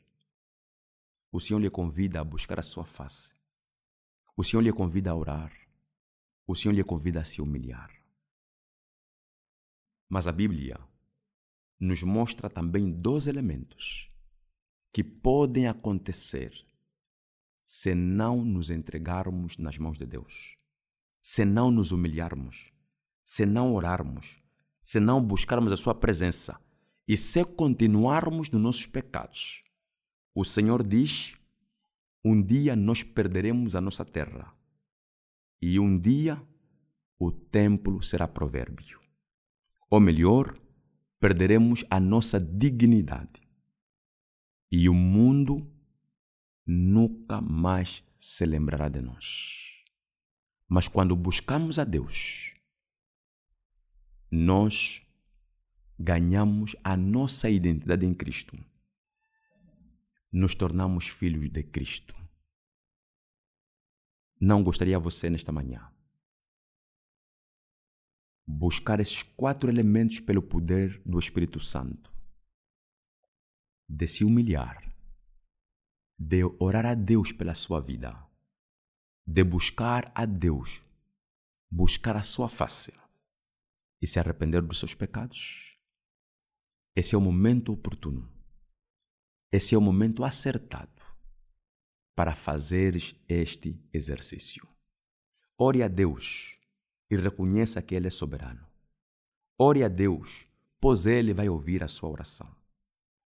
o 1.32 1.39
Senhor 1.39 1.60
lhe 1.60 1.70
convida 1.70 2.20
a 2.20 2.24
buscar 2.24 2.60
a 2.60 2.64
sua 2.64 2.86
face. 2.86 3.36
O 4.36 4.43
Senhor 4.43 4.64
lhe 4.64 4.74
convida 4.74 5.12
a 5.12 5.16
orar. 5.16 5.54
O 6.47 6.56
Senhor 6.56 6.74
lhe 6.74 6.84
convida 6.84 7.22
a 7.22 7.24
se 7.24 7.41
humilhar. 7.41 7.89
Mas 10.08 10.26
a 10.26 10.32
Bíblia 10.32 10.80
nos 11.80 12.03
mostra 12.03 12.49
também 12.49 12.91
dois 12.91 13.27
elementos 13.27 14.11
que 14.91 15.03
podem 15.03 15.67
acontecer 15.67 16.53
se 17.65 17.93
não 17.93 18.43
nos 18.43 18.69
entregarmos 18.69 19.57
nas 19.57 19.77
mãos 19.77 19.97
de 19.97 20.05
Deus, 20.05 20.57
se 21.21 21.45
não 21.45 21.69
nos 21.69 21.91
humilharmos, 21.91 22.71
se 23.23 23.45
não 23.45 23.73
orarmos, 23.73 24.41
se 24.82 24.99
não 24.99 25.23
buscarmos 25.23 25.71
a 25.71 25.77
Sua 25.77 25.93
presença 25.93 26.59
e 27.07 27.15
se 27.15 27.45
continuarmos 27.45 28.49
nos 28.49 28.61
nossos 28.61 28.88
pecados. 28.88 29.61
O 30.34 30.43
Senhor 30.43 30.86
diz: 30.86 31.36
um 32.25 32.41
dia 32.41 32.75
nós 32.75 33.03
perderemos 33.03 33.75
a 33.75 33.82
nossa 33.82 34.03
terra, 34.03 34.53
e 35.61 35.80
um 35.80 35.97
dia 35.97 36.41
o 37.19 37.32
templo 37.32 38.01
será 38.01 38.27
provérbio. 38.27 38.99
Ou 39.89 39.99
melhor, 39.99 40.57
perderemos 41.20 41.84
a 41.89 41.99
nossa 41.99 42.39
dignidade, 42.39 43.41
e 44.72 44.88
o 44.88 44.93
mundo 44.93 45.70
nunca 46.65 47.41
mais 47.41 48.03
se 48.20 48.45
lembrará 48.45 48.89
de 48.89 49.01
nós. 49.01 49.84
Mas 50.67 50.88
quando 50.88 51.15
buscamos 51.15 51.80
a 51.80 51.84
Deus, 51.84 52.53
nós 54.32 55.01
ganhamos 55.97 56.76
a 56.84 56.95
nossa 56.95 57.49
identidade 57.49 58.05
em 58.05 58.13
Cristo 58.13 58.57
nos 60.32 60.53
tornamos 60.53 61.07
filhos 61.07 61.49
de 61.49 61.63
Cristo. 61.63 62.15
Não 64.39 64.63
gostaria 64.63 64.99
você 64.99 65.30
nesta 65.30 65.51
manhã 65.51 65.91
buscar 68.52 69.00
esses 69.00 69.24
quatro 69.24 69.70
elementos 69.70 70.20
pelo 70.20 70.41
poder 70.41 71.02
do 71.06 71.20
Espírito 71.20 71.60
Santo, 71.60 72.12
de 73.88 74.08
se 74.08 74.24
humilhar, 74.24 74.93
de 76.18 76.43
orar 76.60 76.86
a 76.86 76.95
Deus 76.95 77.32
pela 77.32 77.54
sua 77.54 77.80
vida, 77.80 78.28
de 79.26 79.43
buscar 79.43 80.12
a 80.16 80.26
Deus, 80.26 80.82
buscar 81.70 82.18
a 82.18 82.24
sua 82.24 82.50
face 82.50 82.93
e 84.02 84.08
se 84.08 84.20
arrepender 84.20 84.62
dos 84.62 84.80
seus 84.80 84.95
pecados. 84.95 85.78
Esse 86.95 87.16
é 87.16 87.18
o 87.18 87.22
momento 87.22 87.72
oportuno 87.72 88.39
esse 89.52 89.74
é 89.74 89.78
o 89.78 89.82
momento 89.82 90.24
acertado 90.24 91.02
para 92.16 92.36
fazeres 92.36 93.16
este 93.28 93.84
exercício. 93.91 94.68
Ore 95.58 95.82
a 95.82 95.88
Deus 95.88 96.59
e 97.10 97.16
reconheça 97.16 97.82
que 97.82 97.95
Ele 97.95 98.07
é 98.07 98.12
soberano. 98.12 98.66
Ore 99.57 99.84
a 99.84 99.88
Deus, 99.88 100.47
pois 100.80 101.05
Ele 101.05 101.34
vai 101.34 101.49
ouvir 101.49 101.84
a 101.84 101.88
sua 101.88 102.10
oração. 102.10 102.49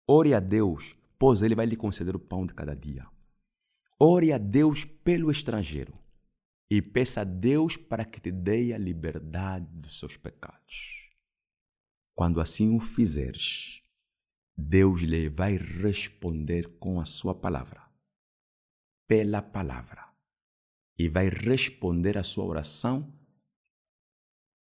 Ore 0.06 0.34
a 0.34 0.40
Deus, 0.40 0.96
pois 1.18 1.42
Ele 1.42 1.54
vai 1.54 1.66
lhe 1.66 1.76
conceder 1.76 2.14
o 2.16 2.18
pão 2.18 2.44
de 2.44 2.54
cada 2.54 2.74
dia. 2.74 3.06
Ore 3.98 4.32
a 4.32 4.38
Deus 4.38 4.84
pelo 4.84 5.30
estrangeiro 5.30 5.98
e 6.70 6.82
peça 6.82 7.22
a 7.22 7.24
Deus 7.24 7.76
para 7.76 8.04
que 8.04 8.20
te 8.20 8.30
dê 8.30 8.72
a 8.72 8.78
liberdade 8.78 9.66
dos 9.72 9.98
seus 9.98 10.16
pecados. 10.16 11.08
Quando 12.14 12.40
assim 12.40 12.74
o 12.74 12.80
fizeres, 12.80 13.82
Deus 14.56 15.00
lhe 15.00 15.28
vai 15.28 15.56
responder 15.56 16.78
com 16.78 17.00
a 17.00 17.04
sua 17.04 17.34
palavra, 17.34 17.82
pela 19.06 19.40
palavra, 19.40 20.08
e 20.98 21.08
vai 21.08 21.28
responder 21.28 22.18
a 22.18 22.24
sua 22.24 22.44
oração 22.44 23.12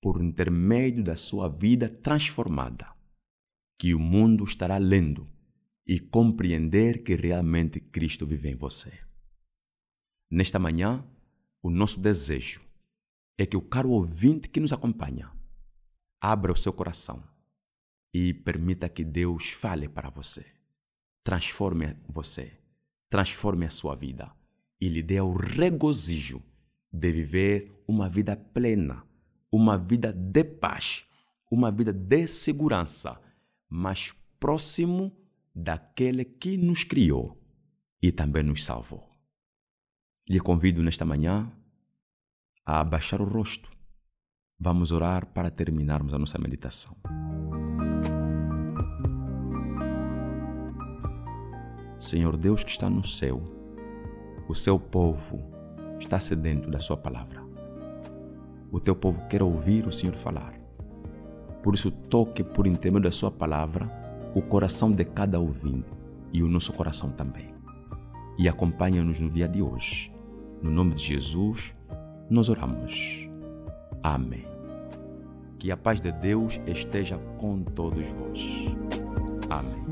por 0.01 0.21
intermédio 0.21 1.03
da 1.03 1.15
sua 1.15 1.47
vida 1.47 1.87
transformada, 1.87 2.91
que 3.79 3.93
o 3.93 3.99
mundo 3.99 4.43
estará 4.43 4.77
lendo 4.77 5.25
e 5.85 5.99
compreender 5.99 7.03
que 7.03 7.15
realmente 7.15 7.79
Cristo 7.79 8.25
vive 8.25 8.49
em 8.49 8.55
você. 8.55 8.91
Nesta 10.29 10.57
manhã, 10.57 11.05
o 11.61 11.69
nosso 11.69 11.99
desejo 11.99 12.61
é 13.37 13.45
que 13.45 13.57
o 13.57 13.61
caro 13.61 13.91
ouvinte 13.91 14.49
que 14.49 14.59
nos 14.59 14.73
acompanha 14.73 15.31
abra 16.19 16.51
o 16.51 16.55
seu 16.55 16.71
coração 16.71 17.23
e 18.13 18.33
permita 18.33 18.89
que 18.89 19.03
Deus 19.03 19.49
fale 19.49 19.87
para 19.87 20.09
você. 20.09 20.45
Transforme 21.23 21.95
você, 22.07 22.51
transforme 23.09 23.65
a 23.65 23.69
sua 23.69 23.95
vida 23.95 24.31
e 24.79 24.89
lhe 24.89 25.03
dê 25.03 25.21
o 25.21 25.33
regozijo 25.33 26.41
de 26.91 27.11
viver 27.11 27.83
uma 27.87 28.09
vida 28.09 28.35
plena, 28.35 29.05
uma 29.51 29.77
vida 29.77 30.13
de 30.13 30.43
paz, 30.43 31.05
uma 31.49 31.69
vida 31.71 31.91
de 31.91 32.27
segurança, 32.27 33.19
mais 33.69 34.13
próximo 34.39 35.11
daquele 35.53 36.23
que 36.23 36.57
nos 36.57 36.83
criou 36.83 37.37
e 38.01 38.11
também 38.11 38.43
nos 38.43 38.63
salvou. 38.63 39.07
Lhe 40.29 40.39
convido 40.39 40.81
nesta 40.81 41.05
manhã 41.05 41.51
a 42.65 42.79
abaixar 42.79 43.21
o 43.21 43.25
rosto. 43.25 43.69
Vamos 44.57 44.91
orar 44.91 45.25
para 45.25 45.51
terminarmos 45.51 46.13
a 46.13 46.19
nossa 46.19 46.37
meditação. 46.39 46.95
Senhor 51.99 52.37
Deus 52.37 52.63
que 52.63 52.71
está 52.71 52.89
no 52.89 53.05
céu, 53.05 53.43
o 54.47 54.55
seu 54.55 54.79
povo 54.79 55.37
está 55.99 56.19
sedento 56.19 56.69
da 56.69 56.79
sua 56.79 56.97
palavra. 56.97 57.50
O 58.71 58.79
teu 58.79 58.95
povo 58.95 59.27
quer 59.27 59.43
ouvir 59.43 59.85
o 59.85 59.91
Senhor 59.91 60.15
falar. 60.15 60.53
Por 61.61 61.75
isso, 61.75 61.91
toque 61.91 62.43
por 62.43 62.65
intermédio 62.65 63.09
da 63.09 63.11
sua 63.11 63.29
palavra 63.29 63.91
o 64.33 64.41
coração 64.41 64.91
de 64.91 65.03
cada 65.03 65.39
ouvinte 65.39 65.89
e 66.31 66.41
o 66.41 66.47
nosso 66.47 66.71
coração 66.73 67.11
também. 67.11 67.53
E 68.37 68.47
acompanha-nos 68.47 69.19
no 69.19 69.29
dia 69.29 69.47
de 69.47 69.61
hoje. 69.61 70.11
No 70.61 70.71
nome 70.71 70.93
de 70.93 71.03
Jesus, 71.03 71.75
nós 72.29 72.47
oramos. 72.47 73.29
Amém. 74.01 74.47
Que 75.59 75.71
a 75.71 75.77
paz 75.77 75.99
de 75.99 76.11
Deus 76.11 76.59
esteja 76.65 77.17
com 77.37 77.61
todos 77.61 78.07
vós. 78.07 78.75
Amém. 79.49 79.85